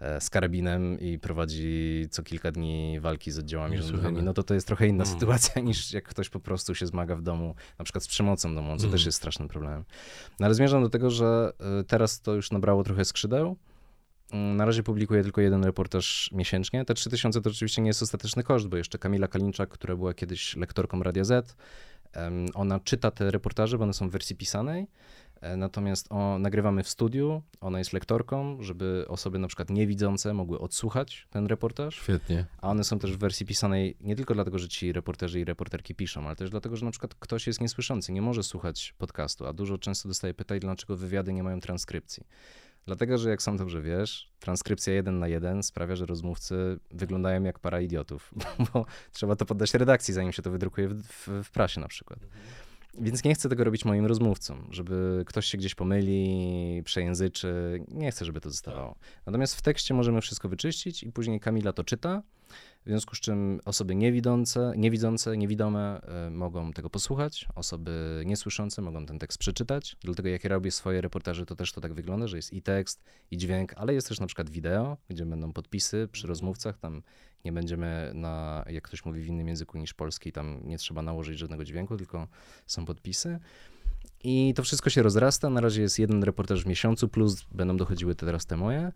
E, 0.00 0.20
z 0.20 0.30
karabinem 0.30 1.00
i 1.00 1.18
prowadzi 1.18 2.06
co 2.10 2.22
kilka 2.22 2.52
dni 2.52 3.00
walki 3.00 3.30
z 3.30 3.38
oddziałami 3.38 3.78
rządowymi, 3.78 4.22
no 4.22 4.34
to 4.34 4.42
to 4.42 4.54
jest 4.54 4.66
trochę 4.66 4.86
inna 4.86 5.04
hmm. 5.04 5.20
sytuacja 5.20 5.62
niż 5.68 5.92
jak 5.92 6.04
ktoś 6.04 6.28
po 6.28 6.40
prostu 6.40 6.74
się 6.74 6.86
zmaga 6.86 7.16
w 7.16 7.22
domu, 7.22 7.54
na 7.78 7.84
przykład 7.84 8.04
z 8.04 8.08
przemocą 8.08 8.54
domową, 8.54 8.76
co 8.76 8.82
hmm. 8.82 8.92
też 8.92 9.06
jest 9.06 9.18
strasznym 9.18 9.48
problemem. 9.48 9.84
No 10.40 10.46
ale 10.46 10.54
zmierzam 10.54 10.82
do 10.82 10.88
tego, 10.88 11.10
że 11.10 11.52
e, 11.80 11.84
teraz 11.84 12.20
to 12.20 12.34
już 12.34 12.50
nabrało 12.50 12.84
trochę 12.84 13.04
skrzydeł. 13.10 13.56
Mm, 14.32 14.56
na 14.56 14.64
razie 14.64 14.82
publikuję 14.82 15.22
tylko 15.22 15.40
jeden 15.40 15.64
reportaż 15.64 16.30
miesięcznie. 16.32 16.84
Te 16.84 16.94
3000 16.94 17.40
to 17.40 17.50
oczywiście 17.50 17.82
nie 17.82 17.88
jest 17.88 18.02
ostateczny 18.02 18.42
koszt, 18.42 18.68
bo 18.68 18.76
jeszcze 18.76 18.98
Kamila 18.98 19.28
Kalinczak, 19.28 19.68
która 19.68 19.96
była 19.96 20.14
kiedyś 20.14 20.56
lektorką 20.56 21.02
Radia 21.02 21.24
Z, 21.24 21.56
ona 22.54 22.80
czyta 22.80 23.10
te 23.10 23.30
reportaże, 23.30 23.78
bo 23.78 23.84
one 23.84 23.92
są 23.92 24.08
w 24.08 24.12
wersji 24.12 24.36
pisanej 24.36 24.86
E, 25.40 25.56
natomiast 25.56 26.06
o, 26.12 26.38
nagrywamy 26.38 26.82
w 26.82 26.88
studiu, 26.88 27.42
ona 27.60 27.78
jest 27.78 27.92
lektorką, 27.92 28.62
żeby 28.62 29.04
osoby 29.08 29.38
na 29.38 29.48
przykład 29.48 29.70
niewidzące 29.70 30.34
mogły 30.34 30.58
odsłuchać 30.58 31.26
ten 31.30 31.46
reportaż. 31.46 31.94
Świetnie. 31.94 32.46
A 32.60 32.70
one 32.70 32.84
są 32.84 32.98
też 32.98 33.12
w 33.12 33.18
wersji 33.18 33.46
pisanej 33.46 33.96
nie 34.00 34.16
tylko 34.16 34.34
dlatego, 34.34 34.58
że 34.58 34.68
ci 34.68 34.92
reporterzy 34.92 35.40
i 35.40 35.44
reporterki 35.44 35.94
piszą, 35.94 36.26
ale 36.26 36.36
też 36.36 36.50
dlatego, 36.50 36.76
że 36.76 36.84
na 36.84 36.90
przykład 36.90 37.14
ktoś 37.14 37.46
jest 37.46 37.60
niesłyszący, 37.60 38.12
nie 38.12 38.22
może 38.22 38.42
słuchać 38.42 38.94
podcastu, 38.98 39.46
a 39.46 39.52
dużo 39.52 39.78
często 39.78 40.08
dostaje 40.08 40.34
pytań, 40.34 40.60
dlaczego 40.60 40.96
wywiady 40.96 41.32
nie 41.32 41.42
mają 41.42 41.60
transkrypcji. 41.60 42.24
Dlatego, 42.86 43.18
że 43.18 43.30
jak 43.30 43.42
sam 43.42 43.56
dobrze 43.56 43.82
wiesz, 43.82 44.30
transkrypcja 44.38 44.94
jeden 44.94 45.18
na 45.18 45.28
jeden 45.28 45.62
sprawia, 45.62 45.96
że 45.96 46.06
rozmówcy 46.06 46.78
wyglądają 46.90 47.42
jak 47.42 47.58
para 47.58 47.80
idiotów, 47.80 48.34
bo 48.72 48.86
trzeba 49.12 49.36
to 49.36 49.46
poddać 49.46 49.74
redakcji, 49.74 50.14
zanim 50.14 50.32
się 50.32 50.42
to 50.42 50.50
wydrukuje 50.50 50.88
w, 50.88 51.02
w, 51.02 51.28
w 51.44 51.50
prasie 51.50 51.80
na 51.80 51.88
przykład. 51.88 52.22
Mhm. 52.22 52.40
Więc 52.98 53.24
nie 53.24 53.34
chcę 53.34 53.48
tego 53.48 53.64
robić 53.64 53.84
moim 53.84 54.06
rozmówcom, 54.06 54.68
żeby 54.70 55.22
ktoś 55.26 55.46
się 55.46 55.58
gdzieś 55.58 55.74
pomyli, 55.74 56.82
przejęzyczy. 56.84 57.80
Nie 57.88 58.10
chcę, 58.10 58.24
żeby 58.24 58.40
to 58.40 58.50
zostało. 58.50 58.96
Natomiast 59.26 59.54
w 59.54 59.62
tekście 59.62 59.94
możemy 59.94 60.20
wszystko 60.20 60.48
wyczyścić 60.48 61.02
i 61.02 61.12
później 61.12 61.40
Kamila 61.40 61.72
to 61.72 61.84
czyta 61.84 62.22
w 62.80 62.88
związku 62.88 63.14
z 63.14 63.20
czym 63.20 63.60
osoby 63.64 63.94
niewidzące, 63.94 64.72
niewidzące, 64.76 65.36
niewidome 65.36 66.00
y, 66.26 66.30
mogą 66.30 66.72
tego 66.72 66.90
posłuchać, 66.90 67.46
osoby 67.54 68.22
niesłyszące 68.26 68.82
mogą 68.82 69.06
ten 69.06 69.18
tekst 69.18 69.38
przeczytać. 69.38 69.96
Dlatego 70.00 70.28
jak 70.28 70.44
ja 70.44 70.50
robię 70.50 70.70
swoje 70.70 71.00
reportaże, 71.00 71.46
to 71.46 71.56
też 71.56 71.72
to 71.72 71.80
tak 71.80 71.94
wygląda, 71.94 72.26
że 72.26 72.36
jest 72.36 72.52
i 72.52 72.62
tekst, 72.62 73.02
i 73.30 73.36
dźwięk, 73.36 73.74
ale 73.76 73.94
jest 73.94 74.08
też 74.08 74.20
na 74.20 74.26
przykład 74.26 74.50
wideo, 74.50 74.96
gdzie 75.08 75.26
będą 75.26 75.52
podpisy 75.52 76.08
przy 76.12 76.26
rozmówcach, 76.26 76.78
tam 76.78 77.02
nie 77.44 77.52
będziemy 77.52 78.10
na, 78.14 78.64
jak 78.70 78.84
ktoś 78.84 79.04
mówi 79.04 79.22
w 79.22 79.26
innym 79.26 79.48
języku 79.48 79.78
niż 79.78 79.94
polski, 79.94 80.32
tam 80.32 80.60
nie 80.64 80.78
trzeba 80.78 81.02
nałożyć 81.02 81.38
żadnego 81.38 81.64
dźwięku, 81.64 81.96
tylko 81.96 82.28
są 82.66 82.84
podpisy. 82.84 83.38
I 84.24 84.54
to 84.56 84.62
wszystko 84.62 84.90
się 84.90 85.02
rozrasta. 85.02 85.50
Na 85.50 85.60
razie 85.60 85.82
jest 85.82 85.98
jeden 85.98 86.22
reportaż 86.24 86.64
w 86.64 86.66
miesiącu, 86.66 87.08
plus 87.08 87.44
będą 87.52 87.76
dochodziły 87.76 88.14
teraz 88.14 88.46
te 88.46 88.56
moje. 88.56 88.92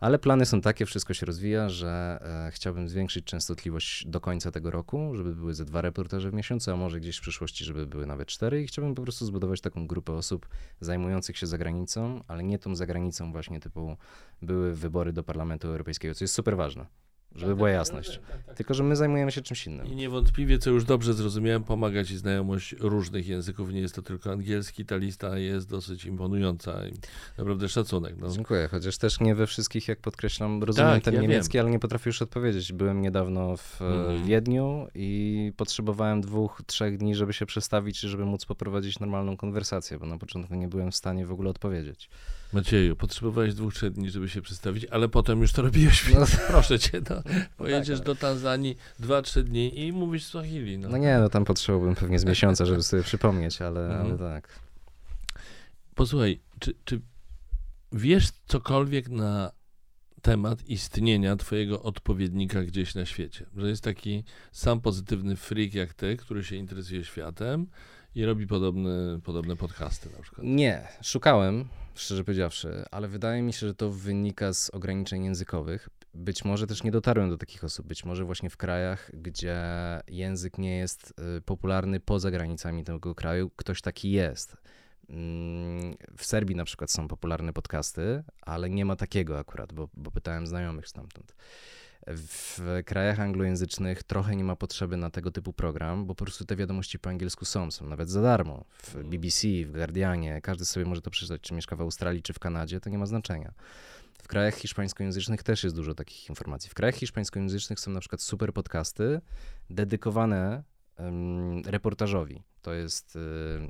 Ale 0.00 0.18
plany 0.18 0.46
są 0.46 0.60
takie, 0.60 0.86
wszystko 0.86 1.14
się 1.14 1.26
rozwija, 1.26 1.68
że 1.68 2.18
e, 2.46 2.50
chciałbym 2.50 2.88
zwiększyć 2.88 3.24
częstotliwość 3.24 4.06
do 4.06 4.20
końca 4.20 4.50
tego 4.50 4.70
roku, 4.70 5.16
żeby 5.16 5.34
były 5.34 5.54
ze 5.54 5.64
dwa 5.64 5.80
reportaże 5.80 6.30
w 6.30 6.34
miesiącu, 6.34 6.70
a 6.70 6.76
może 6.76 7.00
gdzieś 7.00 7.16
w 7.18 7.20
przyszłości, 7.20 7.64
żeby 7.64 7.86
były 7.86 8.06
nawet 8.06 8.28
cztery. 8.28 8.62
I 8.62 8.66
chciałbym 8.66 8.94
po 8.94 9.02
prostu 9.02 9.26
zbudować 9.26 9.60
taką 9.60 9.86
grupę 9.86 10.12
osób 10.12 10.48
zajmujących 10.80 11.38
się 11.38 11.46
zagranicą, 11.46 12.20
ale 12.28 12.44
nie 12.44 12.58
tą 12.58 12.76
zagranicą 12.76 13.32
właśnie 13.32 13.60
typu 13.60 13.96
były 14.42 14.74
wybory 14.74 15.12
do 15.12 15.22
Parlamentu 15.22 15.68
Europejskiego, 15.68 16.14
co 16.14 16.24
jest 16.24 16.34
super 16.34 16.56
ważne 16.56 17.05
żeby 17.36 17.52
tak, 17.52 17.56
była 17.56 17.70
jasność. 17.70 18.20
Tak, 18.46 18.56
Tylko, 18.56 18.74
że 18.74 18.82
my 18.82 18.96
zajmujemy 18.96 19.32
się 19.32 19.42
czymś 19.42 19.66
innym. 19.66 19.86
I 19.86 19.96
niewątpliwie, 19.96 20.58
co 20.58 20.70
już 20.70 20.84
dobrze 20.84 21.14
zrozumiałem, 21.14 21.64
pomaga 21.64 22.04
ci 22.04 22.16
znajomość 22.16 22.74
różnych 22.78 23.28
języków. 23.28 23.72
Nie 23.72 23.80
jest 23.80 23.94
to 23.94 24.02
tylko 24.02 24.32
angielski. 24.32 24.84
Ta 24.84 24.96
lista 24.96 25.38
jest 25.38 25.68
dosyć 25.68 26.04
imponująca 26.04 26.86
i 26.86 26.92
naprawdę 27.38 27.68
szacunek. 27.68 28.14
No. 28.18 28.28
Dziękuję, 28.28 28.68
chociaż 28.70 28.98
też 28.98 29.20
nie 29.20 29.34
we 29.34 29.46
wszystkich, 29.46 29.88
jak 29.88 30.00
podkreślam, 30.00 30.62
rozumiem 30.62 30.90
tak, 30.90 31.02
ten 31.02 31.14
ja 31.14 31.20
niemiecki, 31.20 31.52
wiem. 31.52 31.66
ale 31.66 31.72
nie 31.72 31.78
potrafię 31.78 32.10
już 32.10 32.22
odpowiedzieć. 32.22 32.72
Byłem 32.72 33.00
niedawno 33.00 33.56
w 33.56 33.82
mm. 33.82 34.24
Wiedniu 34.24 34.88
i 34.94 35.52
potrzebowałem 35.56 36.20
dwóch, 36.20 36.62
trzech 36.66 36.98
dni, 36.98 37.14
żeby 37.14 37.32
się 37.32 37.46
przestawić 37.46 38.04
i 38.04 38.08
żeby 38.08 38.24
móc 38.24 38.44
poprowadzić 38.44 39.00
normalną 39.00 39.36
konwersację, 39.36 39.98
bo 39.98 40.06
na 40.06 40.18
początku 40.18 40.54
nie 40.54 40.68
byłem 40.68 40.90
w 40.90 40.96
stanie 40.96 41.26
w 41.26 41.32
ogóle 41.32 41.50
odpowiedzieć. 41.50 42.08
Macieju, 42.52 42.96
potrzebowałeś 42.96 43.54
dwóch, 43.54 43.74
trzech 43.74 43.92
dni, 43.92 44.10
żeby 44.10 44.28
się 44.28 44.42
przedstawić, 44.42 44.84
ale 44.84 45.08
potem 45.08 45.40
już 45.40 45.52
to 45.52 45.62
robiłeś, 45.62 46.14
no. 46.14 46.26
proszę 46.48 46.78
cię, 46.78 47.00
no. 47.10 47.22
pojedziesz 47.56 47.98
tak, 47.98 48.06
do 48.06 48.14
Tanzanii 48.14 48.76
dwa, 48.98 49.22
trzy 49.22 49.44
dni 49.44 49.80
i 49.80 49.92
mówisz 49.92 50.24
Swahili. 50.24 50.78
No. 50.78 50.88
no 50.88 50.96
nie, 50.96 51.18
no 51.18 51.28
tam 51.28 51.44
potrzebowałbym 51.44 51.94
pewnie 51.94 52.18
z 52.18 52.24
miesiąca, 52.24 52.66
żeby 52.66 52.82
sobie 52.82 53.02
przypomnieć, 53.02 53.62
ale, 53.62 53.86
mhm. 53.86 54.06
ale 54.06 54.18
tak. 54.18 54.60
Posłuchaj, 55.94 56.40
czy, 56.58 56.74
czy 56.84 57.00
wiesz 57.92 58.28
cokolwiek 58.46 59.08
na 59.08 59.52
temat 60.22 60.68
istnienia 60.68 61.36
twojego 61.36 61.82
odpowiednika 61.82 62.62
gdzieś 62.62 62.94
na 62.94 63.06
świecie? 63.06 63.46
Że 63.56 63.68
jest 63.68 63.84
taki 63.84 64.24
sam 64.52 64.80
pozytywny 64.80 65.36
freak 65.36 65.74
jak 65.74 65.94
ty, 65.94 66.16
który 66.16 66.44
się 66.44 66.56
interesuje 66.56 67.04
światem 67.04 67.66
i 68.14 68.24
robi 68.24 68.46
podobne, 68.46 69.20
podobne 69.24 69.56
podcasty 69.56 70.10
na 70.16 70.22
przykład. 70.22 70.46
Nie, 70.46 70.88
szukałem 71.02 71.68
szczerze 72.00 72.24
powiedziawszy, 72.24 72.84
ale 72.90 73.08
wydaje 73.08 73.42
mi 73.42 73.52
się, 73.52 73.66
że 73.66 73.74
to 73.74 73.90
wynika 73.90 74.52
z 74.52 74.70
ograniczeń 74.70 75.24
językowych. 75.24 75.88
Być 76.14 76.44
może 76.44 76.66
też 76.66 76.82
nie 76.82 76.90
dotarłem 76.90 77.30
do 77.30 77.38
takich 77.38 77.64
osób, 77.64 77.86
być 77.86 78.04
może 78.04 78.24
właśnie 78.24 78.50
w 78.50 78.56
krajach, 78.56 79.10
gdzie 79.14 79.56
język 80.08 80.58
nie 80.58 80.76
jest 80.76 81.14
y, 81.38 81.40
popularny 81.40 82.00
poza 82.00 82.30
granicami 82.30 82.84
tego 82.84 83.14
kraju, 83.14 83.50
ktoś 83.56 83.80
taki 83.80 84.10
jest. 84.10 84.56
Mm, 85.08 85.96
w 86.16 86.24
Serbii 86.24 86.56
na 86.56 86.64
przykład 86.64 86.90
są 86.90 87.08
popularne 87.08 87.52
podcasty, 87.52 88.24
ale 88.42 88.70
nie 88.70 88.84
ma 88.84 88.96
takiego 88.96 89.38
akurat, 89.38 89.72
bo, 89.72 89.88
bo 89.94 90.10
pytałem 90.10 90.46
znajomych 90.46 90.88
stamtąd. 90.88 91.34
W 92.06 92.60
krajach 92.84 93.20
anglojęzycznych 93.20 94.02
trochę 94.02 94.36
nie 94.36 94.44
ma 94.44 94.56
potrzeby 94.56 94.96
na 94.96 95.10
tego 95.10 95.30
typu 95.30 95.52
program, 95.52 96.06
bo 96.06 96.14
po 96.14 96.24
prostu 96.24 96.44
te 96.44 96.56
wiadomości 96.56 96.98
po 96.98 97.10
angielsku 97.10 97.44
są, 97.44 97.70
są 97.70 97.86
nawet 97.86 98.10
za 98.10 98.22
darmo. 98.22 98.64
W 98.82 98.88
mhm. 98.88 99.10
BBC, 99.10 99.48
w 99.66 99.72
Guardianie, 99.72 100.40
każdy 100.40 100.64
sobie 100.64 100.86
może 100.86 101.02
to 101.02 101.10
przeczytać, 101.10 101.40
czy 101.40 101.54
mieszka 101.54 101.76
w 101.76 101.80
Australii, 101.80 102.22
czy 102.22 102.32
w 102.32 102.38
Kanadzie, 102.38 102.80
to 102.80 102.90
nie 102.90 102.98
ma 102.98 103.06
znaczenia. 103.06 103.52
W 104.22 104.28
krajach 104.28 104.54
hiszpańskojęzycznych 104.54 105.42
też 105.42 105.64
jest 105.64 105.76
dużo 105.76 105.94
takich 105.94 106.28
informacji. 106.28 106.70
W 106.70 106.74
krajach 106.74 106.94
hiszpańskojęzycznych 106.94 107.80
są 107.80 107.90
na 107.90 108.00
przykład 108.00 108.22
super 108.22 108.52
podcasty 108.52 109.20
dedykowane 109.70 110.62
um, 110.98 111.62
reportażowi. 111.66 112.42
To 112.62 112.72
jest 112.72 113.16
y, 113.16 113.20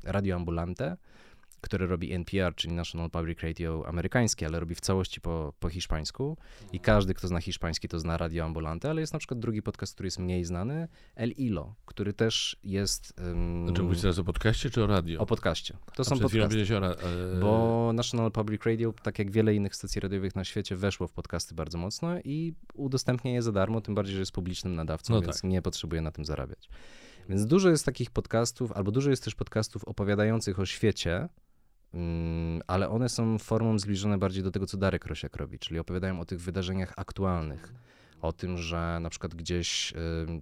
Radio 0.04 0.36
Ambulante, 0.36 0.96
które 1.66 1.86
robi 1.86 2.12
NPR, 2.12 2.54
czyli 2.54 2.74
National 2.74 3.10
Public 3.10 3.40
Radio 3.40 3.84
amerykańskie, 3.86 4.46
ale 4.46 4.60
robi 4.60 4.74
w 4.74 4.80
całości 4.80 5.20
po, 5.20 5.52
po 5.60 5.68
hiszpańsku. 5.68 6.36
I 6.72 6.80
każdy, 6.80 7.14
kto 7.14 7.28
zna 7.28 7.40
hiszpański, 7.40 7.88
to 7.88 7.98
zna 7.98 8.16
Radio 8.16 8.44
Ambulante, 8.44 8.90
ale 8.90 9.00
jest 9.00 9.12
na 9.12 9.18
przykład 9.18 9.40
drugi 9.40 9.62
podcast, 9.62 9.94
który 9.94 10.06
jest 10.06 10.18
mniej 10.18 10.44
znany, 10.44 10.88
El 11.14 11.30
Ilo, 11.30 11.74
który 11.84 12.12
też 12.12 12.56
jest... 12.64 13.14
Um, 13.18 13.66
znaczy 13.66 13.82
mówisz 13.82 14.00
teraz 14.00 14.18
o 14.18 14.24
podcaście 14.24 14.70
czy 14.70 14.84
o 14.84 14.86
radio? 14.86 15.20
O 15.20 15.26
podcaście. 15.26 15.76
To 15.94 16.00
A 16.00 16.04
są 16.04 16.18
podcasty. 16.18 16.76
O, 16.76 17.00
e... 17.00 17.40
Bo 17.40 17.90
National 17.94 18.32
Public 18.32 18.64
Radio, 18.64 18.92
tak 19.02 19.18
jak 19.18 19.30
wiele 19.30 19.54
innych 19.54 19.74
stacji 19.74 20.00
radiowych 20.00 20.36
na 20.36 20.44
świecie, 20.44 20.76
weszło 20.76 21.08
w 21.08 21.12
podcasty 21.12 21.54
bardzo 21.54 21.78
mocno 21.78 22.18
i 22.24 22.54
udostępnia 22.74 23.32
je 23.32 23.42
za 23.42 23.52
darmo, 23.52 23.80
tym 23.80 23.94
bardziej, 23.94 24.14
że 24.14 24.20
jest 24.20 24.32
publicznym 24.32 24.74
nadawcą, 24.74 25.14
no 25.14 25.20
więc 25.20 25.42
tak. 25.42 25.50
nie 25.50 25.62
potrzebuje 25.62 26.00
na 26.00 26.10
tym 26.10 26.24
zarabiać. 26.24 26.68
Więc 27.28 27.46
dużo 27.46 27.68
jest 27.70 27.84
takich 27.84 28.10
podcastów, 28.10 28.72
albo 28.72 28.90
dużo 28.90 29.10
jest 29.10 29.24
też 29.24 29.34
podcastów 29.34 29.84
opowiadających 29.84 30.60
o 30.60 30.66
świecie, 30.66 31.28
ale 32.66 32.88
one 32.88 33.08
są 33.08 33.38
formą 33.38 33.78
zbliżone 33.78 34.18
bardziej 34.18 34.42
do 34.42 34.50
tego, 34.50 34.66
co 34.66 34.76
Darek 34.76 35.06
Rosiak 35.06 35.36
robi, 35.36 35.58
czyli 35.58 35.78
opowiadają 35.78 36.20
o 36.20 36.24
tych 36.24 36.40
wydarzeniach 36.40 36.92
aktualnych, 36.96 37.72
o 38.20 38.32
tym, 38.32 38.58
że 38.58 38.98
na 39.00 39.10
przykład 39.10 39.34
gdzieś 39.34 39.94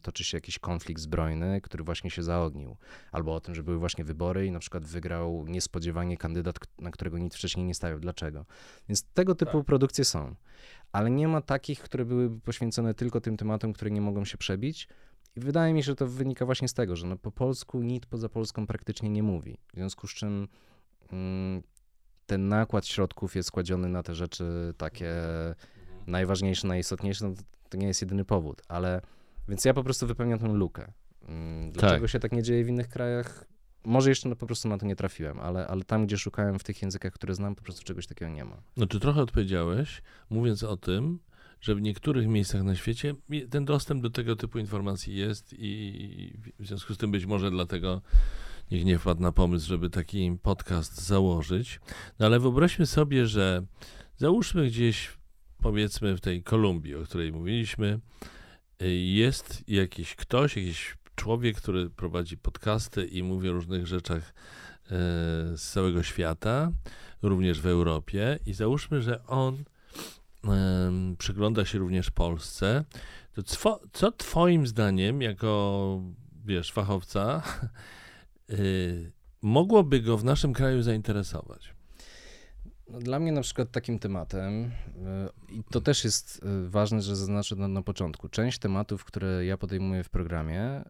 toczy 0.02 0.24
się 0.24 0.36
jakiś 0.36 0.59
konflikt 0.59 1.00
zbrojny, 1.00 1.61
który 1.61 1.84
właśnie 1.84 2.11
się 2.11 2.22
zaognił, 2.22 2.76
albo 3.12 3.34
o 3.34 3.40
tym, 3.40 3.55
że 3.55 3.62
były 3.62 3.78
właśnie 3.78 4.05
wybory 4.05 4.46
i 4.46 4.50
na 4.50 4.59
przykład 4.59 4.84
wygrał 4.84 5.44
niespodziewanie 5.48 6.16
kandydat, 6.16 6.57
na 6.78 6.90
którego 6.90 7.18
nikt 7.18 7.36
wcześniej 7.36 7.66
nie 7.66 7.74
stawiał. 7.74 8.00
Dlaczego? 8.00 8.44
Więc 8.88 9.02
tego 9.02 9.34
typu 9.34 9.59
tak. 9.59 9.66
produkcje 9.66 10.05
są, 10.05 10.34
ale 10.92 11.11
nie 11.11 11.28
ma 11.28 11.40
takich, 11.40 11.80
które 11.80 12.05
były 12.05 12.40
poświęcone 12.40 12.94
tylko 12.94 13.20
tym 13.20 13.36
tematom, 13.36 13.72
które 13.72 13.90
nie 13.90 14.00
mogą 14.00 14.24
się 14.24 14.38
przebić. 14.38 14.88
I 15.36 15.40
wydaje 15.40 15.74
mi 15.74 15.82
się, 15.82 15.86
że 15.86 15.96
to 15.96 16.07
wynika 16.07 16.46
właśnie 16.46 16.68
z 16.68 16.74
tego, 16.74 16.96
że 16.96 17.07
no 17.07 17.16
po 17.16 17.30
polsku 17.30 17.82
nikt 17.82 18.09
poza 18.09 18.28
Polską 18.28 18.66
praktycznie 18.66 19.11
nie 19.11 19.22
mówi. 19.22 19.59
W 19.72 19.76
związku 19.76 20.07
z 20.07 20.14
czym 20.14 20.28
mm, 20.28 20.48
ten 22.26 22.48
nakład 22.48 22.86
środków 22.86 23.36
jest 23.36 23.50
kładziony 23.50 23.88
na 23.88 24.02
te 24.02 24.14
rzeczy 24.14 24.74
takie 24.76 25.12
najważniejsze, 26.06 26.68
najistotniejsze. 26.68 27.28
No, 27.28 27.34
to 27.68 27.76
nie 27.76 27.86
jest 27.86 28.00
jedyny 28.00 28.24
powód, 28.24 28.62
ale 28.68 29.00
więc 29.48 29.64
ja 29.64 29.74
po 29.74 29.84
prostu 29.84 30.06
wypełniam 30.06 30.38
tę 30.38 30.48
lukę. 30.48 30.92
Mm, 31.28 31.72
dlaczego 31.72 32.00
tak. 32.00 32.10
się 32.10 32.20
tak 32.20 32.32
nie 32.32 32.42
dzieje 32.42 32.64
w 32.64 32.68
innych 32.68 32.88
krajach? 32.88 33.44
Może 33.84 34.08
jeszcze 34.08 34.28
no, 34.28 34.36
po 34.36 34.46
prostu 34.46 34.68
na 34.68 34.78
to 34.78 34.86
nie 34.86 34.96
trafiłem, 34.96 35.40
ale, 35.40 35.66
ale 35.66 35.84
tam, 35.84 36.06
gdzie 36.06 36.18
szukałem 36.18 36.58
w 36.58 36.64
tych 36.64 36.82
językach, 36.82 37.12
które 37.12 37.34
znam, 37.34 37.54
po 37.54 37.62
prostu 37.62 37.84
czegoś 37.84 38.06
takiego 38.06 38.30
nie 38.30 38.44
ma. 38.44 38.62
No, 38.76 38.86
czy 38.86 39.00
trochę 39.00 39.20
odpowiedziałeś, 39.20 40.02
mówiąc 40.30 40.62
o 40.62 40.76
tym, 40.76 41.18
że 41.60 41.74
w 41.74 41.82
niektórych 41.82 42.28
miejscach 42.28 42.62
na 42.62 42.74
świecie 42.74 43.14
ten 43.50 43.64
dostęp 43.64 44.02
do 44.02 44.10
tego 44.10 44.36
typu 44.36 44.58
informacji 44.58 45.16
jest 45.16 45.54
i 45.58 46.38
w 46.58 46.66
związku 46.66 46.94
z 46.94 46.98
tym 46.98 47.10
być 47.10 47.26
może 47.26 47.50
dlatego 47.50 48.02
nikt 48.70 48.86
nie 48.86 48.98
wpadł 48.98 49.22
na 49.22 49.32
pomysł, 49.32 49.66
żeby 49.68 49.90
taki 49.90 50.38
podcast 50.42 51.02
założyć. 51.02 51.80
No 52.18 52.26
ale 52.26 52.40
wyobraźmy 52.40 52.86
sobie, 52.86 53.26
że 53.26 53.66
załóżmy 54.16 54.66
gdzieś 54.66 55.10
powiedzmy 55.62 56.16
w 56.16 56.20
tej 56.20 56.42
Kolumbii, 56.42 56.94
o 56.94 57.04
której 57.04 57.32
mówiliśmy, 57.32 58.00
y, 58.82 58.94
jest 58.94 59.68
jakiś 59.68 60.14
ktoś, 60.14 60.56
jakiś 60.56 60.96
człowiek, 61.14 61.56
który 61.56 61.90
prowadzi 61.90 62.36
podcasty 62.36 63.04
i 63.04 63.22
mówi 63.22 63.48
o 63.48 63.52
różnych 63.52 63.86
rzeczach 63.86 64.22
y, 64.28 64.90
z 65.56 65.70
całego 65.70 66.02
świata, 66.02 66.72
również 67.22 67.60
w 67.60 67.66
Europie, 67.66 68.38
i 68.46 68.54
załóżmy, 68.54 69.02
że 69.02 69.26
on 69.26 69.64
przygląda 71.18 71.64
się 71.64 71.78
również 71.78 72.10
Polsce. 72.10 72.84
To 73.34 73.42
co, 73.42 73.80
co 73.92 74.12
Twoim 74.12 74.66
zdaniem, 74.66 75.22
jako 75.22 76.00
wiesz, 76.44 76.72
fachowca, 76.72 77.42
mogłoby 79.42 80.01
go 80.01 80.18
w 80.18 80.24
naszym 80.24 80.53
kraju 80.53 80.82
zainteresować? 80.82 81.74
No, 82.88 82.99
dla 82.99 83.20
mnie 83.20 83.32
na 83.32 83.40
przykład 83.40 83.70
takim 83.70 83.99
tematem, 83.99 84.64
y, 84.64 85.53
i 85.53 85.64
to 85.70 85.80
też 85.80 86.05
jest 86.05 86.45
y, 86.66 86.68
ważne, 86.68 87.03
że 87.03 87.16
zaznaczę 87.16 87.57
na, 87.57 87.68
na 87.68 87.82
początku, 87.82 88.28
część 88.28 88.59
tematów, 88.59 89.05
które 89.05 89.45
ja 89.45 89.57
podejmuję 89.57 90.05
w 90.05 90.11
programie, 90.11 90.84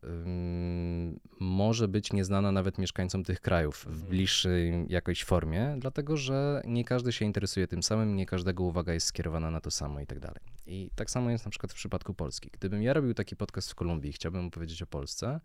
może 1.41 1.89
być 1.89 2.13
nieznana 2.13 2.53
nawet 2.53 2.79
mieszkańcom 2.79 3.25
tych 3.25 3.41
krajów 3.41 3.77
w 3.77 3.87
mhm. 3.87 4.07
bliższej 4.07 4.87
jakiejś 4.89 5.25
formie, 5.25 5.77
dlatego 5.79 6.17
że 6.17 6.63
nie 6.67 6.85
każdy 6.85 7.13
się 7.13 7.25
interesuje 7.25 7.69
tym 7.69 7.83
samym, 7.83 8.17
nie 8.17 8.27
każdego 8.27 8.65
uwaga 8.65 8.93
jest 8.93 9.07
skierowana 9.07 9.51
na 9.51 9.61
to 9.61 9.71
samo 9.71 10.01
i 10.01 10.07
tak 10.07 10.21
dalej. 10.21 10.41
I 10.67 10.91
tak 10.95 11.11
samo 11.11 11.31
jest 11.31 11.45
na 11.45 11.51
przykład 11.51 11.73
w 11.73 11.77
przypadku 11.77 12.15
Polski. 12.15 12.51
Gdybym 12.53 12.83
ja 12.83 12.93
robił 12.93 13.15
taki 13.15 13.37
podcast 13.37 13.71
w 13.71 13.75
Kolumbii 13.75 14.11
i 14.11 14.13
chciałbym 14.13 14.47
opowiedzieć 14.47 14.83
o 14.83 14.87
Polsce, 14.87 15.41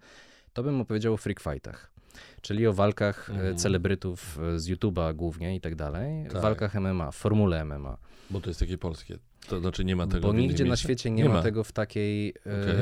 to 0.53 0.63
bym 0.63 0.81
opowiedział 0.81 1.13
o 1.13 1.17
freak 1.17 1.39
fightach 1.39 1.98
czyli 2.41 2.67
o 2.67 2.73
walkach 2.73 3.29
mm. 3.29 3.57
celebrytów 3.57 4.39
e, 4.55 4.59
z 4.59 4.69
YouTube'a 4.69 5.15
głównie 5.15 5.55
i 5.55 5.61
tak 5.61 5.75
dalej, 5.75 6.25
tak. 6.29 6.41
walkach 6.41 6.75
MMA, 6.75 7.11
formule 7.11 7.65
MMA. 7.65 7.97
Bo 8.29 8.41
to 8.41 8.49
jest 8.49 8.59
takie 8.59 8.77
polskie. 8.77 9.17
To 9.47 9.59
znaczy 9.59 9.85
nie 9.85 9.95
ma 9.95 10.07
tego 10.07 10.27
Bo 10.27 10.33
nigdzie 10.33 10.65
na 10.65 10.75
świecie 10.75 11.11
nie, 11.11 11.23
nie 11.23 11.29
ma. 11.29 11.35
ma. 11.35 11.41
tego 11.41 11.63
w 11.63 11.71
takiej 11.71 12.33
okay. 12.39 12.53
e, 12.53 12.75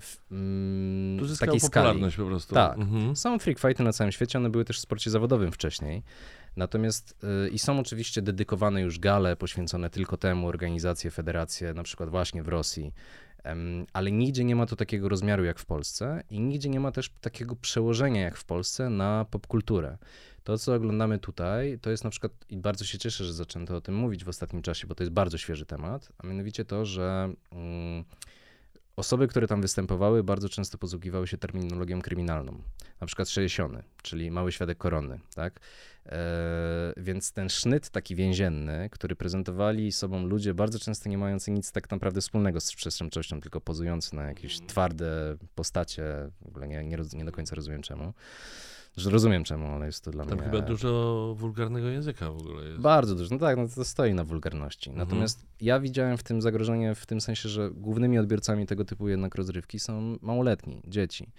w, 0.00 0.18
mm, 0.30 1.18
tu 1.18 1.36
takiej 1.36 1.60
popularność 1.60 2.14
skali. 2.14 2.26
po 2.26 2.30
prostu. 2.30 2.54
Tak. 2.54 2.78
Mhm. 2.78 3.16
Są 3.16 3.38
freak 3.38 3.58
fighty 3.58 3.82
na 3.82 3.92
całym 3.92 4.12
świecie, 4.12 4.38
one 4.38 4.50
były 4.50 4.64
też 4.64 4.78
w 4.78 4.80
sporcie 4.80 5.10
zawodowym 5.10 5.52
wcześniej. 5.52 6.02
Natomiast 6.56 7.26
i 7.52 7.58
są 7.58 7.78
oczywiście 7.78 8.22
dedykowane 8.22 8.80
już 8.80 8.98
gale 8.98 9.36
poświęcone 9.36 9.90
tylko 9.90 10.16
temu, 10.16 10.48
organizacje, 10.48 11.10
federacje, 11.10 11.74
na 11.74 11.82
przykład 11.82 12.10
właśnie 12.10 12.42
w 12.42 12.48
Rosji, 12.48 12.92
ale 13.92 14.12
nigdzie 14.12 14.44
nie 14.44 14.56
ma 14.56 14.66
to 14.66 14.76
takiego 14.76 15.08
rozmiaru 15.08 15.44
jak 15.44 15.58
w 15.58 15.66
Polsce 15.66 16.22
i 16.30 16.40
nigdzie 16.40 16.68
nie 16.68 16.80
ma 16.80 16.92
też 16.92 17.10
takiego 17.20 17.56
przełożenia 17.56 18.20
jak 18.20 18.36
w 18.36 18.44
Polsce 18.44 18.90
na 18.90 19.26
popkulturę. 19.30 19.98
To, 20.44 20.58
co 20.58 20.74
oglądamy 20.74 21.18
tutaj, 21.18 21.78
to 21.82 21.90
jest 21.90 22.04
na 22.04 22.10
przykład, 22.10 22.32
i 22.48 22.56
bardzo 22.56 22.84
się 22.84 22.98
cieszę, 22.98 23.24
że 23.24 23.32
zaczęto 23.32 23.76
o 23.76 23.80
tym 23.80 23.94
mówić 23.94 24.24
w 24.24 24.28
ostatnim 24.28 24.62
czasie, 24.62 24.86
bo 24.86 24.94
to 24.94 25.02
jest 25.02 25.12
bardzo 25.12 25.38
świeży 25.38 25.66
temat, 25.66 26.12
a 26.18 26.26
mianowicie 26.26 26.64
to, 26.64 26.84
że 26.84 27.32
mm, 27.52 28.04
osoby, 29.00 29.28
które 29.28 29.46
tam 29.46 29.62
występowały, 29.62 30.24
bardzo 30.24 30.48
często 30.48 30.78
posługiwały 30.78 31.26
się 31.26 31.38
terminologią 31.38 32.02
kryminalną. 32.02 32.62
Na 33.00 33.06
przykład 33.06 33.28
60, 33.28 33.78
czyli 34.02 34.30
mały 34.30 34.52
świadek 34.52 34.78
koronny, 34.78 35.20
tak? 35.34 35.60
E, 36.06 36.92
więc 36.96 37.32
ten 37.32 37.48
sznyt 37.48 37.90
taki 37.90 38.14
więzienny, 38.14 38.88
który 38.90 39.16
prezentowali 39.16 39.92
sobą 39.92 40.26
ludzie 40.26 40.54
bardzo 40.54 40.78
często 40.78 41.08
nie 41.08 41.18
mający 41.18 41.50
nic 41.50 41.72
tak 41.72 41.90
naprawdę 41.90 42.20
wspólnego 42.20 42.60
z 42.60 42.74
przestępczością, 42.74 43.40
tylko 43.40 43.60
pozujący 43.60 44.16
na 44.16 44.22
jakieś 44.22 44.60
twarde 44.60 45.36
postacie, 45.54 46.04
w 46.42 46.46
ogóle 46.46 46.68
nie, 46.68 46.84
nie, 46.84 46.98
nie 47.12 47.24
do 47.24 47.32
końca 47.32 47.56
rozumiem 47.56 47.82
czemu. 47.82 48.12
Że 48.96 49.10
rozumiem 49.10 49.44
czemu, 49.44 49.66
ale 49.66 49.86
jest 49.86 50.04
to 50.04 50.10
dla 50.10 50.24
Tam 50.24 50.38
mnie... 50.38 50.46
chyba 50.46 50.60
dużo 50.60 51.34
wulgarnego 51.38 51.88
języka 51.88 52.30
w 52.32 52.36
ogóle 52.36 52.64
jest. 52.64 52.80
Bardzo 52.80 53.14
dużo, 53.14 53.34
no 53.34 53.40
tak, 53.40 53.56
no 53.56 53.68
to 53.68 53.84
stoi 53.84 54.14
na 54.14 54.24
wulgarności. 54.24 54.90
Mhm. 54.90 55.08
Natomiast 55.08 55.46
ja 55.60 55.80
widziałem 55.80 56.18
w 56.18 56.22
tym 56.22 56.42
zagrożenie 56.42 56.94
w 56.94 57.06
tym 57.06 57.20
sensie, 57.20 57.48
że 57.48 57.70
głównymi 57.70 58.18
odbiorcami 58.18 58.66
tego 58.66 58.84
typu 58.84 59.08
jednak 59.08 59.34
rozrywki 59.34 59.78
są 59.78 60.16
małoletni, 60.22 60.82
dzieci. 60.86 61.32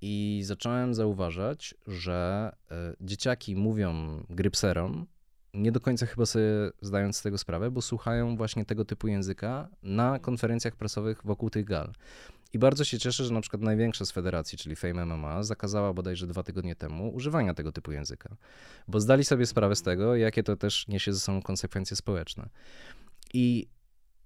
I 0.00 0.42
zacząłem 0.44 0.94
zauważać, 0.94 1.74
że 1.86 2.52
y, 2.72 2.74
dzieciaki 3.00 3.56
mówią 3.56 4.22
grypserom, 4.30 5.06
nie 5.54 5.72
do 5.72 5.80
końca 5.80 6.06
chyba 6.06 6.26
sobie 6.26 6.70
zdając 6.82 7.16
z 7.16 7.22
tego 7.22 7.38
sprawę, 7.38 7.70
bo 7.70 7.82
słuchają 7.82 8.36
właśnie 8.36 8.64
tego 8.64 8.84
typu 8.84 9.08
języka 9.08 9.68
na 9.82 10.18
konferencjach 10.18 10.76
prasowych 10.76 11.20
wokół 11.24 11.50
tych 11.50 11.64
gal. 11.64 11.92
I 12.52 12.58
bardzo 12.58 12.84
się 12.84 12.98
cieszę, 12.98 13.24
że 13.24 13.34
na 13.34 13.40
przykład 13.40 13.62
największa 13.62 14.04
z 14.04 14.10
federacji, 14.12 14.58
czyli 14.58 14.76
Fame 14.76 15.06
MMA, 15.06 15.42
zakazała 15.42 15.92
bodajże 15.92 16.26
dwa 16.26 16.42
tygodnie 16.42 16.76
temu 16.76 17.14
używania 17.14 17.54
tego 17.54 17.72
typu 17.72 17.92
języka, 17.92 18.36
bo 18.88 19.00
zdali 19.00 19.24
sobie 19.24 19.46
sprawę 19.46 19.76
z 19.76 19.82
tego, 19.82 20.16
jakie 20.16 20.42
to 20.42 20.56
też 20.56 20.88
niesie 20.88 21.12
ze 21.12 21.20
sobą 21.20 21.42
konsekwencje 21.42 21.96
społeczne. 21.96 22.48
I 23.34 23.66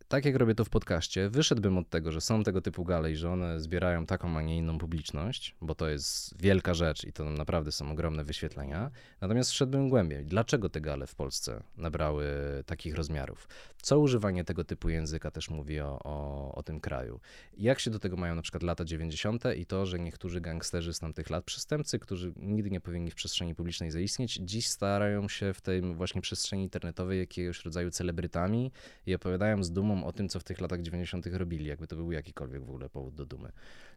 tak 0.09 0.25
jak 0.25 0.37
robię 0.37 0.55
to 0.55 0.65
w 0.65 0.71
podcaście, 0.71 1.29
wyszedłbym 1.29 1.79
od 1.79 1.91
tego, 1.91 2.13
że 2.13 2.21
są 2.21 2.43
tego 2.43 2.61
typu 2.61 2.85
gale 2.85 3.13
i 3.13 3.17
że 3.17 3.31
one 3.31 3.61
zbierają 3.61 4.07
taką, 4.07 4.39
a 4.39 4.43
nie 4.43 4.57
inną 4.57 4.79
publiczność, 4.79 5.57
bo 5.61 5.75
to 5.75 5.89
jest 5.89 6.43
wielka 6.43 6.75
rzecz 6.75 7.05
i 7.05 7.13
to 7.13 7.25
naprawdę 7.25 7.73
są 7.73 7.91
ogromne 7.91 8.25
wyświetlenia. 8.25 8.91
Natomiast 9.21 9.53
szedłbym 9.53 9.89
głębiej. 9.89 10.25
Dlaczego 10.25 10.69
te 10.69 10.81
gale 10.81 11.07
w 11.07 11.15
Polsce 11.15 11.63
nabrały 11.77 12.27
takich 12.67 12.95
rozmiarów? 12.95 13.49
Co 13.83 13.99
używanie 13.99 14.45
tego 14.45 14.65
typu 14.65 14.89
języka 14.89 15.31
też 15.31 15.51
mówi 15.51 15.81
o, 15.81 15.99
o, 16.05 16.55
o 16.55 16.63
tym 16.63 16.81
kraju? 16.81 17.21
Jak 17.59 17.81
się 17.81 17.91
do 17.91 17.99
tego 17.99 18.17
mają 18.17 18.35
na 18.35 18.43
przykład 18.43 18.63
lata 18.63 18.85
90. 18.85 19.43
i 19.57 19.67
to, 19.67 19.87
że 19.87 19.99
niektórzy 19.99 20.41
gangsterzy 20.41 20.95
z 20.95 20.99
tamtych 20.99 21.31
lat, 21.31 21.45
przestępcy, 21.45 21.99
którzy 21.99 22.33
nigdy 22.37 22.71
nie 22.71 22.81
powinni 22.81 23.11
w 23.11 23.15
przestrzeni 23.15 23.55
publicznej 23.55 23.91
zaistnieć, 23.91 24.35
dziś 24.43 24.69
starają 24.69 25.29
się 25.29 25.53
w 25.53 25.61
tej 25.61 25.95
właśnie 25.95 26.21
przestrzeni 26.21 26.63
internetowej 26.63 27.19
jakiegoś 27.19 27.65
rodzaju 27.65 27.91
celebrytami 27.91 28.73
i 29.07 29.15
opowiadają 29.15 29.65
z 29.65 29.73
dumą 29.73 29.96
o 30.05 30.13
tym, 30.13 30.29
co 30.29 30.41
w 30.41 30.45
tych 30.45 30.61
latach 30.61 30.83
90. 30.83 31.27
robili, 31.27 31.65
jakby 31.65 31.87
to 31.87 31.97
był 31.97 32.13
jakikolwiek 32.13 32.65
w 32.65 32.69
ogóle 32.69 32.89
powód 32.89 33.15
do 33.15 33.27
dumy. 33.27 33.53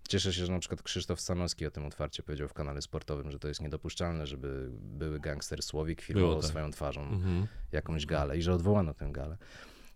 Cieszę 0.10 0.34
się, 0.34 0.46
że 0.46 0.52
na 0.52 0.60
przykład 0.60 0.84
Krzysztof 0.84 1.22
Stanowski 1.22 1.66
o 1.66 1.72
tym 1.72 1.86
otwarcie 1.86 2.24
powiedział 2.24 2.48
w 2.48 2.54
kanale 2.54 2.82
sportowym, 2.82 3.32
że 3.32 3.40
to 3.40 3.48
jest 3.48 3.62
niedopuszczalne, 3.62 4.28
żeby 4.28 4.70
były 4.72 5.20
gangster 5.20 5.64
Słowik 5.64 6.02
filmował 6.02 6.42
tak. 6.42 6.50
swoją 6.50 6.72
twarzą 6.72 7.02
mhm. 7.02 7.48
jakąś 7.72 8.06
galę 8.06 8.38
i 8.38 8.42
że 8.42 8.54
odwołano 8.54 8.94
tę 8.94 9.10
galę. 9.12 9.38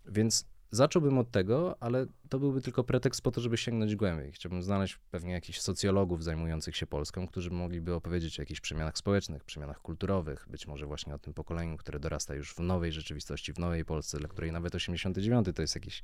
Więc 0.06 0.53
Zacząłbym 0.74 1.18
od 1.18 1.30
tego, 1.30 1.76
ale 1.80 2.06
to 2.28 2.38
byłby 2.38 2.60
tylko 2.60 2.84
pretekst 2.84 3.22
po 3.22 3.30
to, 3.30 3.40
żeby 3.40 3.56
sięgnąć 3.56 3.96
głębiej. 3.96 4.32
Chciałbym 4.32 4.62
znaleźć 4.62 4.98
pewnie 5.10 5.32
jakichś 5.32 5.60
socjologów 5.60 6.24
zajmujących 6.24 6.76
się 6.76 6.86
Polską, 6.86 7.26
którzy 7.26 7.50
mogliby 7.50 7.94
opowiedzieć 7.94 8.38
o 8.38 8.42
jakichś 8.42 8.60
przemianach 8.60 8.98
społecznych, 8.98 9.44
przemianach 9.44 9.78
kulturowych, 9.82 10.46
być 10.50 10.66
może 10.66 10.86
właśnie 10.86 11.14
o 11.14 11.18
tym 11.18 11.34
pokoleniu, 11.34 11.76
które 11.76 11.98
dorasta 11.98 12.34
już 12.34 12.54
w 12.54 12.60
nowej 12.60 12.92
rzeczywistości, 12.92 13.52
w 13.52 13.58
nowej 13.58 13.84
Polsce, 13.84 14.18
dla 14.18 14.28
której 14.28 14.52
nawet 14.52 14.74
89 14.74 15.46
to 15.54 15.62
jest 15.62 15.74
jakiś 15.74 16.02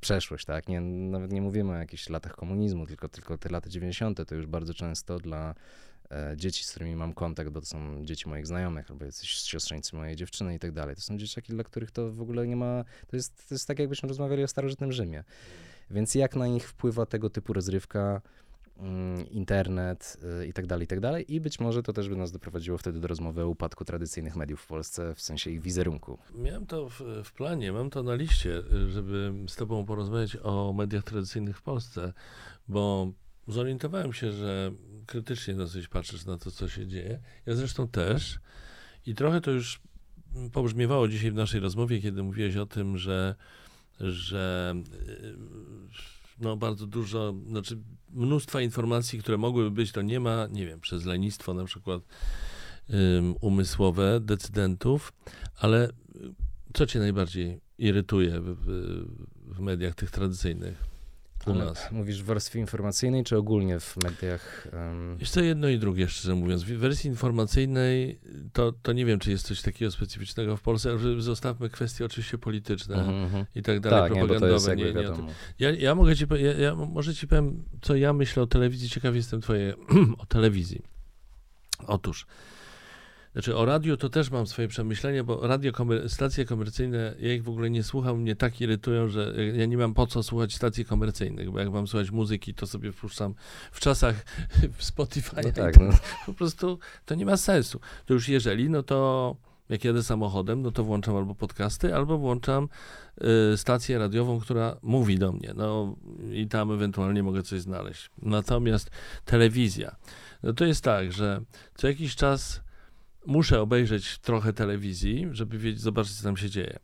przeszłość, 0.00 0.44
tak? 0.44 0.68
Nie, 0.68 0.80
nawet 0.80 1.32
nie 1.32 1.42
mówimy 1.42 1.72
o 1.72 1.76
jakichś 1.76 2.08
latach 2.08 2.36
komunizmu, 2.36 2.86
tylko, 2.86 3.08
tylko 3.08 3.38
te 3.38 3.48
lata 3.48 3.70
90 3.70 4.28
to 4.28 4.34
już 4.34 4.46
bardzo 4.46 4.74
często 4.74 5.18
dla 5.18 5.54
dzieci, 6.36 6.64
z 6.64 6.70
którymi 6.70 6.96
mam 6.96 7.14
kontakt, 7.14 7.50
bo 7.50 7.60
to 7.60 7.66
są 7.66 8.04
dzieci 8.04 8.28
moich 8.28 8.46
znajomych, 8.46 8.90
albo 8.90 9.04
jacyś 9.04 9.30
siostrzeńcy 9.30 9.96
mojej 9.96 10.16
dziewczyny 10.16 10.54
i 10.54 10.58
tak 10.58 10.72
dalej. 10.72 10.96
To 10.96 11.02
są 11.02 11.18
dzieciaki, 11.18 11.52
dla 11.52 11.64
których 11.64 11.90
to 11.90 12.12
w 12.12 12.20
ogóle 12.20 12.46
nie 12.46 12.56
ma, 12.56 12.84
to 13.06 13.16
jest, 13.16 13.48
to 13.48 13.54
jest 13.54 13.68
tak 13.68 13.78
jakbyśmy 13.78 14.08
rozmawiali 14.08 14.44
o 14.44 14.48
starożytnym 14.48 14.92
Rzymie. 14.92 15.24
Więc 15.90 16.14
jak 16.14 16.36
na 16.36 16.46
nich 16.46 16.68
wpływa 16.68 17.06
tego 17.06 17.30
typu 17.30 17.52
rozrywka, 17.52 18.20
mm, 18.78 19.30
internet 19.30 20.16
y, 20.42 20.46
i 20.46 20.52
tak 20.52 20.66
dalej, 20.66 20.84
i 20.84 20.86
tak 20.86 21.00
dalej. 21.00 21.34
I 21.34 21.40
być 21.40 21.60
może 21.60 21.82
to 21.82 21.92
też 21.92 22.08
by 22.08 22.16
nas 22.16 22.32
doprowadziło 22.32 22.78
wtedy 22.78 23.00
do 23.00 23.08
rozmowy 23.08 23.42
o 23.42 23.48
upadku 23.48 23.84
tradycyjnych 23.84 24.36
mediów 24.36 24.60
w 24.60 24.66
Polsce, 24.66 25.14
w 25.14 25.20
sensie 25.20 25.50
ich 25.50 25.60
wizerunku. 25.60 26.18
Miałem 26.34 26.66
to 26.66 26.88
w, 26.88 27.00
w 27.24 27.32
planie, 27.32 27.72
mam 27.72 27.90
to 27.90 28.02
na 28.02 28.14
liście, 28.14 28.62
żeby 28.88 29.32
z 29.48 29.56
tobą 29.56 29.84
porozmawiać 29.86 30.36
o 30.42 30.72
mediach 30.72 31.04
tradycyjnych 31.04 31.58
w 31.58 31.62
Polsce, 31.62 32.12
bo 32.68 33.12
zorientowałem 33.48 34.12
się, 34.12 34.32
że 34.32 34.72
krytycznie 35.06 35.54
dosyć 35.54 35.88
patrzysz 35.88 36.24
na 36.24 36.38
to, 36.38 36.50
co 36.50 36.68
się 36.68 36.86
dzieje. 36.86 37.20
Ja 37.46 37.54
zresztą 37.54 37.88
też. 37.88 38.38
I 39.06 39.14
trochę 39.14 39.40
to 39.40 39.50
już 39.50 39.80
pobrzmiewało 40.52 41.08
dzisiaj 41.08 41.30
w 41.30 41.34
naszej 41.34 41.60
rozmowie, 41.60 42.00
kiedy 42.00 42.22
mówiłeś 42.22 42.56
o 42.56 42.66
tym, 42.66 42.98
że, 42.98 43.34
że 44.00 44.74
no 46.40 46.56
bardzo 46.56 46.86
dużo, 46.86 47.34
znaczy 47.46 47.78
mnóstwa 48.10 48.60
informacji, 48.60 49.18
które 49.18 49.38
mogłyby 49.38 49.70
być, 49.70 49.92
to 49.92 50.02
nie 50.02 50.20
ma, 50.20 50.46
nie 50.46 50.66
wiem, 50.66 50.80
przez 50.80 51.04
lenistwo 51.04 51.54
na 51.54 51.64
przykład 51.64 52.02
um, 52.88 53.34
umysłowe 53.40 54.20
decydentów, 54.20 55.12
ale 55.56 55.88
co 56.74 56.86
cię 56.86 56.98
najbardziej 56.98 57.60
irytuje 57.78 58.40
w, 58.40 58.56
w 59.36 59.60
mediach 59.60 59.94
tych 59.94 60.10
tradycyjnych? 60.10 60.91
U 61.46 61.54
nas. 61.54 61.92
Mówisz 61.92 62.22
w 62.22 62.26
warstwie 62.26 62.60
informacyjnej, 62.60 63.24
czy 63.24 63.36
ogólnie 63.36 63.80
w 63.80 63.96
mediach? 64.04 64.68
Um... 64.72 65.16
Jeszcze 65.20 65.44
jedno 65.44 65.68
i 65.68 65.78
drugie, 65.78 66.08
szczerze 66.08 66.34
mówiąc. 66.34 66.62
W 66.62 66.78
wersji 66.78 67.10
informacyjnej 67.10 68.18
to, 68.52 68.72
to 68.82 68.92
nie 68.92 69.04
wiem, 69.04 69.18
czy 69.18 69.30
jest 69.30 69.46
coś 69.46 69.62
takiego 69.62 69.90
specyficznego 69.90 70.56
w 70.56 70.62
Polsce, 70.62 70.90
ale 70.90 71.22
zostawmy 71.22 71.70
kwestie 71.70 72.04
oczywiście 72.04 72.38
polityczne 72.38 72.94
mm 72.94 73.30
-hmm. 73.30 73.44
i 73.54 73.62
tak 73.62 73.80
dalej, 73.80 74.10
tak, 74.10 74.18
propagandowe. 74.18 74.76
Nie, 74.76 74.84
nie, 74.84 74.92
nie, 74.92 75.34
ja, 75.58 75.70
ja 75.70 75.94
mogę 75.94 76.16
ci, 76.16 76.26
ja, 76.30 76.52
ja, 76.52 76.74
może 76.74 77.14
ci 77.14 77.28
powiem, 77.28 77.64
co 77.82 77.96
ja 77.96 78.12
myślę 78.12 78.42
o 78.42 78.46
telewizji. 78.46 78.88
Ciekaw 78.88 79.14
jestem 79.14 79.40
twoje 79.40 79.74
o 80.22 80.26
telewizji. 80.26 80.82
Otóż, 81.86 82.26
znaczy 83.32 83.56
o 83.56 83.64
radiu 83.64 83.96
to 83.96 84.08
też 84.08 84.30
mam 84.30 84.46
swoje 84.46 84.68
przemyślenia, 84.68 85.24
bo 85.24 85.46
radio, 85.46 85.72
komer 85.72 86.10
stacje 86.10 86.44
komercyjne, 86.44 87.14
ja 87.18 87.34
ich 87.34 87.44
w 87.44 87.48
ogóle 87.48 87.70
nie 87.70 87.82
słucham, 87.82 88.20
mnie 88.20 88.36
tak 88.36 88.60
irytują, 88.60 89.08
że 89.08 89.34
ja 89.54 89.66
nie 89.66 89.76
mam 89.76 89.94
po 89.94 90.06
co 90.06 90.22
słuchać 90.22 90.54
stacji 90.54 90.84
komercyjnych, 90.84 91.50
bo 91.50 91.58
jak 91.58 91.70
mam 91.70 91.86
słuchać 91.86 92.10
muzyki, 92.10 92.54
to 92.54 92.66
sobie 92.66 92.92
wpuszczam 92.92 93.34
w 93.72 93.80
czasach 93.80 94.24
w 94.78 94.84
Spotify. 94.84 95.36
No 95.44 95.52
tak, 95.52 95.80
no. 95.80 95.90
Po 96.26 96.34
prostu 96.34 96.78
to 97.06 97.14
nie 97.14 97.26
ma 97.26 97.36
sensu. 97.36 97.80
To 98.06 98.14
już 98.14 98.28
jeżeli, 98.28 98.70
no 98.70 98.82
to 98.82 99.36
jak 99.68 99.84
jadę 99.84 100.02
samochodem, 100.02 100.62
no 100.62 100.70
to 100.70 100.84
włączam 100.84 101.16
albo 101.16 101.34
podcasty, 101.34 101.94
albo 101.94 102.18
włączam 102.18 102.68
y, 103.52 103.56
stację 103.56 103.98
radiową, 103.98 104.40
która 104.40 104.76
mówi 104.82 105.18
do 105.18 105.32
mnie. 105.32 105.52
No 105.56 105.96
i 106.32 106.48
tam 106.48 106.72
ewentualnie 106.72 107.22
mogę 107.22 107.42
coś 107.42 107.60
znaleźć. 107.60 108.10
Natomiast 108.22 108.90
telewizja, 109.24 109.96
no 110.42 110.52
to 110.52 110.64
jest 110.64 110.84
tak, 110.84 111.12
że 111.12 111.40
co 111.74 111.88
jakiś 111.88 112.16
czas 112.16 112.60
muszę 113.26 113.60
obejrzeć 113.60 114.18
trochę 114.18 114.52
telewizji, 114.52 115.28
żeby 115.30 115.58
wiedzieć, 115.58 115.80
zobaczyć, 115.80 116.16
co 116.16 116.22
tam 116.22 116.36
się 116.36 116.50
dzieje. 116.50 116.78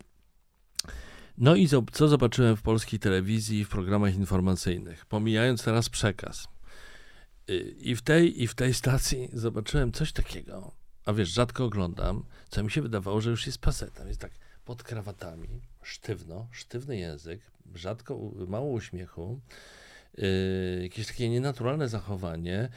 No 1.38 1.56
i 1.56 1.68
co 1.92 2.08
zobaczyłem 2.08 2.56
w 2.56 2.62
polskiej 2.62 2.98
telewizji 2.98 3.64
w 3.64 3.68
programach 3.68 4.14
informacyjnych, 4.14 5.06
pomijając 5.06 5.64
teraz 5.64 5.88
przekaz. 5.88 6.48
Y, 7.50 7.74
I 7.78 7.96
w 7.96 8.02
tej, 8.02 8.42
i 8.42 8.46
w 8.46 8.54
tej 8.54 8.74
stacji 8.74 9.28
zobaczyłem 9.32 9.92
coś 9.92 10.12
takiego, 10.12 10.72
a 11.04 11.12
wiesz, 11.12 11.28
rzadko 11.28 11.64
oglądam, 11.64 12.24
co 12.48 12.62
mi 12.62 12.70
się 12.70 12.82
wydawało, 12.82 13.20
że 13.20 13.30
już 13.30 13.46
jest 13.46 13.58
pasetem. 13.58 14.08
Jest 14.08 14.20
tak 14.20 14.32
pod 14.64 14.82
krawatami, 14.82 15.48
sztywno, 15.82 16.48
sztywny 16.52 16.96
język, 16.96 17.40
rzadko, 17.74 18.20
mało 18.46 18.70
uśmiechu, 18.70 19.40
yy, 20.18 20.82
jakieś 20.82 21.06
takie 21.06 21.28
nienaturalne 21.28 21.88
zachowanie, 21.88 22.68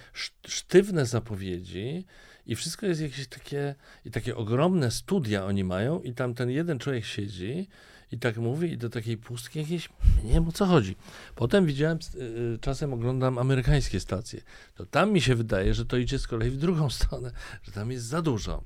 sztywne 0.48 1.06
zapowiedzi, 1.06 2.06
i 2.46 2.56
wszystko 2.56 2.86
jest 2.86 3.02
jakieś 3.02 3.28
takie, 3.28 3.76
i 4.06 4.12
takie 4.12 4.36
ogromne 4.36 4.92
studia 4.92 5.46
oni 5.46 5.64
mają 5.64 6.02
i 6.02 6.14
tam 6.14 6.34
ten 6.34 6.50
jeden 6.50 6.80
człowiek 6.80 7.06
siedzi 7.06 7.68
i 8.12 8.20
tak 8.20 8.38
mówi 8.38 8.72
i 8.72 8.78
do 8.78 8.90
takiej 8.90 9.18
pustki 9.18 9.60
jakieś, 9.60 9.90
nie 10.24 10.34
wiem 10.34 10.48
o 10.48 10.52
co 10.52 10.66
chodzi. 10.66 10.96
Potem 11.36 11.66
widziałem, 11.66 12.00
y, 12.16 12.58
czasem 12.62 12.94
oglądam 12.94 13.38
amerykańskie 13.38 14.00
stacje, 14.00 14.42
to 14.76 14.86
tam 14.86 15.12
mi 15.12 15.22
się 15.22 15.36
wydaje, 15.36 15.74
że 15.74 15.86
to 15.86 15.98
idzie 15.98 16.20
z 16.20 16.28
kolei 16.28 16.50
w 16.50 16.58
drugą 16.58 16.90
stronę, 17.00 17.32
że 17.64 17.72
tam 17.72 17.92
jest 17.92 18.06
za 18.06 18.22
dużo 18.22 18.64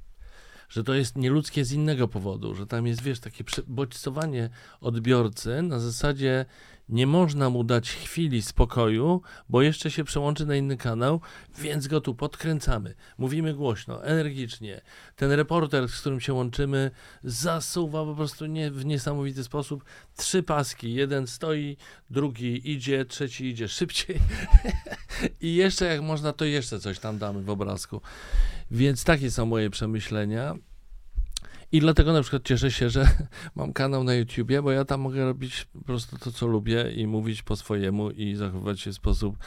że 0.70 0.84
to 0.84 0.94
jest 0.94 1.16
nieludzkie 1.16 1.66
z 1.66 1.72
innego 1.72 2.08
powodu, 2.08 2.56
że 2.56 2.68
tam 2.68 2.88
jest, 2.88 3.02
wiesz, 3.02 3.20
takie 3.20 3.44
bodźcowanie 3.68 4.50
odbiorcy 4.82 5.62
na 5.62 5.80
zasadzie 5.80 6.46
nie 6.90 7.08
można 7.08 7.50
mu 7.50 7.64
dać 7.64 7.92
chwili 7.92 8.42
spokoju, 8.42 9.22
bo 9.50 9.62
jeszcze 9.62 9.92
się 9.92 10.04
przełączy 10.04 10.46
na 10.46 10.56
inny 10.56 10.78
kanał, 10.78 11.22
więc 11.58 11.88
go 11.88 12.02
tu 12.02 12.16
podkręcamy. 12.16 12.96
Mówimy 13.18 13.54
głośno, 13.54 14.04
energicznie. 14.06 14.82
Ten 15.16 15.32
reporter, 15.32 15.88
z 15.90 16.00
którym 16.00 16.20
się 16.20 16.34
łączymy, 16.34 16.92
zasuwa 17.24 18.06
po 18.06 18.16
prostu 18.16 18.46
nie, 18.46 18.72
w 18.72 18.86
niesamowity 18.86 19.44
sposób. 19.44 19.86
Trzy 20.18 20.44
paski, 20.44 20.94
jeden 20.94 21.28
stoi, 21.28 21.78
drugi 22.10 22.72
idzie, 22.72 23.06
trzeci 23.06 23.46
idzie 23.46 23.68
szybciej. 23.68 24.20
I 25.42 25.56
jeszcze 25.56 25.86
jak 25.86 26.02
można, 26.02 26.34
to 26.34 26.46
jeszcze 26.46 26.80
coś 26.80 27.00
tam 27.00 27.18
damy 27.18 27.44
w 27.44 27.50
obrazku. 27.50 28.02
Więc 28.72 29.04
takie 29.04 29.32
są 29.32 29.46
moje 29.46 29.70
przemyślenia. 29.70 30.56
I 31.72 31.80
dlatego 31.80 32.14
na 32.14 32.22
przykład 32.22 32.44
cieszę 32.44 32.72
się, 32.72 32.90
że 32.90 33.08
mam 33.56 33.74
kanał 33.74 34.04
na 34.04 34.14
YouTubie, 34.14 34.62
bo 34.62 34.72
ja 34.72 34.86
tam 34.86 35.02
mogę 35.02 35.26
robić 35.26 35.66
po 35.74 35.82
prostu 35.82 36.18
to, 36.18 36.32
co 36.32 36.48
lubię 36.48 36.92
i 36.92 37.08
mówić 37.08 37.42
po 37.44 37.56
swojemu 37.56 38.12
i 38.12 38.36
zachowywać 38.36 38.80
się 38.80 38.92
w 38.92 38.96
sposób, 38.96 39.38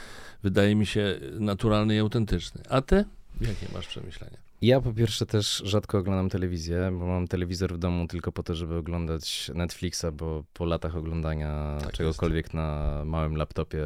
wydaje 0.43 0.75
mi 0.75 0.87
się, 0.87 1.21
naturalny 1.33 1.97
i 1.97 1.99
autentyczny. 1.99 2.63
A 2.69 2.83
ty? 2.83 3.05
Jakie 3.41 3.67
masz 3.75 3.87
przemyślenia? 3.87 4.39
Ja 4.63 4.81
po 4.81 4.93
pierwsze 4.93 5.27
też 5.27 5.63
rzadko 5.65 5.99
oglądam 5.99 6.29
telewizję, 6.29 6.91
bo 6.99 7.07
mam 7.07 7.29
telewizor 7.29 7.75
w 7.75 7.79
domu 7.79 8.07
tylko 8.07 8.33
po 8.33 8.43
to, 8.43 8.55
żeby 8.55 8.77
oglądać 8.77 9.51
Netflixa, 9.55 10.05
bo 10.13 10.45
po 10.53 10.65
latach 10.65 10.97
oglądania 10.97 11.79
tak 11.81 11.93
czegokolwiek 11.93 12.47
jest. 12.47 12.55
na 12.55 13.03
małym 13.05 13.37
laptopie 13.37 13.85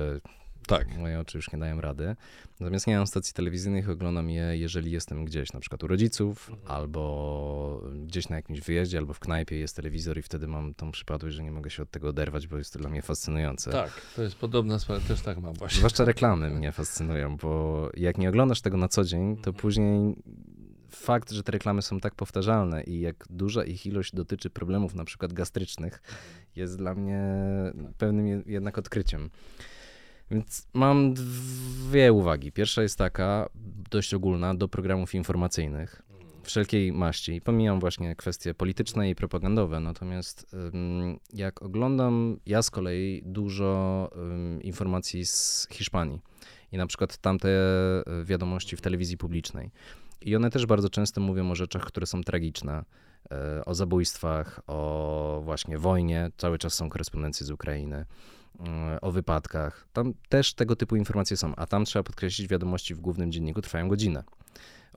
tak. 0.66 0.98
Moje 0.98 1.20
oczy 1.20 1.38
już 1.38 1.52
nie 1.52 1.58
dają 1.58 1.80
rady. 1.80 2.16
Natomiast 2.60 2.86
nie 2.86 2.96
mam 2.96 3.06
stacji 3.06 3.34
telewizyjnych, 3.34 3.90
oglądam 3.90 4.30
je, 4.30 4.58
jeżeli 4.58 4.90
jestem 4.90 5.24
gdzieś, 5.24 5.52
na 5.52 5.60
przykład 5.60 5.82
u 5.82 5.86
rodziców, 5.86 6.50
mhm. 6.50 6.70
albo 6.70 7.82
gdzieś 8.06 8.28
na 8.28 8.36
jakimś 8.36 8.60
wyjeździe, 8.60 8.98
albo 8.98 9.14
w 9.14 9.20
knajpie 9.20 9.56
jest 9.56 9.76
telewizor 9.76 10.18
i 10.18 10.22
wtedy 10.22 10.46
mam 10.46 10.74
tą 10.74 10.92
przypadłość, 10.92 11.36
że 11.36 11.42
nie 11.42 11.52
mogę 11.52 11.70
się 11.70 11.82
od 11.82 11.90
tego 11.90 12.08
oderwać, 12.08 12.46
bo 12.46 12.58
jest 12.58 12.72
to 12.72 12.78
dla 12.78 12.90
mnie 12.90 13.02
fascynujące. 13.02 13.70
Tak, 13.70 13.90
to 14.16 14.22
jest 14.22 14.36
podobna 14.36 14.78
sprawa, 14.78 15.00
też 15.08 15.20
tak 15.20 15.38
mam 15.38 15.54
właśnie. 15.54 15.78
Zwłaszcza 15.78 16.04
reklamy 16.04 16.50
mnie 16.50 16.72
fascynują, 16.72 17.36
bo 17.36 17.90
jak 17.96 18.18
nie 18.18 18.28
oglądasz 18.28 18.60
tego 18.60 18.76
na 18.76 18.88
co 18.88 19.04
dzień, 19.04 19.36
to 19.36 19.50
mhm. 19.50 19.56
później 19.56 20.14
fakt, 20.90 21.30
że 21.30 21.42
te 21.42 21.52
reklamy 21.52 21.82
są 21.82 22.00
tak 22.00 22.14
powtarzalne 22.14 22.84
i 22.84 23.00
jak 23.00 23.26
duża 23.30 23.64
ich 23.64 23.86
ilość 23.86 24.14
dotyczy 24.14 24.50
problemów 24.50 24.94
na 24.94 25.04
przykład 25.04 25.32
gastrycznych, 25.32 25.94
mhm. 25.94 26.22
jest 26.56 26.78
dla 26.78 26.94
mnie 26.94 27.22
pewnym 27.98 28.44
jednak 28.46 28.78
odkryciem. 28.78 29.30
Więc 30.32 30.68
mam 30.74 31.14
dwie 31.14 32.12
uwagi. 32.12 32.52
Pierwsza 32.52 32.82
jest 32.82 32.98
taka, 32.98 33.48
dość 33.90 34.14
ogólna, 34.14 34.54
do 34.54 34.68
programów 34.68 35.14
informacyjnych 35.14 36.02
wszelkiej 36.42 36.92
maści. 36.92 37.40
Pomijam 37.40 37.80
właśnie 37.80 38.16
kwestie 38.16 38.54
polityczne 38.54 39.10
i 39.10 39.14
propagandowe, 39.14 39.80
natomiast 39.80 40.56
jak 41.32 41.62
oglądam 41.62 42.36
ja 42.46 42.62
z 42.62 42.70
kolei 42.70 43.22
dużo 43.24 44.10
informacji 44.62 45.26
z 45.26 45.66
Hiszpanii 45.70 46.20
i 46.72 46.76
na 46.76 46.86
przykład 46.86 47.16
tamte 47.16 47.48
e, 47.48 48.24
wiadomości 48.24 48.76
w 48.76 48.80
telewizji 48.80 49.16
publicznej. 49.16 49.70
I 50.20 50.36
one 50.36 50.50
też 50.50 50.66
bardzo 50.66 50.90
często 50.90 51.20
mówią 51.20 51.50
o 51.50 51.54
rzeczach, 51.54 51.82
które 51.84 52.06
są 52.06 52.22
tragiczne, 52.22 52.84
e, 53.30 53.64
o 53.64 53.74
zabójstwach, 53.74 54.60
o 54.66 55.40
właśnie 55.44 55.78
wojnie. 55.78 56.30
Cały 56.36 56.58
czas 56.58 56.74
są 56.74 56.88
korespondencje 56.88 57.46
z 57.46 57.50
Ukrainy 57.50 58.06
o 59.00 59.10
wypadkach. 59.10 59.86
Tam 59.92 60.14
też 60.28 60.54
tego 60.54 60.76
typu 60.76 60.96
informacje 60.96 61.36
są, 61.36 61.56
a 61.56 61.66
tam 61.66 61.84
trzeba 61.84 62.02
podkreślić, 62.02 62.48
wiadomości 62.48 62.94
w 62.94 63.00
głównym 63.00 63.32
dzienniku 63.32 63.62
trwają 63.62 63.88
godzinę. 63.88 64.24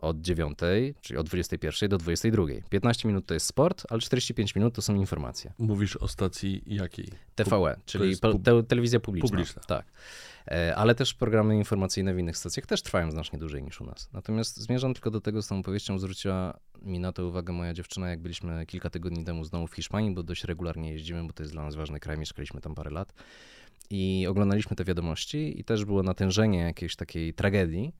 Od 0.01 0.21
9, 0.21 0.59
czyli 1.01 1.17
od 1.17 1.27
21 1.27 1.89
do 1.89 1.97
22. 1.97 2.43
15 2.69 3.07
minut 3.07 3.25
to 3.25 3.33
jest 3.33 3.45
sport, 3.45 3.83
ale 3.89 4.01
45 4.01 4.55
minut 4.55 4.75
to 4.75 4.81
są 4.81 4.95
informacje. 4.95 5.53
Mówisz 5.57 5.97
o 5.97 6.07
stacji 6.07 6.63
jakiej? 6.65 7.07
TVE, 7.35 7.79
czyli 7.85 8.17
pub 8.17 8.43
te 8.43 8.63
telewizja 8.63 8.99
publiczna. 8.99 9.29
publiczna. 9.29 9.61
Tak. 9.61 9.85
E, 10.47 10.75
ale 10.75 10.95
też 10.95 11.13
programy 11.13 11.57
informacyjne 11.57 12.13
w 12.13 12.19
innych 12.19 12.37
stacjach 12.37 12.65
też 12.65 12.81
trwają 12.81 13.11
znacznie 13.11 13.39
dłużej 13.39 13.63
niż 13.63 13.81
u 13.81 13.85
nas. 13.85 14.09
Natomiast 14.13 14.57
zmierzam 14.57 14.93
tylko 14.93 15.11
do 15.11 15.21
tego 15.21 15.41
z 15.41 15.47
tą 15.47 15.59
opowieścią, 15.59 15.99
zwróciła 15.99 16.59
mi 16.81 16.99
na 16.99 17.11
to 17.11 17.27
uwagę 17.27 17.53
moja 17.53 17.73
dziewczyna, 17.73 18.09
jak 18.09 18.21
byliśmy 18.21 18.65
kilka 18.65 18.89
tygodni 18.89 19.25
temu 19.25 19.43
znowu 19.43 19.67
w 19.67 19.75
Hiszpanii, 19.75 20.11
bo 20.11 20.23
dość 20.23 20.43
regularnie 20.43 20.91
jeździmy, 20.91 21.23
bo 21.23 21.33
to 21.33 21.43
jest 21.43 21.53
dla 21.53 21.63
nas 21.63 21.75
ważny 21.75 21.99
kraj, 21.99 22.17
mieszkaliśmy 22.17 22.61
tam 22.61 22.75
parę 22.75 22.91
lat. 22.91 23.13
I 23.89 24.25
oglądaliśmy 24.29 24.75
te 24.75 24.83
wiadomości 24.83 25.59
i 25.59 25.63
też 25.63 25.85
było 25.85 26.03
natężenie 26.03 26.59
jakiejś 26.59 26.95
takiej 26.95 27.33
tragedii. 27.33 27.93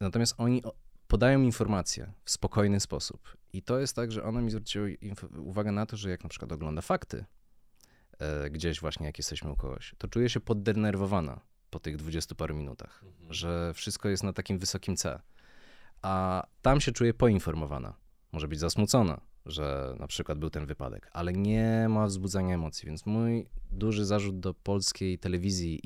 Natomiast 0.00 0.34
oni 0.38 0.62
podają 1.08 1.42
informacje 1.42 2.12
w 2.24 2.30
spokojny 2.30 2.80
sposób. 2.80 3.36
I 3.52 3.62
to 3.62 3.78
jest 3.78 3.96
tak, 3.96 4.12
że 4.12 4.24
ona 4.24 4.40
mi 4.40 4.50
zwróciła 4.50 4.86
uwagę 5.38 5.72
na 5.72 5.86
to, 5.86 5.96
że 5.96 6.10
jak 6.10 6.22
na 6.22 6.28
przykład 6.30 6.52
ogląda 6.52 6.82
fakty, 6.82 7.24
e, 8.18 8.50
gdzieś 8.50 8.80
właśnie 8.80 9.06
jak 9.06 9.18
jesteśmy 9.18 9.50
u 9.50 9.56
kogoś, 9.56 9.94
to 9.98 10.08
czuję 10.08 10.28
się 10.28 10.40
poddenerwowana 10.40 11.40
po 11.70 11.80
tych 11.80 11.96
dwudziestu 11.96 12.34
paru 12.34 12.54
minutach, 12.54 13.04
Mhm. 13.06 13.32
że 13.32 13.72
wszystko 13.74 14.08
jest 14.08 14.22
na 14.22 14.32
takim 14.32 14.58
wysokim 14.58 14.96
C. 14.96 15.20
A 16.02 16.42
tam 16.62 16.80
się 16.80 16.92
czuje 16.92 17.14
poinformowana. 17.14 17.94
Może 18.32 18.48
być 18.48 18.58
zasmucona, 18.58 19.20
że 19.46 19.96
na 19.98 20.06
przykład 20.06 20.38
był 20.38 20.50
ten 20.50 20.66
wypadek, 20.66 21.10
ale 21.12 21.32
nie 21.32 21.86
ma 21.88 22.06
wzbudzania 22.06 22.54
emocji. 22.54 22.86
Więc 22.86 23.06
mój 23.06 23.46
duży 23.70 24.04
zarzut 24.04 24.40
do 24.40 24.54
polskiej 24.54 25.18
telewizji 25.18 25.80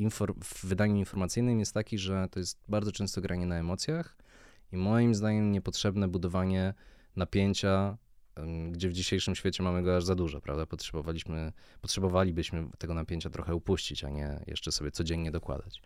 w 0.44 0.64
wydaniu 0.64 0.96
informacyjnym 0.96 1.60
jest 1.60 1.74
taki, 1.74 1.98
że 1.98 2.28
to 2.30 2.38
jest 2.38 2.58
bardzo 2.68 2.92
często 2.92 3.20
granie 3.20 3.46
na 3.46 3.56
emocjach 3.58 4.16
i 4.72 4.76
moim 4.76 5.14
zdaniem 5.14 5.52
niepotrzebne 5.52 6.08
budowanie 6.08 6.74
napięcia, 7.16 7.96
gdzie 8.70 8.88
w 8.88 8.92
dzisiejszym 8.92 9.34
świecie 9.34 9.62
mamy 9.62 9.82
go 9.82 9.96
aż 9.96 10.04
za 10.04 10.14
dużo, 10.14 10.40
prawda? 10.40 10.66
Potrzebowaliśmy, 10.66 11.52
potrzebowalibyśmy 11.80 12.66
tego 12.78 12.94
napięcia 12.94 13.30
trochę 13.30 13.54
upuścić, 13.54 14.04
a 14.04 14.08
nie 14.10 14.44
jeszcze 14.46 14.72
sobie 14.72 14.90
codziennie 14.90 15.30
dokładać. 15.30 15.82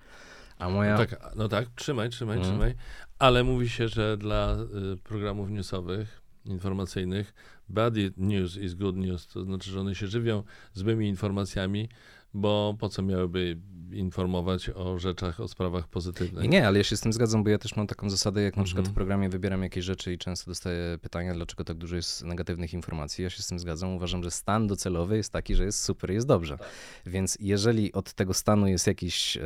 A 0.58 0.68
moja... 0.68 0.92
No 0.92 1.06
tak, 1.06 1.32
no 1.36 1.48
tak, 1.48 1.68
trzymaj, 1.74 2.10
trzymaj, 2.10 2.36
Mhm. 2.36 2.54
trzymaj. 2.54 2.74
Ale 3.18 3.44
mówi 3.44 3.68
się, 3.68 3.88
że 3.88 4.16
dla 4.16 4.56
y, 4.92 4.96
programów 4.96 5.50
newsowych, 5.50 6.22
informacyjnych, 6.44 7.34
bad 7.68 7.94
news 8.16 8.56
is 8.56 8.74
good 8.74 8.96
news. 8.96 9.26
To 9.26 9.44
znaczy, 9.44 9.70
że 9.70 9.80
one 9.80 9.94
się 9.94 10.06
żywią 10.06 10.42
złymi 10.72 11.08
informacjami, 11.08 11.88
bo 12.34 12.76
po 12.80 12.88
co 12.88 13.02
miałyby 13.02 13.58
informować 13.92 14.70
o 14.70 14.98
rzeczach, 14.98 15.40
o 15.40 15.48
sprawach 15.48 15.88
pozytywnych? 15.88 16.48
Nie, 16.50 16.66
ale 16.66 16.78
ja 16.78 16.84
się 16.84 16.96
z 16.96 17.00
tym 17.00 17.12
zgadzam, 17.12 17.44
bo 17.44 17.50
ja 17.50 17.58
też 17.58 17.76
mam 17.76 17.86
taką 17.86 18.10
zasadę, 18.10 18.42
jak 18.42 18.56
na 18.56 18.64
przykład 18.64 18.84
w 18.84 18.88
Mhm. 18.88 18.94
programie 18.94 19.28
wybieram 19.28 19.62
jakieś 19.62 19.84
rzeczy 19.84 20.12
i 20.12 20.18
często 20.18 20.50
dostaję 20.50 20.98
pytania, 20.98 21.34
dlaczego 21.34 21.64
tak 21.64 21.76
dużo 21.76 21.96
jest 21.96 22.24
negatywnych 22.24 22.72
informacji. 22.74 23.24
Ja 23.24 23.30
się 23.30 23.42
z 23.42 23.46
tym 23.46 23.58
zgadzam. 23.58 23.94
Uważam, 23.94 24.22
że 24.22 24.30
stan 24.30 24.66
docelowy 24.66 25.16
jest 25.16 25.32
taki, 25.32 25.54
że 25.54 25.64
jest 25.64 25.82
super, 25.84 26.10
jest 26.10 26.26
dobrze. 26.26 26.58
Więc 27.06 27.36
jeżeli 27.40 27.92
od 27.92 28.12
tego 28.12 28.34
stanu 28.34 28.66
jest 28.66 28.86
jakieś 28.86 29.36
em, 29.36 29.42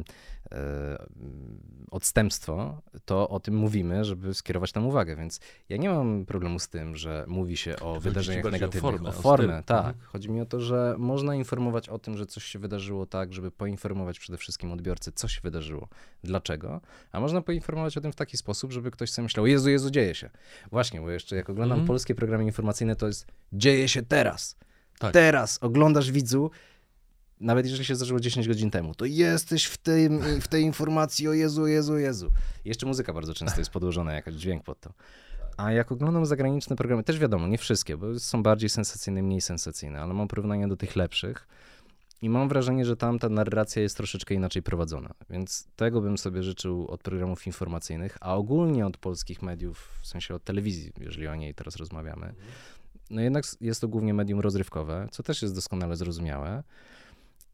e, 0.00 0.02
odstępstwo, 1.90 2.82
to 3.04 3.28
o 3.28 3.40
tym 3.40 3.56
mówimy, 3.56 4.04
żeby 4.04 4.34
skierować 4.34 4.72
tam 4.72 4.86
uwagę. 4.86 5.16
Więc 5.16 5.40
ja 5.68 5.76
nie 5.76 5.88
mam 5.88 6.26
problemu 6.26 6.58
z 6.58 6.68
tym, 6.68 6.96
że 6.96 7.24
mówi 7.28 7.56
się 7.56 7.76
o 7.76 7.94
ci 7.94 8.00
wydarzeniach 8.00 8.42
bardziej 8.42 8.60
o 8.60 8.62
negatywnych, 8.62 8.92
formę, 8.92 9.08
o 9.08 9.12
formę, 9.12 9.62
tak. 9.66 9.86
Mhm. 9.86 9.94
Chodzi 10.04 10.30
mi 10.30 10.40
o 10.40 10.46
to, 10.46 10.60
że 10.60 10.94
można 10.98 11.34
informować 11.34 11.88
o 11.88 11.98
tym, 11.98 12.16
że 12.16 12.26
coś 12.26 12.44
się 12.44 12.58
wydarzyło 12.58 13.06
tak, 13.06 13.32
żeby 13.32 13.50
poinformować 13.50 14.18
przede 14.18 14.38
wszystkim 14.38 14.72
odbiorcę, 14.72 15.12
co 15.12 15.28
się 15.28 15.40
wydarzyło, 15.40 15.88
dlaczego, 16.24 16.80
a 17.12 17.20
można 17.20 17.42
poinformować 17.42 17.96
o 17.96 18.00
tym 18.00 18.12
w 18.12 18.16
taki 18.16 18.36
sposób, 18.36 18.72
żeby 18.72 18.90
ktoś 18.90 19.10
sobie 19.10 19.22
myślał, 19.24 19.46
Jezu, 19.46 19.70
Jezu, 19.70 19.90
dzieje 19.90 20.14
się. 20.14 20.30
Właśnie, 20.70 21.00
bo 21.00 21.10
jeszcze 21.10 21.36
jak 21.36 21.50
oglądam 21.50 21.78
Mhm. 21.78 21.86
polskie 21.86 22.14
programy 22.14 22.44
informacyjne, 22.44 22.96
to 22.96 23.06
jest 23.06 23.26
dzieje 23.52 23.88
się 23.88 24.02
teraz. 24.02 24.56
Tak. 24.98 25.12
Teraz 25.12 25.58
oglądasz 25.62 26.10
widzu, 26.10 26.50
nawet 27.40 27.66
jeżeli 27.66 27.84
się 27.84 27.96
zdarzyło 27.96 28.20
10 28.20 28.48
godzin 28.48 28.70
temu, 28.70 28.94
to 28.94 29.04
jesteś 29.04 29.64
w, 29.64 29.78
tym, 29.78 30.40
w 30.40 30.48
tej 30.48 30.62
informacji, 30.62 31.28
o 31.28 31.32
Jezu, 31.32 31.66
Jezu, 31.66 31.98
Jezu. 31.98 32.30
Jeszcze 32.64 32.86
muzyka 32.86 33.12
bardzo 33.12 33.34
często 33.34 33.60
jest 33.60 33.70
podłożona, 33.70 34.12
jakaś 34.12 34.34
dźwięk 34.34 34.64
pod 34.64 34.80
to. 34.80 34.92
A 35.56 35.72
jak 35.72 35.92
oglądam 35.92 36.26
zagraniczne 36.26 36.76
programy, 36.76 37.04
też 37.04 37.18
wiadomo, 37.18 37.48
nie 37.48 37.58
wszystkie, 37.58 37.96
bo 37.96 38.20
są 38.20 38.42
bardziej 38.42 38.68
sensacyjne, 38.68 39.22
mniej 39.22 39.40
sensacyjne, 39.40 40.00
ale 40.00 40.14
mam 40.14 40.28
porównania 40.28 40.68
do 40.68 40.76
tych 40.76 40.96
lepszych 40.96 41.46
i 42.22 42.28
mam 42.28 42.48
wrażenie, 42.48 42.84
że 42.84 42.96
tam 42.96 43.18
ta 43.18 43.28
narracja 43.28 43.82
jest 43.82 43.96
troszeczkę 43.96 44.34
inaczej 44.34 44.62
prowadzona. 44.62 45.14
Więc 45.30 45.68
tego 45.76 46.00
bym 46.00 46.18
sobie 46.18 46.42
życzył 46.42 46.86
od 46.88 47.02
programów 47.02 47.46
informacyjnych, 47.46 48.18
a 48.20 48.34
ogólnie 48.36 48.86
od 48.86 48.96
polskich 48.96 49.42
mediów, 49.42 49.98
w 50.02 50.06
sensie 50.06 50.34
od 50.34 50.44
telewizji, 50.44 50.92
jeżeli 51.00 51.28
o 51.28 51.34
niej 51.34 51.54
teraz 51.54 51.76
rozmawiamy. 51.76 52.34
No 53.10 53.20
jednak 53.20 53.44
jest 53.60 53.80
to 53.80 53.88
głównie 53.88 54.14
medium 54.14 54.40
rozrywkowe, 54.40 55.08
co 55.10 55.22
też 55.22 55.42
jest 55.42 55.54
doskonale 55.54 55.96
zrozumiałe. 55.96 56.62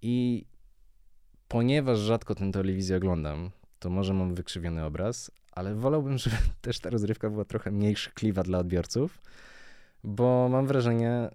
I 0.03 0.45
ponieważ 1.49 1.99
rzadko 1.99 2.35
tę 2.35 2.53
telewizję 2.53 2.97
oglądam, 2.97 3.51
to 3.79 3.91
może 3.91 4.15
mam 4.15 4.35
wykrzywiony 4.35 4.85
obraz, 4.85 5.31
ale 5.53 5.75
wolałbym, 5.75 6.19
żeby 6.19 6.37
też 6.61 6.81
ta 6.81 6.91
rozrywka 6.91 7.31
była 7.31 7.45
trochę 7.45 7.71
mniej 7.71 7.97
szkliwa 7.97 8.43
dla 8.43 8.59
odbiorców, 8.59 9.23
bo 10.05 10.49
mam 10.49 10.67
wrażenie, 10.67 11.31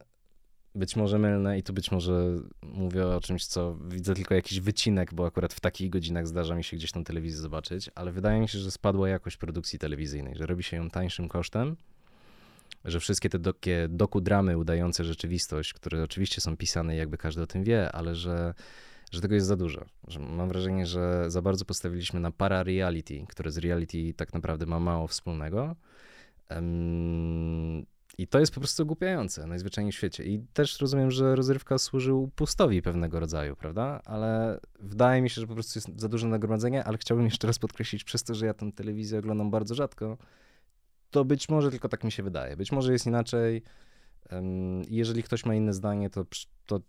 być 0.76 0.96
może 0.96 1.20
mylne 1.20 1.60
i 1.60 1.64
tu 1.64 1.74
być 1.74 1.92
może 1.92 2.36
mówię 2.62 3.08
o 3.08 3.22
czymś, 3.22 3.46
co 3.46 3.76
widzę 3.76 4.16
tylko 4.16 4.36
jakiś 4.36 4.60
wycinek, 4.60 5.14
bo 5.14 5.26
akurat 5.26 5.54
w 5.54 5.60
takich 5.60 5.90
godzinach 5.90 6.28
zdarza 6.28 6.56
mi 6.56 6.64
się 6.64 6.78
gdzieś 6.78 6.92
tą 6.92 7.04
telewizję 7.04 7.40
zobaczyć, 7.42 7.90
ale 7.96 8.12
wydaje 8.12 8.40
mi 8.42 8.48
się, 8.48 8.60
że 8.60 8.72
spadła 8.72 9.10
jakość 9.10 9.38
produkcji 9.38 9.80
telewizyjnej, 9.80 10.36
że 10.36 10.46
robi 10.46 10.64
się 10.64 10.78
ją 10.78 10.90
tańszym 10.90 11.28
kosztem, 11.28 11.76
że 12.86 13.00
wszystkie 13.00 13.30
te 13.30 13.40
dokie, 13.40 13.88
dokudramy 13.90 14.58
udające 14.58 15.04
rzeczywistość, 15.04 15.74
które 15.74 16.04
oczywiście 16.04 16.42
są 16.42 16.58
pisane, 16.58 16.96
jakby 16.96 17.18
każdy 17.18 17.42
o 17.42 17.48
tym 17.48 17.64
wie, 17.64 17.92
ale 17.92 18.16
że, 18.16 18.54
że 19.12 19.22
tego 19.22 19.36
jest 19.36 19.48
za 19.48 19.56
dużo. 19.56 19.86
Że 20.08 20.20
mam 20.20 20.50
wrażenie, 20.50 20.86
że 20.86 21.32
za 21.32 21.42
bardzo 21.42 21.66
postawiliśmy 21.66 22.20
na 22.20 22.32
para-reality, 22.32 23.26
które 23.28 23.52
z 23.52 23.58
reality 23.58 24.14
tak 24.14 24.34
naprawdę 24.34 24.66
ma 24.66 24.80
mało 24.80 25.08
wspólnego. 25.08 25.76
Em, 26.50 27.86
I 28.18 28.28
to 28.28 28.40
jest 28.40 28.54
po 28.54 28.60
prostu 28.60 28.84
ogłupiające 28.84 29.48
najzwyczajniej 29.48 29.92
w 29.92 29.96
świecie. 29.96 30.24
I 30.24 30.40
też 30.54 30.82
rozumiem, 30.82 31.12
że 31.12 31.36
rozrywka 31.36 31.78
służy 31.78 32.14
upustowi 32.14 32.82
pewnego 32.82 33.20
rodzaju, 33.20 33.56
prawda? 33.56 34.02
Ale 34.06 34.60
wydaje 34.80 35.22
mi 35.22 35.30
się, 35.30 35.42
że 35.42 35.48
po 35.48 35.54
prostu 35.54 35.80
jest 35.80 36.00
za 36.00 36.10
duże 36.10 36.28
nagromadzenie, 36.28 36.84
ale 36.84 36.98
chciałbym 36.98 37.26
jeszcze 37.26 37.48
raz 37.48 37.60
podkreślić, 37.60 38.04
przez 38.04 38.24
to, 38.24 38.36
że 38.36 38.46
ja 38.46 38.54
tę 38.54 38.72
telewizję 38.72 39.20
oglądam 39.20 39.52
bardzo 39.52 39.76
rzadko, 39.76 40.18
to 41.16 41.26
być 41.26 41.50
może 41.50 41.72
tylko 41.72 41.90
tak 41.90 42.04
mi 42.04 42.12
się 42.12 42.24
wydaje. 42.24 42.58
Być 42.58 42.72
może 42.72 42.94
jest 42.94 43.06
inaczej. 43.08 43.62
Jeżeli 44.90 45.24
ktoś 45.24 45.46
ma 45.46 45.56
inne 45.56 45.74
zdanie, 45.74 46.10
to, 46.10 46.26
to 46.66 46.80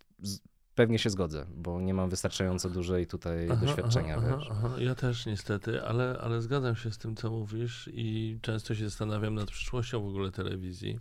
pewnie 0.75 0.99
się 0.99 1.11
zgodzę, 1.11 1.47
bo 1.57 1.81
nie 1.81 1.95
mam 1.95 2.11
wystarczająco 2.11 2.71
dużej 2.71 3.07
tutaj 3.07 3.49
Aha, 3.51 3.67
doświadczenia. 3.67 4.17
aha, 4.17 4.39
aha. 4.51 4.71
Ja 4.79 4.95
też 4.95 5.27
niestety, 5.27 5.83
ale, 5.83 6.19
ale 6.21 6.43
zgadzam 6.43 6.77
się 6.77 6.91
z 6.91 6.99
tym, 6.99 7.17
co 7.17 7.31
mówisz 7.31 7.91
i 7.93 8.39
często 8.43 8.75
się 8.75 8.85
zastanawiam 8.85 9.35
nad 9.35 9.51
przyszłością 9.51 10.03
w 10.03 10.09
ogóle 10.09 10.31
telewizji. 10.31 10.99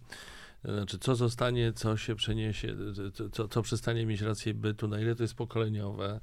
Znaczy, 0.63 0.99
co 0.99 1.15
zostanie, 1.15 1.73
co 1.73 1.97
się 1.97 2.15
przeniesie, 2.15 2.75
co- 3.13 3.29
co, 3.29 3.47
co 3.47 3.61
przestanie 3.61 4.05
mieć 4.05 4.21
rację 4.21 4.53
bytu, 4.53 4.87
na 4.87 4.99
ile 4.99 5.15
to 5.15 5.23
jest 5.23 5.35
pokoleniowe. 5.35 6.19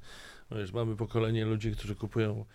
Wiesz, 0.51 0.73
mamy 0.73 0.95
pokolenie 0.95 1.45
ludzi, 1.45 1.71
którzy 1.71 1.95
kupują 1.95 2.45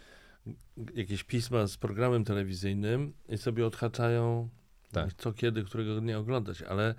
jakieś 0.95 1.25
pisma 1.25 1.67
z 1.67 1.77
programem 1.77 2.25
telewizyjnym 2.25 3.13
i 3.29 3.39
sobie 3.39 3.67
odhaczają 3.67 4.49
Tak. 4.93 5.15
co 5.15 5.33
kiedy, 5.33 5.65
którego 5.65 6.01
dnia 6.01 6.19
oglądać, 6.19 6.63
ale 6.63 6.95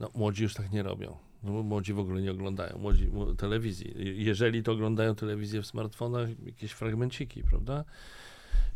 no, 0.00 0.10
młodzi 0.14 0.42
już 0.42 0.54
tak 0.54 0.72
nie 0.72 0.82
robią. 0.82 1.16
No, 1.42 1.50
młodzi 1.62 1.92
w 1.92 1.98
ogóle 1.98 2.22
nie 2.22 2.30
oglądają 2.30 2.78
młodzi, 2.78 3.08
telewizji. 3.38 3.94
Je- 3.96 4.14
Jeżeli 4.14 4.62
to 4.62 4.72
oglądają 4.72 5.14
telewizję 5.14 5.62
w 5.62 5.66
smartfonach, 5.66 6.28
jakieś 6.46 6.72
fragmenciki, 6.72 7.42
prawda? 7.42 7.84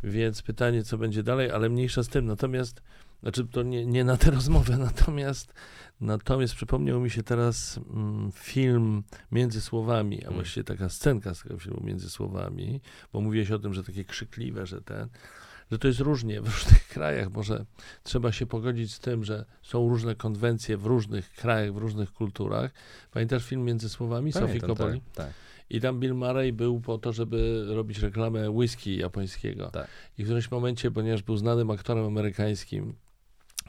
Więc 0.03 0.41
pytanie, 0.41 0.83
co 0.83 0.97
będzie 0.97 1.23
dalej, 1.23 1.51
ale 1.51 1.69
mniejsza 1.69 2.03
z 2.03 2.07
tym. 2.07 2.25
Natomiast, 2.25 2.81
znaczy 3.23 3.45
to 3.47 3.63
nie, 3.63 3.85
nie 3.85 4.03
na 4.03 4.17
tę 4.17 4.31
rozmowę, 4.39 4.77
natomiast, 4.77 5.53
natomiast 6.01 6.55
przypomniał 6.55 6.99
mi 6.99 7.09
się 7.09 7.23
teraz 7.23 7.79
mm, 7.93 8.31
film 8.31 9.03
Między 9.31 9.61
Słowami, 9.61 10.17
a 10.23 10.27
Mm. 10.27 10.33
właściwie 10.33 10.63
taka 10.63 10.89
scenka 10.89 11.33
z 11.33 11.43
tego 11.43 11.59
filmu 11.59 11.81
Między 11.83 12.09
Słowami, 12.09 12.81
bo 13.13 13.21
mówiłeś 13.21 13.51
o 13.51 13.59
tym, 13.59 13.73
że 13.73 13.83
takie 13.83 14.05
krzykliwe, 14.05 14.65
że 14.65 14.81
ten, 14.81 15.09
że 15.71 15.79
to 15.79 15.87
jest 15.87 15.99
różnie 15.99 16.41
w 16.41 16.45
różnych 16.55 16.87
krajach. 16.87 17.31
Może 17.31 17.65
trzeba 18.03 18.31
się 18.31 18.45
pogodzić 18.45 18.93
z 18.93 18.99
tym, 18.99 19.23
że 19.23 19.45
są 19.61 19.89
różne 19.89 20.15
konwencje 20.15 20.77
w 20.77 20.85
różnych 20.85 21.31
krajach, 21.33 21.73
w 21.73 21.77
różnych 21.77 22.13
kulturach. 22.13 22.71
Pamiętasz 23.11 23.45
film 23.45 23.63
Między 23.65 23.89
Słowami 23.89 24.33
Sofii 24.33 24.61
Coppoli? 24.61 25.01
tak, 25.01 25.25
tak. 25.25 25.33
I 25.69 25.81
tam 25.81 25.99
Bill 25.99 26.13
Murray 26.13 26.53
był 26.53 26.79
po 26.81 26.97
to, 26.97 27.13
żeby 27.13 27.65
robić 27.67 27.99
reklamę 27.99 28.49
whisky 28.49 28.97
japońskiego. 28.97 29.69
Tak. 29.71 29.87
I 30.17 30.23
w 30.23 30.25
którymś 30.25 30.51
momencie, 30.51 30.91
ponieważ 30.91 31.23
był 31.23 31.37
znanym 31.37 31.71
aktorem 31.71 32.05
amerykańskim 32.05 32.93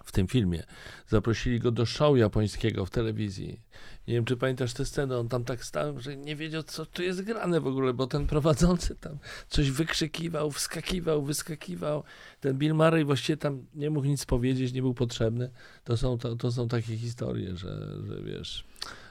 w 0.09 0.13
tym 0.13 0.29
filmie, 0.29 0.63
zaprosili 1.09 1.61
go 1.61 1.71
do 1.71 1.87
show 1.87 2.19
japońskiego 2.19 2.87
w 2.87 2.91
telewizji. 2.91 3.61
Nie 4.09 4.15
wiem, 4.15 4.25
czy 4.25 4.37
pamiętasz 4.37 4.73
tę 4.73 4.85
scenę, 4.85 5.19
on 5.19 5.29
tam 5.29 5.45
tak 5.45 5.65
stał, 5.65 6.01
że 6.01 6.17
nie 6.17 6.37
wiedział, 6.37 6.63
co 6.63 6.87
tu 6.87 7.03
jest 7.03 7.23
grane 7.23 7.61
w 7.61 7.67
ogóle, 7.67 7.95
bo 7.95 8.07
ten 8.07 8.27
prowadzący 8.27 8.95
tam 8.95 9.19
coś 9.49 9.71
wykrzykiwał, 9.71 10.51
wskakiwał, 10.51 11.23
wyskakiwał. 11.23 12.05
Ten 12.41 12.59
Bill 12.59 12.75
Murray 12.75 13.05
właściwie 13.05 13.37
tam 13.37 13.67
nie 13.75 13.91
mógł 13.91 14.07
nic 14.07 14.25
powiedzieć, 14.25 14.73
nie 14.73 14.83
był 14.83 14.95
potrzebny. 14.95 15.51
To 15.85 15.97
są, 15.97 16.19
to, 16.19 16.37
to 16.37 16.53
są 16.53 16.69
takie 16.69 16.97
historie, 16.97 17.57
że, 17.57 18.03
że 18.07 18.23
wiesz, 18.23 18.65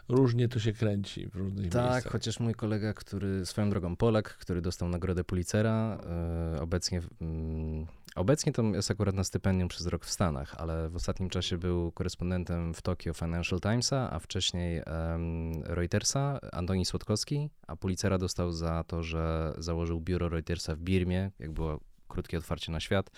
różnie 0.10 0.47
to 0.47 0.60
się 0.60 0.74
kręci 0.74 1.28
w 1.30 1.36
różnych 1.36 1.72
Tak, 1.72 1.91
miejscach. 1.91 2.12
chociaż 2.12 2.39
mój 2.39 2.53
kolega, 2.53 2.93
który 2.93 3.45
swoją 3.45 3.70
drogą 3.70 3.95
Polak, 3.95 4.38
który 4.38 4.62
dostał 4.62 4.89
nagrodę 4.89 5.24
Pulitzera, 5.24 5.97
e, 6.55 6.62
obecnie, 6.62 7.01
mm, 7.22 7.86
obecnie 8.16 8.51
to 8.51 8.64
jest 8.64 8.91
akurat 8.91 9.16
na 9.16 9.24
stypendium 9.24 9.70
przez 9.70 9.88
rok 9.88 10.05
w 10.05 10.12
Stanach, 10.12 10.55
ale 10.58 10.89
w 10.89 10.95
ostatnim 10.95 11.30
czasie 11.30 11.58
był 11.58 11.91
korespondentem 11.91 12.74
w 12.74 12.82
Tokio 12.82 13.14
Financial 13.14 13.60
Timesa, 13.60 14.12
a 14.12 14.20
wcześniej 14.20 14.82
Reutersa, 15.64 16.39
Antoni 16.51 16.86
Słodkowski, 16.86 17.49
a 17.68 17.76
Pulitzera 17.76 18.18
dostał 18.18 18.51
za 18.51 18.84
to, 18.84 19.03
że 19.03 19.53
założył 19.58 20.01
biuro 20.01 20.30
Reutersa 20.30 20.76
w 20.76 20.80
Birmie, 20.80 21.32
jak 21.39 21.51
była 21.51 21.78
krótkie 22.18 22.38
otwarcie 22.38 22.72
na 22.72 22.80
świat 22.80 23.11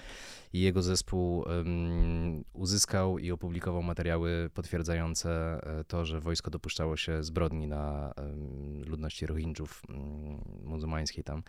i 0.54 0.60
jego 0.60 0.82
zespół 0.82 1.40
um, 1.40 2.44
uzyskał 2.54 3.20
i 3.20 3.32
opublikował 3.32 3.84
materiały 3.84 4.50
potwierdzające 4.54 5.60
e, 5.80 5.84
to, 5.84 6.06
że 6.06 6.20
wojsko 6.20 6.52
dopuszczało 6.52 6.98
się 6.98 7.24
zbrodni 7.24 7.68
na 7.68 8.14
um, 8.18 8.84
ludności 8.84 9.26
Rohingjów 9.26 9.82
um, 9.90 9.98
muzułmańskiej 10.64 11.24
tam, 11.24 11.44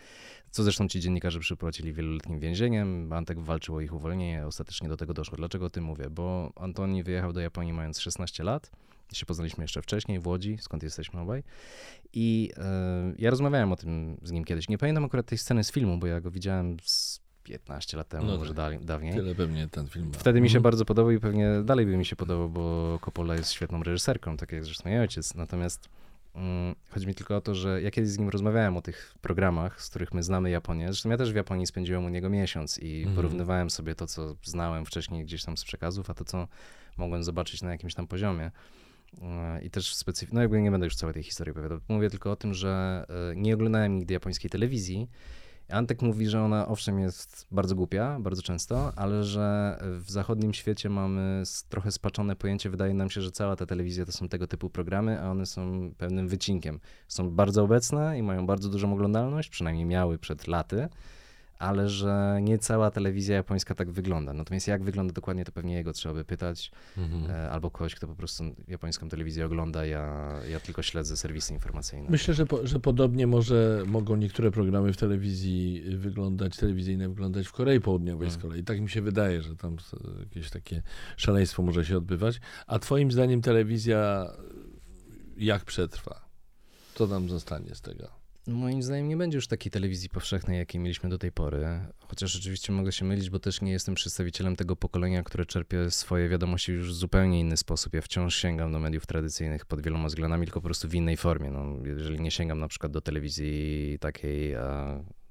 co 0.50 0.62
zresztą 0.62 0.88
ci 0.88 1.00
dziennikarze 1.00 1.40
przypłacili 1.40 1.92
wieloletnim 1.92 2.40
więzieniem. 2.40 3.12
Antek 3.12 3.40
walczył 3.40 3.76
o 3.76 3.80
ich 3.80 3.94
uwolnienie, 3.94 4.46
ostatecznie 4.46 4.88
do 4.88 4.96
tego 4.96 5.14
doszło. 5.14 5.36
Dlaczego 5.36 5.66
o 5.66 5.70
tym 5.70 5.84
mówię? 5.84 6.10
Bo 6.10 6.52
Antoni 6.56 7.02
wyjechał 7.02 7.32
do 7.32 7.40
Japonii 7.40 7.72
mając 7.72 8.00
16 8.00 8.44
lat, 8.44 8.70
się 9.16 9.26
poznaliśmy 9.26 9.64
jeszcze 9.64 9.82
wcześniej 9.82 10.20
w 10.20 10.26
Łodzi, 10.26 10.58
skąd 10.60 10.82
jesteśmy 10.82 11.20
obaj. 11.20 11.42
I 12.12 12.50
e, 12.56 13.14
ja 13.18 13.30
rozmawiałem 13.30 13.72
o 13.72 13.76
tym 13.76 14.20
z 14.22 14.32
nim 14.32 14.44
kiedyś. 14.44 14.68
Nie 14.68 14.78
pamiętam 14.78 15.04
akurat 15.04 15.26
tej 15.26 15.38
sceny 15.38 15.64
z 15.64 15.72
filmu, 15.72 15.98
bo 15.98 16.06
ja 16.06 16.20
go 16.20 16.30
widziałem 16.30 16.76
z 16.82 17.19
15 17.42 17.96
lat 17.96 18.08
temu, 18.08 18.26
no 18.26 18.38
może 18.38 18.54
tak. 18.54 18.84
dawniej. 18.84 19.14
Tyle 19.14 19.34
pewnie 19.34 19.68
ten 19.68 19.86
film. 19.86 20.12
Wtedy 20.12 20.40
mi 20.40 20.48
się 20.48 20.58
mhm. 20.58 20.62
bardzo 20.62 20.84
podobał 20.84 21.10
i 21.10 21.20
pewnie 21.20 21.48
dalej 21.64 21.86
by 21.86 21.96
mi 21.96 22.04
się 22.04 22.16
podobał, 22.16 22.48
bo 22.48 22.98
Coppola 23.04 23.34
jest 23.34 23.52
świetną 23.52 23.82
reżyserką, 23.82 24.36
tak 24.36 24.52
jak 24.52 24.64
zresztą 24.64 24.90
mój 24.90 24.98
ojciec. 24.98 25.34
Natomiast 25.34 25.88
mm, 26.34 26.74
chodzi 26.90 27.06
mi 27.06 27.14
tylko 27.14 27.36
o 27.36 27.40
to, 27.40 27.54
że 27.54 27.82
ja 27.82 27.90
kiedyś 27.90 28.10
z 28.10 28.18
nim 28.18 28.28
rozmawiałem 28.28 28.76
o 28.76 28.82
tych 28.82 29.14
programach, 29.20 29.82
z 29.82 29.90
których 29.90 30.14
my 30.14 30.22
znamy 30.22 30.50
Japonię. 30.50 30.86
Zresztą 30.86 31.10
ja 31.10 31.16
też 31.16 31.32
w 31.32 31.36
Japonii 31.36 31.66
spędziłem 31.66 32.04
u 32.04 32.08
niego 32.08 32.30
miesiąc 32.30 32.78
i 32.78 33.02
mm. 33.02 33.14
porównywałem 33.14 33.70
sobie 33.70 33.94
to, 33.94 34.06
co 34.06 34.36
znałem 34.44 34.86
wcześniej 34.86 35.24
gdzieś 35.24 35.44
tam 35.44 35.56
z 35.56 35.64
przekazów, 35.64 36.10
a 36.10 36.14
to, 36.14 36.24
co 36.24 36.48
mogłem 36.96 37.24
zobaczyć 37.24 37.62
na 37.62 37.70
jakimś 37.70 37.94
tam 37.94 38.06
poziomie. 38.06 38.50
I 39.62 39.70
też 39.70 39.94
specyficznie, 39.94 40.34
no 40.34 40.40
jakby 40.40 40.62
nie 40.62 40.70
będę 40.70 40.86
już 40.86 40.96
całej 40.96 41.14
tej 41.14 41.22
historii 41.22 41.50
opowiadał. 41.50 41.80
Mówię 41.88 42.10
tylko 42.10 42.30
o 42.30 42.36
tym, 42.36 42.54
że 42.54 43.04
e, 43.32 43.36
nie 43.36 43.54
oglądałem 43.54 43.96
nigdy 43.96 44.14
japońskiej 44.14 44.50
telewizji. 44.50 45.08
Antek 45.70 46.02
mówi, 46.02 46.26
że 46.26 46.42
ona 46.42 46.68
owszem 46.68 47.00
jest 47.00 47.46
bardzo 47.50 47.74
głupia, 47.74 48.18
bardzo 48.20 48.42
często, 48.42 48.92
ale 48.96 49.24
że 49.24 49.78
w 49.82 50.10
zachodnim 50.10 50.54
świecie 50.54 50.88
mamy 50.88 51.42
trochę 51.68 51.90
spaczone 51.92 52.36
pojęcie. 52.36 52.70
Wydaje 52.70 52.94
nam 52.94 53.10
się, 53.10 53.22
że 53.22 53.30
cała 53.30 53.56
ta 53.56 53.66
telewizja 53.66 54.06
to 54.06 54.12
są 54.12 54.28
tego 54.28 54.46
typu 54.46 54.70
programy, 54.70 55.20
a 55.20 55.30
one 55.30 55.46
są 55.46 55.90
pewnym 55.98 56.28
wycinkiem. 56.28 56.80
Są 57.08 57.30
bardzo 57.30 57.62
obecne 57.62 58.18
i 58.18 58.22
mają 58.22 58.46
bardzo 58.46 58.68
dużą 58.68 58.92
oglądalność, 58.92 59.48
przynajmniej 59.48 59.84
miały 59.84 60.18
przed 60.18 60.46
laty 60.46 60.88
ale 61.60 61.88
że 61.88 62.38
nie 62.42 62.58
cała 62.58 62.90
telewizja 62.90 63.36
japońska 63.36 63.74
tak 63.74 63.90
wygląda. 63.90 64.32
Natomiast 64.32 64.68
jak 64.68 64.82
wygląda 64.82 65.12
dokładnie, 65.12 65.44
to 65.44 65.52
pewnie 65.52 65.74
jego 65.74 65.92
trzeba 65.92 66.14
by 66.14 66.24
pytać, 66.24 66.70
mhm. 66.96 67.30
E, 67.30 67.50
albo 67.50 67.70
kogoś, 67.70 67.94
kto 67.94 68.06
po 68.06 68.14
prostu 68.14 68.44
japońską 68.68 69.08
telewizję 69.08 69.46
ogląda, 69.46 69.86
ja, 69.86 70.34
ja 70.50 70.60
tylko 70.60 70.82
śledzę 70.82 71.16
serwisy 71.16 71.52
informacyjne. 71.52 72.10
Myślę, 72.10 72.34
że, 72.34 72.46
po, 72.46 72.66
że 72.66 72.80
podobnie 72.80 73.26
może 73.26 73.82
mogą 73.86 74.16
niektóre 74.16 74.50
programy 74.50 74.92
w 74.92 74.96
telewizji 74.96 75.82
wyglądać, 75.96 76.56
telewizyjne 76.56 77.08
wyglądać 77.08 77.46
w 77.46 77.52
Korei 77.52 77.80
Południowej 77.80 78.26
mhm. 78.26 78.40
z 78.40 78.42
kolei. 78.42 78.64
Tak 78.64 78.80
mi 78.80 78.88
się 78.88 79.02
wydaje, 79.02 79.42
że 79.42 79.56
tam 79.56 79.76
jakieś 80.20 80.50
takie 80.50 80.82
szaleństwo 81.16 81.62
może 81.62 81.84
się 81.84 81.96
odbywać. 81.96 82.40
A 82.66 82.78
twoim 82.78 83.12
zdaniem 83.12 83.42
telewizja 83.42 84.30
jak 85.36 85.64
przetrwa? 85.64 86.28
Co 86.94 87.06
nam 87.06 87.28
zostanie 87.28 87.74
z 87.74 87.80
tego? 87.80 88.19
Moim 88.46 88.82
zdaniem 88.82 89.08
nie 89.08 89.16
będzie 89.16 89.38
już 89.38 89.46
takiej 89.46 89.72
telewizji 89.72 90.08
powszechnej, 90.08 90.58
jakiej 90.58 90.80
mieliśmy 90.80 91.10
do 91.10 91.18
tej 91.18 91.32
pory. 91.32 91.66
Chociaż 91.98 92.36
oczywiście 92.36 92.72
mogę 92.72 92.92
się 92.92 93.04
mylić, 93.04 93.30
bo 93.30 93.38
też 93.38 93.60
nie 93.60 93.72
jestem 93.72 93.94
przedstawicielem 93.94 94.56
tego 94.56 94.76
pokolenia, 94.76 95.22
które 95.22 95.46
czerpie 95.46 95.90
swoje 95.90 96.28
wiadomości 96.28 96.72
już 96.72 96.92
w 96.92 96.94
zupełnie 96.94 97.40
inny 97.40 97.56
sposób. 97.56 97.94
Ja 97.94 98.02
wciąż 98.02 98.36
sięgam 98.36 98.72
do 98.72 98.78
mediów 98.78 99.06
tradycyjnych 99.06 99.66
pod 99.66 99.80
wieloma 99.80 100.08
względami, 100.08 100.46
tylko 100.46 100.60
po 100.60 100.64
prostu 100.64 100.88
w 100.88 100.94
innej 100.94 101.16
formie. 101.16 101.50
No, 101.50 101.86
jeżeli 101.86 102.20
nie 102.20 102.30
sięgam 102.30 102.58
na 102.58 102.68
przykład 102.68 102.92
do 102.92 103.00
telewizji 103.00 103.98
takiej 104.00 104.54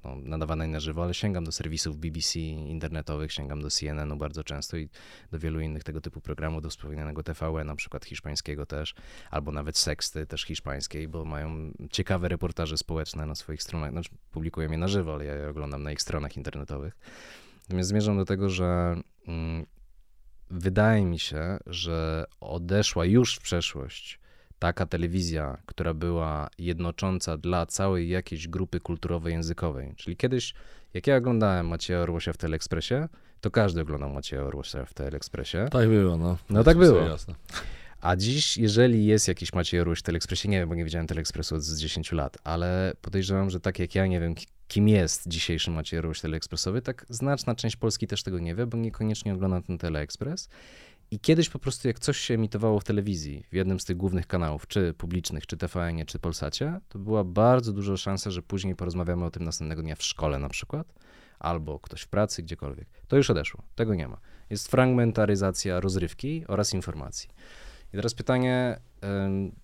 no, 0.03 0.15
nadawanej 0.15 0.69
na 0.69 0.79
żywo, 0.79 1.03
ale 1.03 1.13
sięgam 1.13 1.43
do 1.43 1.51
serwisów 1.51 1.97
BBC 1.97 2.39
internetowych, 2.39 3.33
sięgam 3.33 3.61
do 3.61 3.69
CNN-u 3.69 4.17
bardzo 4.17 4.43
często 4.43 4.77
i 4.77 4.89
do 5.31 5.39
wielu 5.39 5.59
innych 5.59 5.83
tego 5.83 6.01
typu 6.01 6.21
programów, 6.21 6.61
do 6.61 6.69
wspomnianego 6.69 7.23
TVE, 7.23 7.63
na 7.63 7.75
przykład 7.75 8.05
hiszpańskiego 8.05 8.65
też, 8.65 8.95
albo 9.31 9.51
nawet 9.51 9.77
Sexty, 9.77 10.25
też 10.25 10.43
hiszpańskiej, 10.43 11.07
bo 11.07 11.25
mają 11.25 11.71
ciekawe 11.91 12.27
reportaże 12.27 12.77
społeczne 12.77 13.25
na 13.25 13.35
swoich 13.35 13.63
stronach, 13.63 13.91
znaczy 13.91 14.09
publikują 14.31 14.71
je 14.71 14.77
na 14.77 14.87
żywo, 14.87 15.13
ale 15.13 15.25
ja 15.25 15.35
je 15.35 15.49
oglądam 15.49 15.83
na 15.83 15.91
ich 15.91 16.01
stronach 16.01 16.37
internetowych. 16.37 16.97
Natomiast 17.61 17.89
zmierzam 17.89 18.17
do 18.17 18.25
tego, 18.25 18.49
że 18.49 19.01
mm, 19.27 19.65
wydaje 20.49 21.05
mi 21.05 21.19
się, 21.19 21.57
że 21.65 22.25
odeszła 22.39 23.05
już 23.05 23.35
w 23.35 23.41
przeszłość 23.41 24.19
taka 24.59 24.85
telewizja, 24.85 25.57
która 25.65 25.93
była 25.93 26.49
jednocząca 26.57 27.37
dla 27.37 27.65
całej 27.65 28.09
jakiejś 28.09 28.47
grupy 28.47 28.79
kulturowej, 28.79 29.33
językowej. 29.33 29.93
Czyli 29.95 30.17
kiedyś, 30.17 30.53
jak 30.93 31.07
ja 31.07 31.17
oglądałem 31.17 31.67
Macieja 31.67 31.99
Orłosia 31.99 32.33
w 32.33 32.37
Teleekspresie, 32.37 33.07
to 33.41 33.51
każdy 33.51 33.81
oglądał 33.81 34.09
Macieja 34.09 34.43
Orłosia 34.43 34.85
w 34.85 34.93
Teleekspresie. 34.93 35.67
Tak 35.71 35.89
było, 35.89 36.17
no. 36.17 36.37
No 36.49 36.63
tak 36.63 36.77
było. 36.77 36.99
Jasne. 36.99 37.35
A 38.01 38.15
dziś, 38.15 38.57
jeżeli 38.57 39.05
jest 39.05 39.27
jakiś 39.27 39.53
Maciej 39.53 39.79
Orłoś 39.79 39.99
w 39.99 40.01
Teleekspresie, 40.03 40.49
nie 40.49 40.59
wiem, 40.59 40.69
bo 40.69 40.75
nie 40.75 40.83
widziałem 40.85 41.07
Teleekspresu 41.07 41.55
od 41.55 41.63
10 41.63 42.11
lat, 42.11 42.37
ale 42.43 42.93
podejrzewam, 43.01 43.49
że 43.49 43.59
tak 43.59 43.79
jak 43.79 43.95
ja 43.95 44.07
nie 44.07 44.19
wiem, 44.19 44.35
kim 44.67 44.87
jest 44.87 45.27
dzisiejszy 45.27 45.71
Maciej 45.71 45.99
Orłoś 45.99 46.21
Teleekspresowy, 46.21 46.81
tak 46.81 47.05
znaczna 47.09 47.55
część 47.55 47.75
Polski 47.75 48.07
też 48.07 48.23
tego 48.23 48.39
nie 48.39 48.55
wie, 48.55 48.65
bo 48.65 48.77
niekoniecznie 48.77 49.33
ogląda 49.33 49.61
ten 49.61 49.77
Teleekspres. 49.77 50.49
I 51.11 51.19
kiedyś 51.19 51.49
po 51.49 51.59
prostu, 51.59 51.87
jak 51.87 51.99
coś 51.99 52.17
się 52.17 52.33
emitowało 52.33 52.79
w 52.79 52.83
telewizji, 52.83 53.45
w 53.51 53.55
jednym 53.55 53.79
z 53.79 53.85
tych 53.85 53.97
głównych 53.97 54.27
kanałów, 54.27 54.67
czy 54.67 54.93
publicznych, 54.93 55.47
czy 55.47 55.57
tvn 55.57 56.05
czy 56.05 56.19
Polsacie, 56.19 56.79
to 56.89 56.99
była 56.99 57.23
bardzo 57.23 57.73
duża 57.73 57.97
szansa, 57.97 58.31
że 58.31 58.41
później 58.41 58.75
porozmawiamy 58.75 59.25
o 59.25 59.31
tym 59.31 59.43
następnego 59.43 59.81
dnia 59.81 59.95
w 59.95 60.03
szkole 60.03 60.39
na 60.39 60.49
przykład, 60.49 60.93
albo 61.39 61.79
ktoś 61.79 62.01
w 62.01 62.07
pracy, 62.07 62.43
gdziekolwiek. 62.43 62.87
To 63.07 63.17
już 63.17 63.29
odeszło, 63.29 63.63
tego 63.75 63.95
nie 63.95 64.07
ma. 64.07 64.17
Jest 64.49 64.67
fragmentaryzacja 64.67 65.79
rozrywki 65.79 66.43
oraz 66.47 66.73
informacji. 66.73 67.29
I 67.93 67.95
teraz 67.95 68.13
pytanie, 68.13 68.79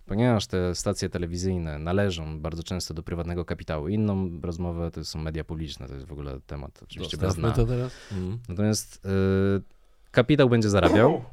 ponieważ 0.06 0.48
te 0.48 0.76
stacje 0.76 1.10
telewizyjne 1.10 1.80
należą 1.80 2.40
bardzo 2.40 2.64
często 2.64 2.94
do 2.94 3.04
prywatnego 3.04 3.46
kapitału, 3.46 3.88
inną 3.88 4.42
rozmowę 4.42 4.92
to 4.92 5.06
są 5.06 5.20
media 5.20 5.44
publiczne, 5.44 5.88
to 5.88 5.94
jest 5.94 6.06
w 6.06 6.12
ogóle 6.12 6.40
temat 6.48 6.80
oczywiście 6.84 7.18
bez 7.18 7.36
to 7.36 7.66
teraz. 7.66 7.92
Mhm. 8.12 8.40
Natomiast 8.50 9.06
y, 9.06 9.10
kapitał 10.12 10.50
będzie 10.50 10.70
zarabiał, 10.70 11.24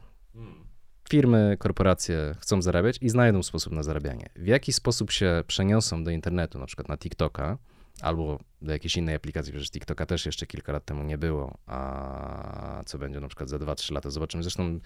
firmy, 1.09 1.57
korporacje 1.59 2.35
chcą 2.39 2.63
zarabiać 2.63 2.99
i 3.01 3.09
znajdą 3.09 3.43
sposób 3.43 3.73
na 3.73 3.83
zarabianie. 3.83 4.29
W 4.37 4.47
jaki 4.47 4.73
sposób 4.73 5.11
się 5.11 5.45
przeniosą 5.47 6.05
do 6.05 6.11
internetu, 6.11 6.59
na 6.59 6.67
przykład 6.67 6.89
na 6.89 6.97
TikToka, 6.97 7.59
albo 8.01 8.39
do 8.63 8.73
jakiejś 8.73 8.97
innej 8.97 9.15
aplikacji, 9.15 9.53
przecież 9.53 9.71
TikToka 9.71 10.07
też 10.07 10.27
jeszcze 10.27 10.47
kilka 10.47 10.73
lat 10.73 10.85
temu 10.85 11.05
nie 11.05 11.19
było, 11.19 11.59
a 11.67 12.83
co 12.87 12.99
będzie 12.99 13.21
na 13.21 13.29
przykład 13.29 13.49
za 13.49 13.57
2-3 13.57 13.93
lata, 13.93 14.11
zobaczymy. 14.11 14.43
Zresztą 14.43 14.81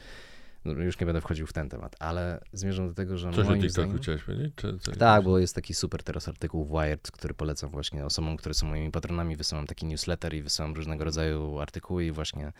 no, 0.67 0.83
już 0.83 1.01
nie 1.01 1.07
będę 1.07 1.21
wchodził 1.21 1.47
w 1.47 1.53
ten 1.53 1.69
temat, 1.69 1.97
ale 1.99 2.41
zmierzam 2.53 2.89
do 2.89 2.95
tego, 2.95 3.19
że 3.19 3.33
Co 3.33 3.45
moim 3.45 3.63
się 3.63 3.71
zdaniem... 3.71 3.99
chciałeś 3.99 4.23
powiedzieć? 4.23 4.55
Czy, 4.57 4.79
tak, 4.99 5.25
bo 5.25 5.39
jest 5.39 5.55
taki 5.55 5.75
super 5.75 6.03
teraz 6.03 6.29
artykuł 6.29 6.65
w 6.65 6.69
Wired, 6.69 7.11
który 7.11 7.35
polecam 7.35 7.71
właśnie 7.71 8.05
osobom, 8.05 8.37
które 8.37 8.55
są 8.55 8.67
moimi 8.67 8.91
patronami, 8.91 9.37
wysyłam 9.37 9.67
taki 9.67 9.87
newsletter 9.87 10.35
i 10.35 10.43
wysyłam 10.43 10.75
różnego 10.75 11.05
rodzaju 11.05 11.59
artykuły 11.59 12.05
i 12.05 12.13
właśnie 12.13 12.53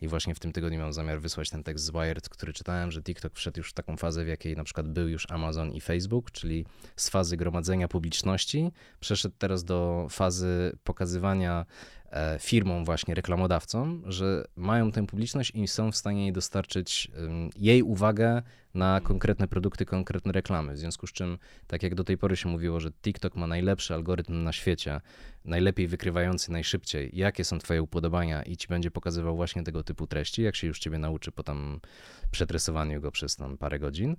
i 0.00 0.08
właśnie 0.08 0.34
w 0.34 0.40
tym 0.40 0.52
tygodniu 0.52 0.80
mam 0.80 0.92
zamiar 0.92 1.20
wysłać 1.20 1.50
ten 1.50 1.62
tekst 1.62 1.84
z 1.84 1.90
Wired, 1.90 2.28
który 2.28 2.52
czytałem, 2.52 2.90
że 2.90 3.02
TikTok 3.02 3.34
wszedł 3.34 3.58
już 3.58 3.70
w 3.70 3.72
taką 3.72 3.96
fazę, 3.96 4.24
w 4.24 4.28
jakiej 4.28 4.56
na 4.56 4.64
przykład 4.64 4.88
był 4.88 5.08
już 5.08 5.30
Amazon 5.30 5.72
i 5.72 5.80
Facebook, 5.80 6.30
czyli 6.30 6.66
z 6.96 7.08
fazy 7.08 7.36
gromadzenia 7.36 7.88
publiczności, 7.88 8.70
przeszedł 9.00 9.34
teraz 9.38 9.64
do 9.64 10.06
fazy 10.10 10.76
pokazywania 10.84 11.66
firmom, 12.40 12.84
właśnie 12.84 13.14
reklamodawcom, 13.14 14.02
że 14.06 14.44
mają 14.56 14.92
tę 14.92 15.06
publiczność 15.06 15.52
i 15.54 15.68
są 15.68 15.92
w 15.92 15.96
stanie 15.96 16.22
jej 16.22 16.32
dostarczyć 16.32 17.10
jej 17.56 17.82
uwagę 17.82 18.42
na 18.74 19.00
konkretne 19.00 19.48
produkty, 19.48 19.84
konkretne 19.84 20.32
reklamy. 20.32 20.72
W 20.72 20.78
związku 20.78 21.06
z 21.06 21.12
czym, 21.12 21.38
tak 21.66 21.82
jak 21.82 21.94
do 21.94 22.04
tej 22.04 22.18
pory 22.18 22.36
się 22.36 22.48
mówiło, 22.48 22.80
że 22.80 22.90
TikTok 22.92 23.36
ma 23.36 23.46
najlepszy 23.46 23.94
algorytm 23.94 24.44
na 24.44 24.52
świecie, 24.52 25.00
najlepiej 25.44 25.86
wykrywający 25.86 26.52
najszybciej, 26.52 27.10
jakie 27.12 27.44
są 27.44 27.58
Twoje 27.58 27.82
upodobania 27.82 28.42
i 28.42 28.56
ci 28.56 28.68
będzie 28.68 28.90
pokazywał 28.90 29.36
właśnie 29.36 29.62
tego 29.62 29.82
typu 29.82 30.06
treści, 30.06 30.42
jak 30.42 30.56
się 30.56 30.66
już 30.66 30.78
Ciebie 30.78 30.98
nauczy 30.98 31.32
po 31.32 31.42
tam 31.42 31.80
przetresowaniu 32.30 33.00
go 33.00 33.10
przez 33.10 33.36
tam 33.36 33.58
parę 33.58 33.78
godzin 33.78 34.16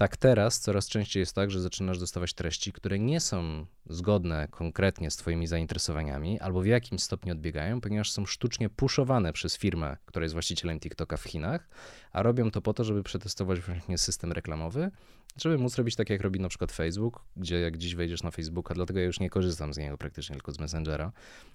tak 0.00 0.16
teraz 0.16 0.60
coraz 0.60 0.88
częściej 0.88 1.20
jest 1.20 1.34
tak, 1.34 1.50
że 1.50 1.60
zaczynasz 1.60 1.98
dostawać 1.98 2.34
treści, 2.34 2.72
które 2.72 2.98
nie 2.98 3.20
są 3.20 3.66
zgodne 3.86 4.48
konkretnie 4.50 5.10
z 5.10 5.16
Twoimi 5.16 5.46
zainteresowaniami 5.46 6.40
albo 6.40 6.60
w 6.60 6.66
jakimś 6.66 7.02
stopniu 7.02 7.32
odbiegają, 7.32 7.80
ponieważ 7.80 8.12
są 8.12 8.26
sztucznie 8.26 8.68
puszowane 8.68 9.32
przez 9.32 9.56
firmę, 9.56 9.96
która 10.06 10.22
jest 10.22 10.32
właścicielem 10.32 10.80
TikToka 10.80 11.16
w 11.16 11.24
Chinach, 11.24 11.68
a 12.12 12.22
robią 12.22 12.50
to 12.50 12.62
po 12.62 12.74
to, 12.74 12.84
żeby 12.84 13.02
przetestować 13.02 13.60
właśnie 13.60 13.98
system 13.98 14.32
reklamowy, 14.32 14.90
żeby 15.36 15.58
móc 15.58 15.76
robić 15.76 15.96
tak, 15.96 16.10
jak 16.10 16.20
robi 16.20 16.40
na 16.40 16.48
przykład 16.48 16.72
Facebook, 16.72 17.24
gdzie 17.36 17.60
jak 17.60 17.78
dziś 17.78 17.94
wejdziesz 17.94 18.22
na 18.22 18.30
Facebooka, 18.30 18.74
dlatego 18.74 19.00
ja 19.00 19.06
już 19.06 19.20
nie 19.20 19.30
korzystam 19.30 19.74
z 19.74 19.78
niego 19.78 19.98
praktycznie, 19.98 20.36
tylko 20.36 20.52
z 20.52 20.58
Messengera, 20.58 21.12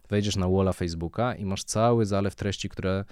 wejdziesz 0.10 0.36
na 0.36 0.48
walla 0.50 0.74
Facebooka 0.74 1.36
i 1.36 1.46
masz 1.46 1.64
cały 1.64 2.06
zalew 2.06 2.36
treści, 2.36 2.70
które 2.70 3.06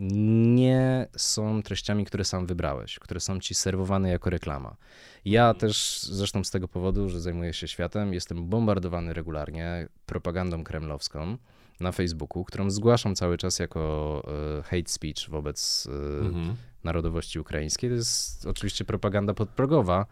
nie 0.00 1.06
są 1.16 1.62
treściami, 1.62 2.04
które 2.04 2.24
sam 2.24 2.46
wybrałeś, 2.46 2.98
które 2.98 3.20
są 3.20 3.40
ci 3.40 3.54
serwowane 3.54 4.10
jako 4.10 4.30
reklama. 4.30 4.76
Ja 5.24 5.42
mhm. 5.48 5.60
też 5.60 6.00
zresztą 6.02 6.44
z 6.44 6.50
tego 6.50 6.68
powodu, 6.68 7.08
że 7.08 7.20
zajmuję 7.20 7.52
się 7.52 7.68
światem, 7.68 8.14
jestem 8.14 8.48
bombardowany 8.48 9.14
regularnie 9.14 9.88
propagandą 10.06 10.64
kremlowską. 10.64 11.36
na 11.80 11.92
Facebooku, 11.92 12.44
którą 12.44 12.70
zgłaszam 12.70 13.14
cały 13.14 13.38
czas 13.38 13.58
jako 13.58 14.22
e, 14.58 14.62
hate 14.62 14.88
speech 14.90 15.28
wobec 15.30 15.88
e, 16.22 16.26
Mhm. 16.26 16.56
narodowości 16.84 17.38
ukraińskiej. 17.38 17.90
To 17.90 17.96
jest 17.96 18.46
oczywiście 18.46 18.84
propaganda 18.84 19.34
podprogowa, 19.34 20.06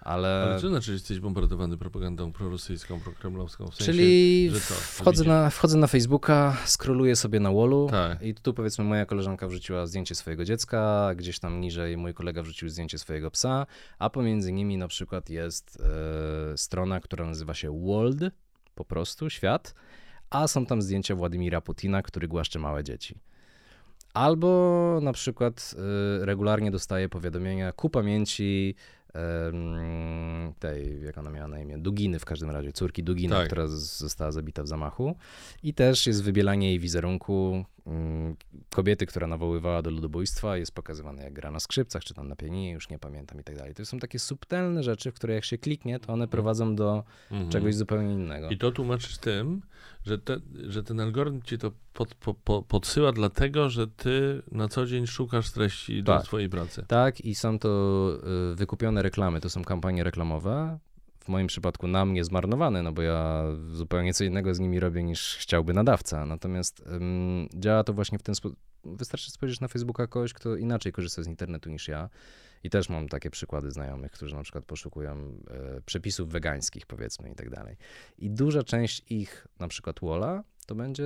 ale... 0.00 0.42
Ale 0.42 0.60
co 0.60 0.68
znaczy, 0.68 0.86
że 0.86 0.92
jesteś 0.92 1.20
bombardowany 1.20 1.78
propagandą 1.78 2.32
prorosyjską, 2.32 3.00
prokremlowską? 3.00 3.66
W 3.66 3.74
sensie, 3.74 3.92
Czyli 3.92 4.50
co? 4.68 4.74
wchodzę, 4.74 5.24
na, 5.24 5.50
wchodzę 5.50 5.78
na 5.78 5.86
Facebooka, 5.86 6.56
scrolluję 6.66 7.16
sobie 7.16 7.40
na 7.40 7.52
wallu 7.52 7.88
Tak. 7.90 8.22
i 8.22 8.34
tu 8.34 8.54
powiedzmy 8.54 8.84
moja 8.84 9.06
koleżanka 9.06 9.48
wrzuciła 9.48 9.86
zdjęcie 9.86 10.14
swojego 10.14 10.44
dziecka, 10.44 11.10
gdzieś 11.16 11.38
tam 11.38 11.60
niżej 11.60 11.96
mój 11.96 12.14
kolega 12.14 12.42
wrzucił 12.42 12.68
zdjęcie 12.68 12.98
swojego 12.98 13.30
psa, 13.30 13.66
a 13.98 14.10
pomiędzy 14.10 14.52
nimi 14.52 14.76
na 14.76 14.88
przykład 14.88 15.30
jest 15.30 15.78
e, 15.80 16.58
strona, 16.58 17.00
która 17.00 17.26
nazywa 17.26 17.54
się 17.54 17.80
World, 17.80 18.20
po 18.74 18.84
prostu, 18.84 19.30
świat, 19.30 19.74
a 20.30 20.48
są 20.48 20.66
tam 20.66 20.82
zdjęcia 20.82 21.14
Władimira 21.14 21.60
Putina, 21.60 22.02
który 22.02 22.28
głaszcze 22.28 22.58
małe 22.58 22.84
dzieci. 22.84 23.18
Albo 24.14 24.98
na 25.02 25.12
przykład 25.12 25.74
y, 26.22 26.26
regularnie 26.26 26.70
dostaję 26.70 27.08
powiadomienia 27.08 27.72
ku 27.72 27.90
pamięci 27.90 28.74
tej, 30.58 31.02
jak 31.02 31.18
ona 31.18 31.30
miała 31.30 31.48
na 31.48 31.60
imię, 31.60 31.78
Duginy 31.78 32.18
w 32.18 32.24
każdym 32.24 32.50
razie, 32.50 32.72
córki 32.72 33.02
Dugina, 33.02 33.36
Tak. 33.36 33.46
która 33.46 33.66
została 33.66 34.32
zabita 34.32 34.62
w 34.62 34.68
zamachu. 34.68 35.14
I 35.62 35.74
też 35.74 36.06
jest 36.06 36.22
wybielanie 36.22 36.68
jej 36.68 36.78
wizerunku 36.78 37.64
kobiety, 38.70 39.06
która 39.06 39.26
nawoływała 39.26 39.82
do 39.82 39.90
ludobójstwa, 39.90 40.56
jest 40.56 40.74
pokazywane 40.74 41.22
jak 41.22 41.32
gra 41.32 41.50
na 41.50 41.60
skrzypcach, 41.60 42.04
czy 42.04 42.14
tam 42.14 42.28
na 42.28 42.36
pianinie, 42.36 42.72
już 42.72 42.88
nie 42.90 42.98
pamiętam 42.98 43.40
i 43.40 43.44
tak 43.44 43.56
dalej. 43.56 43.74
To 43.74 43.86
są 43.86 43.98
takie 43.98 44.18
subtelne 44.18 44.82
rzeczy, 44.82 45.10
w 45.10 45.14
które 45.14 45.34
jak 45.34 45.44
się 45.44 45.58
kliknie, 45.58 46.00
to 46.00 46.12
one 46.12 46.28
prowadzą 46.28 46.74
do 46.76 47.04
Mhm. 47.30 47.50
czegoś 47.50 47.74
zupełnie 47.74 48.12
innego. 48.14 48.48
I 48.50 48.58
to 48.58 48.70
tłumaczysz 48.72 49.18
tym, 49.18 49.62
że, 50.06 50.18
te, 50.18 50.36
że 50.66 50.82
ten 50.82 51.00
algorytm 51.00 51.42
ci 51.42 51.58
to 51.58 51.72
pod, 51.92 52.14
po, 52.14 52.34
po, 52.34 52.62
podsyła 52.62 53.12
dlatego, 53.12 53.70
że 53.70 53.86
ty 53.88 54.42
na 54.52 54.68
co 54.68 54.86
dzień 54.86 55.06
szukasz 55.06 55.50
treści 55.50 56.02
do 56.02 56.12
Tak. 56.16 56.24
swojej 56.26 56.48
pracy. 56.48 56.84
Tak, 56.88 57.20
i 57.20 57.34
są 57.34 57.58
to 57.58 57.68
y, 58.52 58.56
wykupione 58.56 59.02
reklamy, 59.02 59.40
to 59.40 59.50
są 59.50 59.64
kampanie 59.64 60.04
reklamowe. 60.04 60.78
W 61.30 61.32
moim 61.32 61.46
przypadku 61.46 61.88
na 61.88 62.04
mnie 62.04 62.24
zmarnowane, 62.24 62.82
no 62.82 62.92
bo 62.92 63.02
ja 63.02 63.44
zupełnie 63.72 64.14
co 64.14 64.24
innego 64.24 64.54
z 64.54 64.60
nimi 64.60 64.80
robię 64.80 65.02
niż 65.02 65.36
chciałby 65.36 65.74
nadawca. 65.74 66.26
Natomiast 66.26 66.82
ym, 66.86 67.48
działa 67.54 67.84
to 67.84 67.92
właśnie 67.92 68.18
w 68.18 68.22
ten 68.22 68.34
sposób. 68.34 68.58
Wystarczy 68.84 69.30
spojrzeć 69.30 69.60
na 69.60 69.68
Facebooka 69.68 70.06
kogoś, 70.06 70.32
kto 70.32 70.56
inaczej 70.56 70.92
korzysta 70.92 71.22
z 71.22 71.26
internetu 71.26 71.70
niż 71.70 71.88
ja. 71.88 72.08
I 72.64 72.70
też 72.70 72.88
mam 72.88 73.08
takie 73.08 73.30
przykłady 73.30 73.70
znajomych, 73.70 74.12
którzy 74.12 74.34
na 74.34 74.42
przykład 74.42 74.64
poszukują 74.64 75.12
e, 75.50 75.80
przepisów 75.86 76.28
wegańskich, 76.28 76.86
powiedzmy, 76.86 77.30
i 77.30 77.34
tak 77.34 77.50
dalej. 77.50 77.76
I 78.18 78.30
duża 78.30 78.62
część 78.62 79.02
ich, 79.10 79.46
na 79.60 79.68
przykład 79.68 80.00
Wola, 80.00 80.42
to, 80.66 80.74
będzie, 80.74 81.04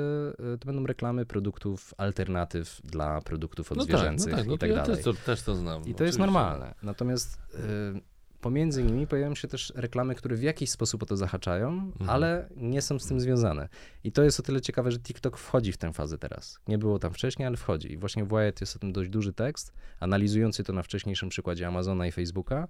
e, 0.54 0.58
to 0.58 0.66
będą 0.66 0.86
reklamy 0.86 1.26
produktów 1.26 1.94
alternatyw 1.98 2.80
dla 2.84 3.20
produktów 3.20 3.72
odzwierzęcych 3.72 4.32
no 4.32 4.38
tak, 4.38 4.46
no 4.46 4.54
i 4.54 4.58
to 4.58 4.60
tak 4.60 4.70
ja 4.70 4.76
dalej. 4.76 4.96
też 4.96 5.04
to, 5.04 5.14
też 5.14 5.42
to 5.42 5.54
znam. 5.54 5.82
I 5.82 5.84
to 5.84 5.88
jest 5.88 6.00
oczywiście. 6.00 6.18
normalne. 6.18 6.74
Natomiast 6.82 7.38
y, 7.54 8.13
pomiędzy 8.44 8.82
nimi 8.84 9.06
pojawiają 9.06 9.34
się 9.34 9.48
też 9.48 9.72
reklamy, 9.76 10.14
które 10.14 10.36
w 10.36 10.42
jakiś 10.42 10.70
sposób 10.70 11.02
o 11.02 11.06
to 11.06 11.16
zahaczają, 11.16 11.68
Mhm. 11.70 12.10
ale 12.10 12.48
nie 12.56 12.82
są 12.82 12.98
z 12.98 13.06
tym 13.06 13.20
związane. 13.20 13.68
I 14.04 14.12
to 14.12 14.22
jest 14.22 14.40
o 14.40 14.42
tyle 14.42 14.60
ciekawe, 14.60 14.90
że 14.92 14.98
TikTok 14.98 15.36
wchodzi 15.38 15.72
w 15.72 15.76
tę 15.76 15.92
fazę 15.92 16.18
teraz. 16.18 16.58
Nie 16.68 16.78
było 16.78 16.98
tam 16.98 17.12
wcześniej, 17.12 17.46
ale 17.46 17.56
wchodzi. 17.56 17.92
I 17.92 17.96
właśnie 17.96 18.24
w 18.24 18.28
Wired 18.28 18.60
jest 18.60 18.76
o 18.76 18.78
tym 18.78 18.92
dość 18.92 19.10
duży 19.10 19.32
tekst, 19.32 19.72
analizujący 20.00 20.64
to 20.64 20.72
na 20.72 20.82
wcześniejszym 20.82 21.28
przykładzie 21.28 21.66
Amazona 21.68 22.06
i 22.06 22.12
Facebooka 22.12 22.68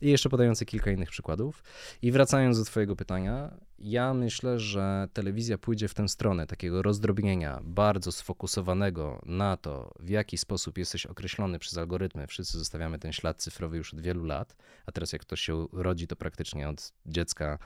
i 0.00 0.10
jeszcze 0.10 0.28
podający 0.28 0.66
kilka 0.66 0.90
innych 0.90 1.10
przykładów. 1.10 1.62
I 2.02 2.12
wracając 2.12 2.58
do 2.58 2.64
twojego 2.64 2.96
pytania, 2.96 3.58
ja 3.78 4.14
myślę, 4.14 4.58
że 4.58 5.08
telewizja 5.12 5.58
pójdzie 5.58 5.88
w 5.88 5.94
tę 5.94 6.08
stronę 6.08 6.46
takiego 6.46 6.82
rozdrobnienia 6.82 7.60
bardzo 7.64 8.12
sfokusowanego 8.12 9.22
na 9.26 9.56
to, 9.56 9.94
w 10.00 10.08
jaki 10.08 10.38
sposób 10.38 10.78
jesteś 10.78 11.06
określony 11.06 11.58
przez 11.58 11.78
algorytmy. 11.78 12.26
Wszyscy 12.26 12.58
zostawiamy 12.58 12.98
ten 12.98 13.12
ślad 13.12 13.42
cyfrowy 13.42 13.76
już 13.76 13.94
od 13.94 14.00
wielu 14.00 14.24
lat, 14.24 14.56
a 14.86 14.92
teraz 14.92 15.12
jak 15.12 15.22
ktoś 15.22 15.40
się 15.40 15.66
rodzi, 15.72 16.06
to 16.06 16.16
praktycznie 16.16 16.68
od 16.68 16.92
dziecka, 17.06 17.58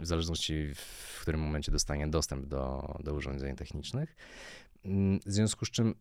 w 0.00 0.06
zależności 0.06 0.74
w 0.74 1.18
którym 1.22 1.40
momencie 1.40 1.72
dostanie 1.72 2.08
dostęp 2.08 2.46
do, 2.46 2.94
do 3.04 3.14
urządzeń 3.14 3.56
technicznych. 3.56 4.16
Mm, 4.84 5.20
W 5.26 5.32
związku 5.32 5.64
z 5.64 5.70
czym 5.70 5.94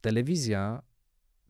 telewizja 0.00 0.82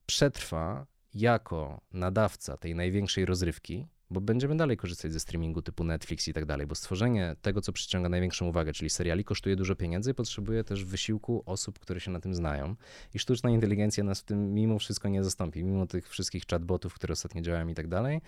przetrwa 0.06 0.86
jako 1.16 1.80
nadawca 1.92 2.56
tej 2.56 2.74
największej 2.74 3.24
rozrywki, 3.24 3.86
bo 4.10 4.20
będziemy 4.20 4.56
dalej 4.56 4.76
korzystać 4.76 5.12
ze 5.12 5.20
streamingu 5.20 5.62
typu 5.62 5.84
Netflix 5.84 6.28
i 6.28 6.32
tak 6.32 6.44
dalej, 6.44 6.66
bo 6.66 6.74
stworzenie 6.74 7.36
tego, 7.42 7.60
co 7.60 7.72
przyciąga 7.72 8.08
największą 8.08 8.46
uwagę, 8.46 8.72
czyli 8.72 8.90
seriali, 8.90 9.24
kosztuje 9.24 9.56
dużo 9.56 9.76
pieniędzy 9.76 10.10
i 10.10 10.14
potrzebuje 10.14 10.64
też 10.64 10.84
wysiłku 10.84 11.42
osób, 11.46 11.78
które 11.78 12.00
się 12.00 12.10
na 12.10 12.20
tym 12.20 12.34
znają. 12.34 12.76
I 13.14 13.18
sztuczna 13.18 13.50
inteligencja 13.50 14.04
nas 14.04 14.20
w 14.20 14.24
tym 14.24 14.54
mimo 14.54 14.78
wszystko 14.78 15.08
nie 15.08 15.24
zastąpi, 15.24 15.64
mimo 15.64 15.86
tych 15.86 16.08
wszystkich 16.08 16.44
chatbotów, 16.50 16.94
które 16.94 17.12
ostatnio 17.12 17.42
działają 17.42 17.68
i 17.68 17.74
tak 17.74 17.88
dalej, 17.88 18.20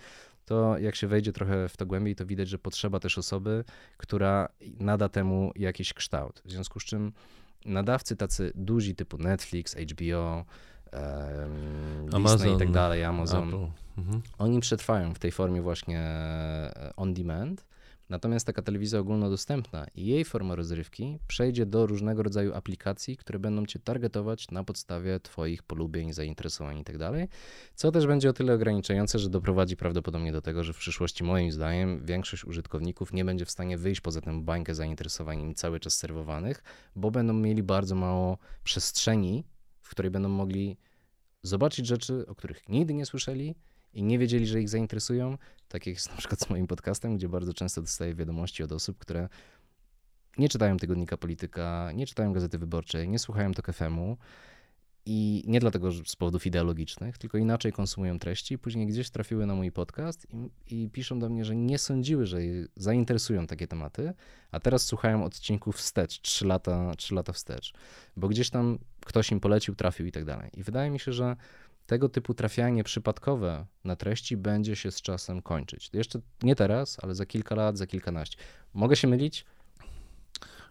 to 0.45 0.77
jak 0.77 0.95
się 0.95 1.07
wejdzie 1.07 1.33
trochę 1.33 1.69
w 1.69 1.77
to 1.77 1.85
głębiej, 1.85 2.15
to 2.15 2.25
widać, 2.25 2.49
że 2.49 2.59
potrzeba 2.59 2.99
też 2.99 3.17
osoby, 3.17 3.63
która 3.97 4.49
nada 4.79 5.09
temu 5.09 5.51
jakiś 5.55 5.93
kształt. 5.93 6.41
W 6.45 6.51
związku 6.51 6.79
z 6.79 6.83
czym 6.83 7.11
nadawcy 7.65 8.15
tacy 8.15 8.51
duzi 8.55 8.95
typu 8.95 9.17
Netflix, 9.17 9.75
HBO, 9.75 10.45
Disney 10.91 12.15
Amazon, 12.15 12.55
i 12.55 12.59
tak 12.59 12.71
dalej, 12.71 13.03
Amazon. 13.03 13.71
Mhm. 13.97 14.21
oni 14.37 14.59
przetrwają 14.59 15.13
w 15.13 15.19
tej 15.19 15.31
formie 15.31 15.61
właśnie 15.61 15.99
e, 15.99 16.93
on 16.95 17.13
demand. 17.13 17.69
Natomiast 18.09 18.45
taka 18.45 18.61
telewizja 18.61 18.99
ogólnodostępna 18.99 19.85
i 19.95 20.05
jej 20.05 20.25
forma 20.25 20.55
rozrywki 20.55 21.19
przejdzie 21.27 21.65
do 21.65 21.85
różnego 21.85 22.23
rodzaju 22.23 22.53
aplikacji, 22.53 23.17
które 23.17 23.39
będą 23.39 23.65
cię 23.65 23.79
targetować 23.79 24.51
na 24.51 24.63
podstawie 24.63 25.19
twoich 25.19 25.63
polubień, 25.63 26.13
zainteresowań 26.13 26.77
i 26.77 26.83
tak 26.83 26.97
dalej, 26.97 27.27
co 27.75 27.91
też 27.91 28.07
będzie 28.07 28.29
o 28.29 28.33
tyle 28.33 28.53
ograniczające, 28.53 29.19
że 29.19 29.29
doprowadzi 29.29 29.77
prawdopodobnie 29.77 30.31
do 30.31 30.41
tego, 30.41 30.63
że 30.63 30.73
w 30.73 30.77
przyszłości 30.77 31.23
moim 31.23 31.51
zdaniem 31.51 32.05
większość 32.05 32.45
użytkowników 32.45 33.13
nie 33.13 33.25
będzie 33.25 33.45
w 33.45 33.51
stanie 33.51 33.77
wyjść 33.77 34.01
poza 34.01 34.21
tę 34.21 34.41
bańkę 34.41 34.75
zainteresowań 34.75 35.41
im 35.41 35.55
cały 35.55 35.79
czas 35.79 35.93
serwowanych, 35.93 36.63
bo 36.95 37.11
będą 37.11 37.33
mieli 37.33 37.63
bardzo 37.63 37.95
mało 37.95 38.37
przestrzeni, 38.63 39.43
w 39.89 39.91
której 39.91 40.11
będą 40.11 40.29
mogli 40.29 40.77
zobaczyć 41.43 41.87
rzeczy, 41.87 42.27
o 42.27 42.35
których 42.35 42.69
nigdy 42.69 42.93
nie 42.93 43.05
słyszeli 43.05 43.55
i 43.93 44.03
nie 44.03 44.19
wiedzieli, 44.19 44.47
że 44.47 44.61
ich 44.61 44.69
zainteresują. 44.69 45.37
Tak 45.67 45.87
jak 45.87 45.95
jest 45.95 46.09
na 46.09 46.17
przykład 46.17 46.39
z 46.39 46.49
moim 46.49 46.67
podcastem, 46.67 47.17
gdzie 47.17 47.29
bardzo 47.29 47.53
często 47.53 47.81
dostaję 47.81 48.15
wiadomości 48.15 48.63
od 48.63 48.71
osób, 48.71 48.97
które 48.97 49.29
nie 50.37 50.49
czytają 50.49 50.77
tygodnika 50.77 51.17
polityka, 51.17 51.91
nie 51.95 52.07
czytają 52.07 52.33
gazety 52.33 52.57
wyborczej, 52.57 53.09
nie 53.09 53.19
słuchają 53.19 53.51
TOK 53.51 53.73
FM-u 53.73 54.17
i 55.05 55.43
nie 55.47 55.59
dlatego, 55.59 55.91
że 55.91 56.01
z 56.05 56.15
powodów 56.15 56.45
ideologicznych, 56.45 57.17
tylko 57.17 57.37
inaczej 57.37 57.71
konsumują 57.71 58.19
treści. 58.19 58.57
Później 58.57 58.87
gdzieś 58.87 59.09
trafiły 59.09 59.45
na 59.45 59.55
mój 59.55 59.71
podcast 59.71 60.27
i, 60.69 60.83
i 60.83 60.89
piszą 60.89 61.19
do 61.19 61.29
mnie, 61.29 61.45
że 61.45 61.55
nie 61.55 61.77
sądziły, 61.77 62.25
że 62.25 62.43
je 62.43 62.65
zainteresują 62.75 63.47
takie 63.47 63.67
tematy, 63.67 64.13
a 64.51 64.59
teraz 64.59 64.85
słuchają 64.85 65.23
odcinków 65.23 65.75
wstecz, 65.75 66.21
3 66.21 66.45
lata, 66.45 66.95
3 66.97 67.15
lata 67.15 67.33
wstecz, 67.33 67.73
bo 68.17 68.27
gdzieś 68.27 68.49
tam 68.49 68.79
ktoś 69.05 69.31
im 69.31 69.39
polecił, 69.39 69.75
trafił 69.75 70.05
i 70.05 70.11
tak 70.11 70.25
dalej. 70.25 70.49
I 70.53 70.63
wydaje 70.63 70.89
mi 70.89 70.99
się, 70.99 71.13
że 71.13 71.35
tego 71.85 72.09
typu 72.09 72.33
trafianie 72.33 72.83
przypadkowe 72.83 73.65
na 73.83 73.95
treści 73.95 74.37
będzie 74.37 74.75
się 74.75 74.91
z 74.91 75.01
czasem 75.01 75.41
kończyć. 75.41 75.89
Jeszcze 75.93 76.19
nie 76.43 76.55
teraz, 76.55 76.97
ale 77.01 77.15
za 77.15 77.25
kilka 77.25 77.55
lat, 77.55 77.77
za 77.77 77.87
kilkanaście. 77.87 78.37
Mogę 78.73 78.95
się 78.95 79.07
mylić? 79.07 79.45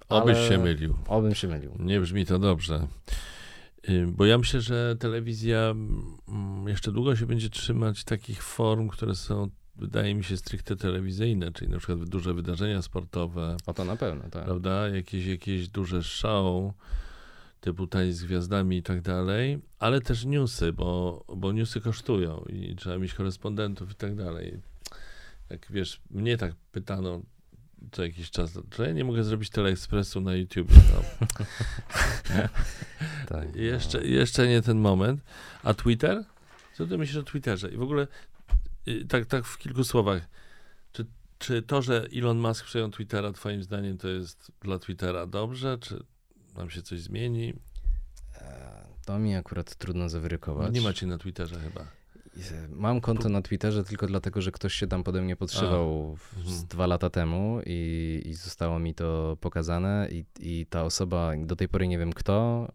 Obyś 0.08 0.36
ale- 0.36 0.48
się 0.48 0.58
mylił. 0.58 0.94
Obym 1.06 1.34
się 1.34 1.48
mylił. 1.48 1.76
Nie 1.78 2.00
brzmi 2.00 2.26
to 2.26 2.38
dobrze. 2.38 2.86
Y, 3.88 4.06
Bo 4.06 4.26
ja 4.26 4.38
myślę, 4.38 4.60
że 4.60 4.96
telewizja 4.98 5.74
mm, 6.28 6.68
jeszcze 6.68 6.92
długo 6.92 7.16
się 7.16 7.26
będzie 7.26 7.50
trzymać 7.50 8.04
takich 8.04 8.42
form, 8.42 8.88
które 8.88 9.14
są, 9.14 9.48
wydaje 9.76 10.14
mi 10.14 10.24
się, 10.24 10.36
stricte 10.36 10.76
telewizyjne, 10.76 11.52
czyli 11.52 11.70
na 11.70 11.78
przykład 11.78 12.08
duże 12.08 12.34
wydarzenia 12.34 12.82
sportowe, 12.82 13.56
O 13.66 13.74
to 13.74 13.84
na 13.84 13.96
pewno, 13.96 14.22
tak. 14.30 14.44
prawda? 14.44 14.88
Jakieś, 14.88 15.26
jakieś 15.26 15.68
duże 15.68 16.02
show 16.02 16.72
typu 17.60 17.86
tańc 17.86 18.14
z 18.16 18.24
gwiazdami 18.24 18.76
i 18.76 18.82
tak 18.82 19.00
dalej, 19.00 19.58
ale 19.78 20.00
też 20.00 20.24
newsy, 20.24 20.72
bo, 20.72 21.24
bo 21.36 21.52
newsy 21.52 21.80
kosztują 21.80 22.44
i 22.48 22.76
trzeba 22.76 22.98
mieć 22.98 23.14
korespondentów 23.14 23.90
i 23.90 23.94
tak 23.94 24.14
dalej. 24.14 24.60
Jak 25.50 25.66
wiesz, 25.70 26.00
mnie 26.10 26.36
tak 26.38 26.54
pytano 26.72 27.22
co 27.92 28.02
jakiś 28.02 28.30
czas, 28.30 28.58
czy 28.70 28.82
ja 28.82 28.92
nie 28.92 29.04
mogę 29.04 29.24
zrobić 29.24 29.50
teleekspresu 29.50 30.20
na 30.20 30.34
YouTube. 30.34 30.68
No, 30.74 31.28
tak. 33.28 33.56
jeszcze, 33.56 34.06
jeszcze 34.06 34.48
nie 34.48 34.62
ten 34.62 34.78
moment. 34.78 35.20
A 35.62 35.74
Twitter? 35.74 36.24
Co 36.76 36.86
ty 36.86 36.98
myślisz 36.98 37.16
o 37.16 37.22
Twitterze? 37.22 37.70
I 37.70 37.76
w 37.76 37.82
ogóle 37.82 38.06
y, 38.88 39.04
tak, 39.08 39.26
tak 39.26 39.44
w 39.44 39.58
kilku 39.58 39.84
słowach. 39.84 40.28
Czy, 40.92 41.06
czy 41.38 41.62
to, 41.62 41.82
że 41.82 42.06
Elon 42.16 42.38
Musk 42.38 42.64
przejął 42.64 42.90
Twittera, 42.90 43.32
twoim 43.32 43.62
zdaniem 43.62 43.98
to 43.98 44.08
jest 44.08 44.52
dla 44.60 44.78
Twittera 44.78 45.26
dobrze? 45.26 45.78
Czy 45.80 46.02
nam 46.56 46.70
się 46.70 46.82
coś 46.82 47.00
zmieni? 47.00 47.54
E, 48.34 48.84
To 49.06 49.18
mi 49.18 49.34
akurat 49.36 49.74
trudno 49.76 50.08
zawyrykować. 50.08 50.74
Nie 50.74 50.80
macie 50.80 51.06
na 51.06 51.18
Twitterze 51.18 51.60
chyba. 51.60 51.97
Mam 52.70 53.00
konto 53.00 53.28
na 53.28 53.42
Twitterze 53.42 53.84
tylko 53.84 54.06
dlatego, 54.06 54.40
że 54.42 54.52
ktoś 54.52 54.74
się 54.74 54.86
tam 54.86 55.04
pode 55.04 55.22
mnie 55.22 55.36
podszywał 55.36 56.16
w- 56.16 56.34
z 56.34 56.36
Mhm. 56.50 56.66
dwa 56.68 56.86
lata 56.86 57.10
temu 57.10 57.60
i, 57.66 58.22
i 58.26 58.34
zostało 58.34 58.78
mi 58.78 58.94
to 58.94 59.36
pokazane 59.40 60.08
i, 60.10 60.24
i 60.40 60.66
ta 60.66 60.82
osoba, 60.84 61.32
do 61.38 61.56
tej 61.56 61.68
pory 61.68 61.88
nie 61.88 61.98
wiem 61.98 62.12
kto, 62.12 62.68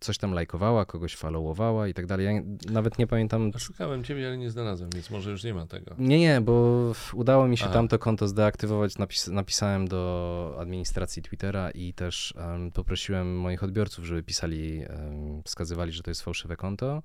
coś 0.00 0.18
tam 0.18 0.32
lajkowała, 0.32 0.84
kogoś 0.84 1.16
followowała 1.16 1.88
i 1.88 1.94
tak 1.94 2.06
dalej. 2.06 2.26
Ja 2.26 2.32
nawet 2.72 2.98
nie 2.98 3.06
pamiętam. 3.06 3.52
Szukałem 3.58 4.04
ciebie, 4.04 4.26
ale 4.26 4.38
nie 4.38 4.50
znalazłem, 4.50 4.90
więc 4.94 5.10
może 5.10 5.30
już 5.30 5.44
nie 5.44 5.54
ma 5.54 5.66
tego. 5.66 5.94
Nie, 5.98 6.18
nie, 6.20 6.40
bo 6.40 6.82
udało 7.14 7.48
mi 7.48 7.56
się 7.58 7.64
Aha. 7.64 7.74
tamto 7.74 7.98
konto 7.98 8.28
zdeaktywować. 8.28 8.98
Napis, 8.98 9.28
napisałem 9.28 9.88
do 9.88 10.56
administracji 10.58 11.22
Twittera 11.22 11.70
i 11.70 11.94
też 11.94 12.34
em, 12.36 12.70
poprosiłem 12.70 13.38
moich 13.40 13.64
odbiorców, 13.64 14.04
żeby 14.04 14.22
pisali, 14.22 14.82
em, 14.82 15.42
wskazywali, 15.44 15.92
że 15.92 16.02
to 16.02 16.10
jest 16.10 16.22
fałszywe 16.22 16.56
konto. 16.56 17.02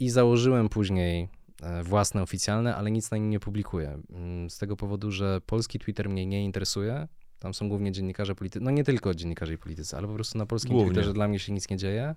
I 0.00 0.10
założyłem 0.10 0.68
później 0.68 1.28
e, 1.62 1.82
własne 1.82 2.22
oficjalne, 2.22 2.76
ale 2.76 2.90
nic 2.90 3.10
na 3.10 3.16
nim 3.16 3.30
nie 3.30 3.40
publikuję. 3.40 3.98
Mm, 4.10 4.50
Z 4.50 4.58
tego 4.58 4.76
powodu, 4.76 5.10
że 5.10 5.40
polski 5.46 5.78
Twitter 5.78 6.08
mnie 6.08 6.26
nie 6.26 6.44
interesuje. 6.44 7.08
Tam 7.40 7.54
są 7.54 7.68
głównie 7.68 7.92
dziennikarze 7.92 8.34
politycy, 8.34 8.64
no 8.64 8.70
nie 8.70 8.84
tylko 8.84 9.14
dziennikarze 9.14 9.52
i 9.54 9.58
politycy, 9.58 9.96
ale 9.96 10.06
po 10.08 10.14
prostu 10.14 10.38
na 10.38 10.46
polskim 10.46 10.72
Głównie. 10.72 10.90
Twitterze 10.90 11.12
dla 11.12 11.28
mnie 11.28 11.38
się 11.38 11.52
nic 11.52 11.70
nie 11.70 11.76
dzieje. 11.76 12.14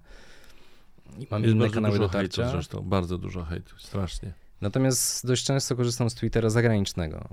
I 1.19 1.27
mam 1.31 1.43
Jest 1.43 1.55
inne 1.55 1.69
kanały 1.69 1.95
dużo 1.97 2.07
dotarcia. 2.07 2.41
hejtu 2.43 2.51
zresztą, 2.57 2.81
bardzo 2.81 3.17
dużo 3.17 3.43
hejtu, 3.43 3.75
strasznie. 3.79 4.33
Natomiast 4.61 5.27
dość 5.27 5.45
często 5.45 5.75
korzystam 5.75 6.09
z 6.09 6.15
Twittera 6.15 6.49
zagranicznego, 6.49 7.29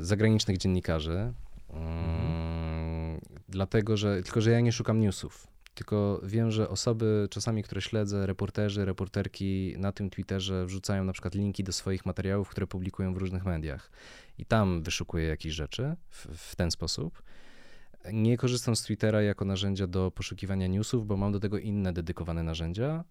zagranicznych 0.00 0.58
dziennikarzy, 0.58 1.32
em, 1.70 3.20
dlatego 3.48 3.96
że, 3.96 4.22
tylko 4.22 4.40
że 4.40 4.50
ja 4.50 4.60
nie 4.60 4.72
szukam 4.72 5.00
newsów. 5.00 5.46
Tylko 5.74 6.20
wiem, 6.24 6.50
że 6.50 6.68
osoby 6.68 7.28
czasami, 7.30 7.62
które 7.62 7.80
śledzę, 7.80 8.26
reporterzy, 8.26 8.84
reporterki 8.84 9.74
na 9.78 9.92
tym 9.92 10.10
Twitterze 10.10 10.66
wrzucają 10.66 11.04
na 11.04 11.12
przykład 11.12 11.34
linki 11.34 11.64
do 11.64 11.72
swoich 11.72 12.06
materiałów, 12.06 12.48
które 12.48 12.66
publikują 12.66 13.14
w 13.14 13.16
różnych 13.16 13.44
mediach. 13.44 13.90
I 14.38 14.46
tam 14.46 14.82
wyszukuję 14.82 15.26
jakieś 15.26 15.52
rzeczy 15.52 15.96
w, 16.08 16.26
w 16.36 16.56
ten 16.56 16.70
sposób. 16.70 17.22
Nie 18.12 18.36
korzystam 18.36 18.76
z 18.76 18.82
Twittera 18.82 19.22
jako 19.22 19.44
narzędzia 19.44 19.86
do 19.86 20.10
poszukiwania 20.10 20.66
newsów, 20.66 21.06
bo 21.06 21.16
mam 21.16 21.32
do 21.32 21.40
tego 21.40 21.58
inne 21.58 21.92
dedykowane 21.92 22.42
narzędzia 22.42 23.04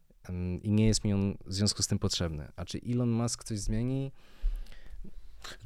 i 0.63 0.71
nie 0.71 0.87
jest 0.87 1.03
mi 1.03 1.13
on 1.13 1.37
w 1.45 1.53
związku 1.53 1.83
z 1.83 1.87
tym 1.87 1.99
potrzebny. 1.99 2.51
A 2.55 2.65
czy 2.65 2.79
Elon 2.89 3.09
Musk 3.09 3.43
coś 3.43 3.59
zmieni? 3.59 4.11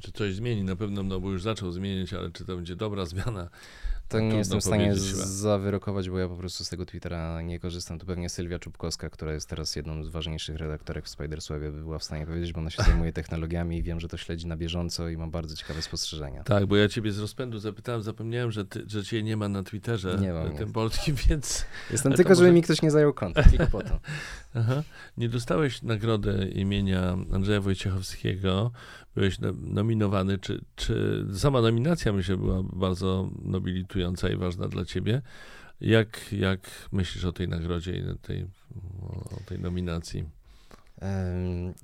Czy 0.00 0.12
coś 0.12 0.34
zmieni? 0.34 0.64
Na 0.64 0.76
pewno, 0.76 1.02
no 1.02 1.20
bo 1.20 1.30
już 1.30 1.42
zaczął 1.42 1.72
zmieniać, 1.72 2.12
ale 2.12 2.30
czy 2.30 2.44
to 2.44 2.56
będzie 2.56 2.76
dobra 2.76 3.06
zmiana? 3.06 3.50
To 4.08 4.18
nie 4.20 4.22
Trudno 4.28 4.38
jestem 4.38 4.60
w 4.60 4.64
stanie 4.64 4.94
zawyrokować, 5.24 6.10
bo 6.10 6.18
ja 6.18 6.28
po 6.28 6.36
prostu 6.36 6.64
z 6.64 6.68
tego 6.68 6.86
Twittera 6.86 7.42
nie 7.42 7.58
korzystam. 7.58 7.98
Tu 7.98 8.06
pewnie 8.06 8.28
Sylwia 8.28 8.58
Czubkowska, 8.58 9.10
która 9.10 9.32
jest 9.32 9.48
teraz 9.48 9.76
jedną 9.76 10.04
z 10.04 10.08
ważniejszych 10.08 10.56
redaktorek 10.56 11.04
w 11.04 11.08
Spiderswebie, 11.08 11.70
by 11.70 11.80
była 11.80 11.98
w 11.98 12.04
stanie 12.04 12.26
powiedzieć, 12.26 12.52
bo 12.52 12.60
ona 12.60 12.70
się 12.70 12.82
zajmuje 12.82 13.12
technologiami 13.22 13.78
i 13.78 13.82
wiem, 13.82 14.00
że 14.00 14.08
to 14.08 14.16
śledzi 14.16 14.46
na 14.46 14.56
bieżąco 14.56 15.08
i 15.08 15.16
mam 15.16 15.30
bardzo 15.30 15.56
ciekawe 15.56 15.82
spostrzeżenia. 15.82 16.42
Tak, 16.42 16.66
bo 16.66 16.76
ja 16.76 16.88
ciebie 16.88 17.12
z 17.12 17.18
rozpędu 17.18 17.58
zapytałem, 17.58 18.02
zapomniałem, 18.02 18.50
że, 18.52 18.64
ty, 18.64 18.84
że 18.86 19.04
cię 19.04 19.22
nie 19.22 19.36
ma 19.36 19.48
na 19.48 19.62
Twitterze, 19.62 20.18
Nie 20.20 20.32
mam, 20.32 20.56
tym 20.56 20.66
nie. 20.66 20.72
polskim, 20.72 21.16
więc 21.28 21.64
Jestem 21.90 22.12
tylko, 22.12 22.34
żeby 22.34 22.46
może- 22.48 22.54
mi 22.54 22.62
ktoś 22.62 22.82
nie 22.82 22.90
zajął 22.90 23.12
konta, 23.12 23.42
tylko 23.42 23.66
po 23.66 23.82
to. 23.82 24.00
aha, 24.54 24.82
nie 25.16 25.28
dostałeś 25.28 25.82
nagrody 25.82 26.52
imienia 26.54 27.16
Andrzeja 27.32 27.60
Wojciechowskiego, 27.60 28.70
byłeś 29.14 29.38
no- 29.38 29.52
nominowany, 29.62 30.38
czy, 30.38 30.64
czy 30.76 31.24
sama 31.34 31.60
nominacja 31.60 32.12
myślę 32.12 32.36
była 32.36 32.62
bardzo 32.62 33.30
nobilitująca 33.42 33.94
i 34.32 34.36
ważna 34.36 34.68
dla 34.68 34.84
ciebie. 34.84 35.22
Jak, 35.80 36.32
jak 36.32 36.60
myślisz 36.92 37.24
o 37.24 37.32
tej 37.32 37.48
nagrodzie 37.48 37.96
i 37.96 38.18
tej, 38.22 38.46
o 39.36 39.40
tej 39.46 39.58
nominacji? 39.58 40.24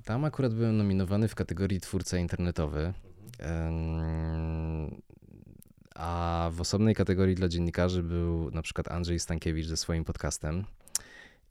Tam 0.05 0.25
akurat 0.25 0.53
byłem 0.53 0.77
nominowany 0.77 1.27
w 1.27 1.35
kategorii 1.35 1.79
twórca 1.79 2.17
internetowy. 2.17 2.93
A 5.95 6.49
w 6.53 6.61
osobnej 6.61 6.95
kategorii 6.95 7.35
dla 7.35 7.47
dziennikarzy 7.47 8.03
był 8.03 8.51
na 8.51 8.61
przykład 8.61 8.91
Andrzej 8.91 9.19
Stankiewicz 9.19 9.67
ze 9.67 9.77
swoim 9.77 10.05
podcastem. 10.05 10.65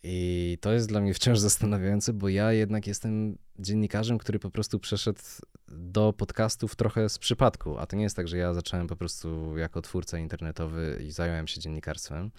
I 0.02 0.58
to 0.60 0.72
jest 0.72 0.88
dla 0.88 1.00
mnie 1.00 1.14
wciąż 1.14 1.38
zastanawiające, 1.48 2.12
bo 2.12 2.28
ja 2.28 2.52
jednak 2.52 2.86
jestem 2.86 3.38
dziennikarzem, 3.58 4.18
który 4.18 4.38
po 4.38 4.50
prostu 4.50 4.78
przeszedł 4.78 5.20
do 5.68 6.12
podcastów 6.12 6.76
trochę 6.76 7.08
z 7.08 7.18
przypadku. 7.18 7.78
A 7.78 7.86
to 7.86 7.96
nie 7.96 8.02
jest 8.02 8.16
tak, 8.16 8.28
że 8.28 8.36
ja 8.36 8.54
zacząłem 8.54 8.86
po 8.86 8.96
prostu 8.96 9.58
jako 9.58 9.82
twórca 9.82 10.18
internetowy 10.18 11.02
i 11.08 11.10
zająłem 11.10 11.46
się 11.46 11.60
dziennikarstwem. 11.60 12.30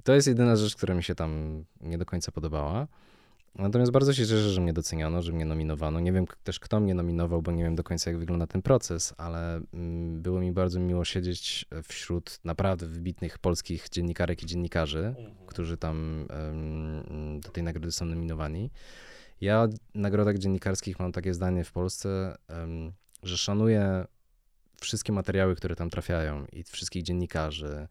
I 0.00 0.02
to 0.02 0.14
jest 0.14 0.28
jedyna 0.28 0.56
rzecz, 0.56 0.76
która 0.76 0.94
mi 0.94 1.02
się 1.02 1.14
tam 1.14 1.64
nie 1.80 1.98
do 1.98 2.06
końca 2.06 2.32
podobała. 2.32 2.86
Natomiast 3.54 3.92
bardzo 3.92 4.12
się 4.12 4.22
cieszę, 4.22 4.50
że 4.50 4.60
mnie 4.60 4.72
doceniono, 4.72 5.22
że 5.22 5.32
mnie 5.32 5.44
nominowano. 5.44 6.00
Nie 6.00 6.12
wiem 6.12 6.24
też, 6.44 6.60
kto 6.60 6.80
mnie 6.80 6.94
nominował, 6.94 7.42
bo 7.42 7.52
nie 7.52 7.64
wiem 7.64 7.76
do 7.76 7.82
końca, 7.82 8.10
jak 8.10 8.18
wygląda 8.18 8.46
ten 8.46 8.62
proces, 8.62 9.14
ale 9.16 9.60
mm, 9.72 10.22
było 10.22 10.40
mi 10.40 10.52
bardzo 10.52 10.80
miło 10.80 11.04
siedzieć 11.04 11.66
wśród 11.84 12.40
naprawdę 12.44 12.86
wybitnych 12.86 13.38
polskich 13.38 13.88
dziennikarek 13.88 14.42
i 14.42 14.46
dziennikarzy, 14.46 15.14
którzy 15.46 15.76
tam 15.76 16.26
do 17.40 17.48
tej 17.48 17.62
nagrody 17.62 17.92
są 17.92 18.04
nominowani. 18.04 18.70
Ja 19.40 19.66
w 19.94 19.98
nagrodach 19.98 20.38
dziennikarskich 20.38 20.98
mam 20.98 21.12
takie 21.12 21.34
zdanie 21.34 21.64
w 21.64 21.72
Polsce, 21.72 22.36
że 23.22 23.38
szanuję 23.38 24.04
wszystkie 24.80 25.12
materiały, 25.12 25.56
które 25.56 25.76
tam 25.76 25.90
trafiają 25.90 26.46
i 26.52 26.64
wszystkich 26.64 27.02
dziennikarzy. 27.02 27.88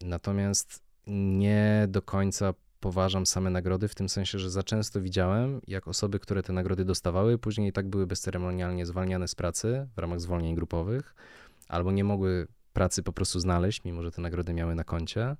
Natomiast 0.00 0.82
nie 1.06 1.86
do 1.88 2.02
końca 2.02 2.54
poważam 2.80 3.26
same 3.26 3.50
nagrody, 3.50 3.88
w 3.88 3.94
tym 3.94 4.08
sensie, 4.08 4.38
że 4.38 4.50
za 4.50 4.62
często 4.62 5.00
widziałem, 5.00 5.60
jak 5.66 5.88
osoby, 5.88 6.18
które 6.18 6.42
te 6.42 6.52
nagrody 6.52 6.84
dostawały, 6.84 7.38
później 7.38 7.68
i 7.68 7.72
tak 7.72 7.88
były 7.88 8.06
bezceremonialnie 8.06 8.86
zwalniane 8.86 9.28
z 9.28 9.34
pracy 9.34 9.88
w 9.96 9.98
ramach 9.98 10.20
zwolnień 10.20 10.54
grupowych, 10.54 11.14
albo 11.68 11.92
nie 11.92 12.04
mogły 12.04 12.46
pracy 12.72 13.02
po 13.02 13.12
prostu 13.12 13.40
znaleźć, 13.40 13.84
mimo 13.84 14.02
że 14.02 14.10
te 14.10 14.22
nagrody 14.22 14.54
miały 14.54 14.74
na 14.74 14.84
koncie. 14.84 15.36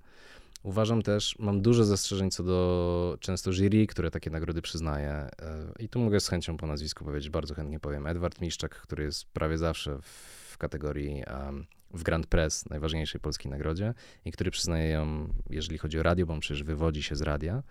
Uważam 0.62 1.02
też, 1.02 1.36
mam 1.38 1.62
dużo 1.62 1.84
zastrzeżeń 1.84 2.30
co 2.30 2.42
do 2.42 3.16
często 3.20 3.52
jury, 3.52 3.86
które 3.86 4.10
takie 4.10 4.30
nagrody 4.30 4.62
przyznaje. 4.62 5.10
E, 5.10 5.30
I 5.78 5.88
tu 5.88 5.98
mogę 5.98 6.20
z 6.20 6.28
chęcią 6.28 6.56
po 6.56 6.66
nazwisku 6.66 7.04
powiedzieć, 7.04 7.30
bardzo 7.30 7.54
chętnie 7.54 7.80
powiem. 7.80 8.06
Edward 8.06 8.40
Miszczak, 8.40 8.74
który 8.74 9.04
jest 9.04 9.24
prawie 9.24 9.58
zawsze 9.58 9.98
w 10.02 10.58
kategorii 10.58 11.22
um, 11.44 11.66
w 11.96 12.02
Grand 12.02 12.26
Press, 12.26 12.70
najważniejszej 12.70 13.20
polskiej 13.20 13.50
nagrodzie, 13.50 13.94
i 14.24 14.32
który 14.32 14.50
przyznaje 14.50 14.90
ją, 14.90 15.28
jeżeli 15.50 15.78
chodzi 15.78 16.00
o 16.00 16.02
radio, 16.02 16.26
bo 16.26 16.34
on 16.34 16.40
przecież 16.40 16.62
wywodzi 16.62 17.02
się 17.02 17.16
z 17.16 17.22
radia. 17.22 17.62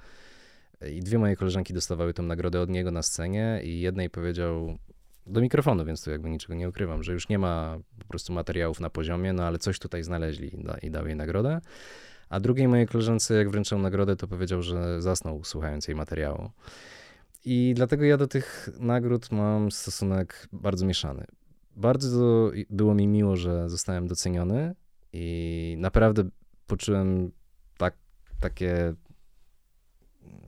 I 0.92 1.00
dwie 1.00 1.20
moje 1.20 1.36
koleżanki 1.36 1.74
dostawały 1.74 2.14
tą 2.14 2.24
nagrodę 2.24 2.62
od 2.62 2.70
niego 2.70 2.92
na 2.92 3.04
scenie 3.04 3.62
i 3.64 3.80
jednej 3.82 4.10
powiedział 4.10 4.78
do 5.28 5.42
mikrofonu, 5.42 5.86
więc 5.86 6.04
tu 6.04 6.12
jakby 6.12 6.30
niczego 6.30 6.54
nie 6.54 6.70
ukrywam, 6.70 7.04
że 7.04 7.14
już 7.14 7.30
nie 7.30 7.40
ma 7.40 7.78
po 8.00 8.06
prostu 8.06 8.34
materiałów 8.34 8.80
na 8.80 8.90
poziomie, 8.90 9.34
no 9.34 9.44
ale 9.44 9.60
coś 9.60 9.80
tutaj 9.80 10.04
znaleźli 10.04 10.60
i, 10.60 10.64
da, 10.64 10.78
i 10.78 10.92
dał 10.92 11.08
jej 11.08 11.16
nagrodę. 11.16 11.62
A 12.30 12.40
drugiej 12.40 12.68
mojej 12.68 12.88
koleżance, 12.88 13.34
jak 13.34 13.50
wręczał 13.50 13.80
nagrodę, 13.80 14.16
to 14.16 14.28
powiedział, 14.28 14.62
że 14.62 15.02
zasnął 15.02 15.44
słuchając 15.44 15.88
jej 15.88 15.96
materiału. 15.96 16.50
I 17.46 17.74
dlatego 17.76 18.06
ja 18.06 18.18
do 18.18 18.28
tych 18.28 18.70
nagród 18.80 19.32
mam 19.32 19.72
stosunek 19.72 20.48
bardzo 20.54 20.86
mieszany. 20.86 21.26
Bardzo 21.76 22.52
było 22.70 22.94
mi 22.94 23.08
miło, 23.08 23.36
że 23.36 23.70
zostałem 23.70 24.08
doceniony 24.08 24.76
i 25.14 25.76
naprawdę 25.80 26.24
poczułem 26.68 27.32
tak, 27.78 27.94
takie, 28.40 28.94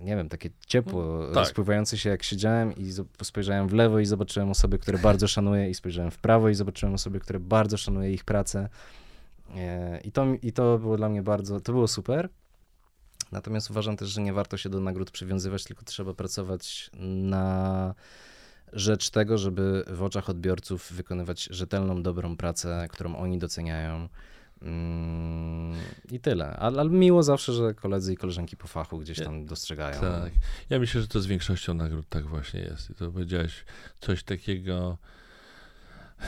nie 0.02 0.16
wiem, 0.16 0.30
takie 0.30 0.50
ciepło 0.68 1.26
tak. 1.28 1.36
rozpływające 1.36 1.98
się, 1.98 2.10
jak 2.10 2.24
siedziałem 2.24 2.76
i 2.76 2.92
spojrzałem 3.24 3.68
w 3.68 3.74
lewo 3.74 4.00
i 4.00 4.06
zobaczyłem 4.06 4.50
osoby, 4.50 4.80
które 4.80 4.98
bardzo 4.98 5.28
szanuję 5.28 5.70
i 5.70 5.74
spojrzałem 5.74 6.12
w 6.12 6.18
prawo 6.18 6.50
i 6.50 6.56
zobaczyłem 6.56 6.96
osoby, 6.96 7.20
które 7.20 7.40
bardzo 7.40 7.78
szanuję 7.78 8.14
ich 8.14 8.24
pracę. 8.24 8.70
E, 9.56 10.00
I 10.04 10.12
to, 10.12 10.26
I 10.42 10.54
to 10.54 10.80
było 10.80 10.98
dla 10.98 11.10
mnie 11.10 11.24
bardzo, 11.24 11.60
to 11.60 11.72
było 11.72 11.88
super. 11.88 12.30
Natomiast 13.32 13.70
uważam 13.72 13.98
też, 13.98 14.10
że 14.10 14.22
nie 14.22 14.34
warto 14.34 14.58
się 14.58 14.70
do 14.70 14.80
nagród 14.80 15.12
przywiązywać, 15.12 15.64
tylko 15.64 15.86
trzeba 15.86 16.14
pracować 16.14 16.90
na 17.04 17.96
rzecz 18.74 19.10
tego, 19.10 19.38
żeby 19.38 19.84
w 19.88 20.04
oczach 20.04 20.30
odbiorców 20.30 20.92
wykonywać 20.92 21.44
rzetelną, 21.52 22.04
dobrą 22.04 22.38
pracę, 22.38 22.88
którą 22.92 23.16
oni 23.16 23.40
doceniają. 23.40 24.10
Mm, 24.62 25.78
I 26.12 26.20
tyle. 26.20 26.58
Ale, 26.58 26.82
ale 26.82 26.90
miło 26.90 27.24
zawsze, 27.24 27.54
że 27.54 27.74
koledzy 27.74 28.14
i 28.14 28.18
koleżanki 28.18 28.58
po 28.58 28.68
fachu 28.68 29.00
gdzieś 29.00 29.20
tam 29.20 29.46
dostrzegają. 29.46 30.02
Tak. 30.02 30.34
Ja 30.70 30.80
myślę, 30.80 31.02
że 31.02 31.08
to 31.08 31.20
z 31.20 31.26
większością 31.26 31.74
nagród 31.74 32.06
tak 32.10 32.26
właśnie 32.26 32.60
jest. 32.60 32.90
I 32.90 32.96
to 32.96 33.12
powiedziałeś 33.12 33.66
coś 34.00 34.24
takiego, 34.24 34.98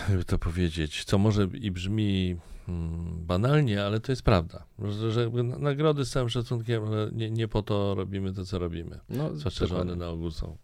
jakby 0.09 0.25
to 0.25 0.39
powiedzieć, 0.39 1.03
co 1.03 1.17
może 1.17 1.47
i 1.53 1.71
brzmi 1.71 2.37
mm, 2.67 3.25
banalnie, 3.25 3.85
ale 3.85 3.99
to 3.99 4.11
jest 4.11 4.21
prawda. 4.23 4.63
Że, 4.79 5.11
że 5.11 5.29
nagrody 5.59 6.05
z 6.05 6.11
całym 6.11 6.29
szacunkiem, 6.29 6.83
ale 6.85 7.09
nie, 7.11 7.31
nie 7.31 7.47
po 7.47 7.61
to 7.61 7.95
robimy 7.95 8.33
to, 8.33 8.45
co 8.45 8.59
robimy. 8.59 8.99
No, 9.09 9.35
Zwłaszcza, 9.35 9.65
że 9.65 9.77
one 9.77 9.95
na 9.95 10.09
ogół 10.09 10.31
są 10.31 10.57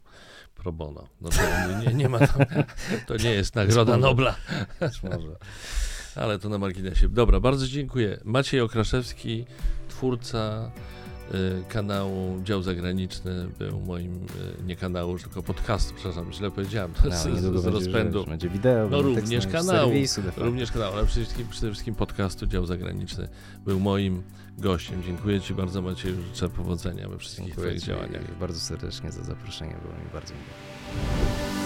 pro 0.56 0.72
bono. 0.72 1.08
No 1.20 1.28
to 1.28 1.36
nie, 1.86 1.94
nie 1.94 2.08
ma 2.08 2.18
tam, 2.18 2.42
to 3.06 3.16
nie 3.16 3.30
jest 3.30 3.54
nagroda. 3.54 3.96
Nobla, 3.96 4.34
może. 5.02 5.36
ale 6.16 6.38
to 6.38 6.48
na 6.48 6.58
marginesie. 6.58 7.08
Dobra, 7.08 7.40
bardzo 7.40 7.66
dziękuję. 7.66 8.20
Maciej 8.24 8.60
Okraszewski, 8.60 9.44
twórca 9.88 10.70
y, 11.34 11.64
kanału 11.68 12.42
Dział 12.44 12.62
Zagraniczny 12.62 13.48
był 13.58 13.80
moim, 13.80 14.14
y, 14.14 14.64
nie 14.66 14.76
kanału, 14.76 15.18
tylko 15.18 15.42
podcastu, 15.42 15.94
przepraszam, 15.94 16.32
źle 16.32 16.50
powiedziałem, 16.50 16.92
No, 17.04 17.10
z, 17.10 17.22
z 17.22 17.24
będzie, 17.54 17.70
rozpędu. 17.70 18.18
Wiesz, 18.20 18.28
będzie 18.28 18.48
wideo, 18.48 18.88
No, 18.90 19.02
będzie 19.02 19.20
również 19.20 19.46
kanału. 19.46 19.88
serwisu. 19.90 20.22
Również 20.36 20.72
kanał, 20.72 20.92
ale 20.92 21.06
przede 21.06 21.24
wszystkim, 21.24 21.48
przede 21.48 21.66
wszystkim 21.70 21.94
podcastu 21.94 22.46
Dział 22.46 22.66
Zagraniczny 22.66 23.28
był 23.64 23.80
moim 23.80 24.22
gościem. 24.58 25.02
Dziękuję 25.02 25.40
Ci 25.40 25.54
bardzo 25.54 25.82
Macieju, 25.82 26.22
życzę 26.22 26.48
powodzenia 26.48 27.08
we 27.08 27.18
wszystkich 27.18 27.46
Dziękuję 27.46 27.66
Twoich 27.66 27.82
działaniach. 27.82 28.38
bardzo 28.38 28.60
serdecznie 28.60 29.12
za 29.12 29.22
zaproszenie, 29.22 29.76
było 29.82 29.94
mi 29.94 30.10
bardzo 30.12 30.34
miło. 30.34 31.65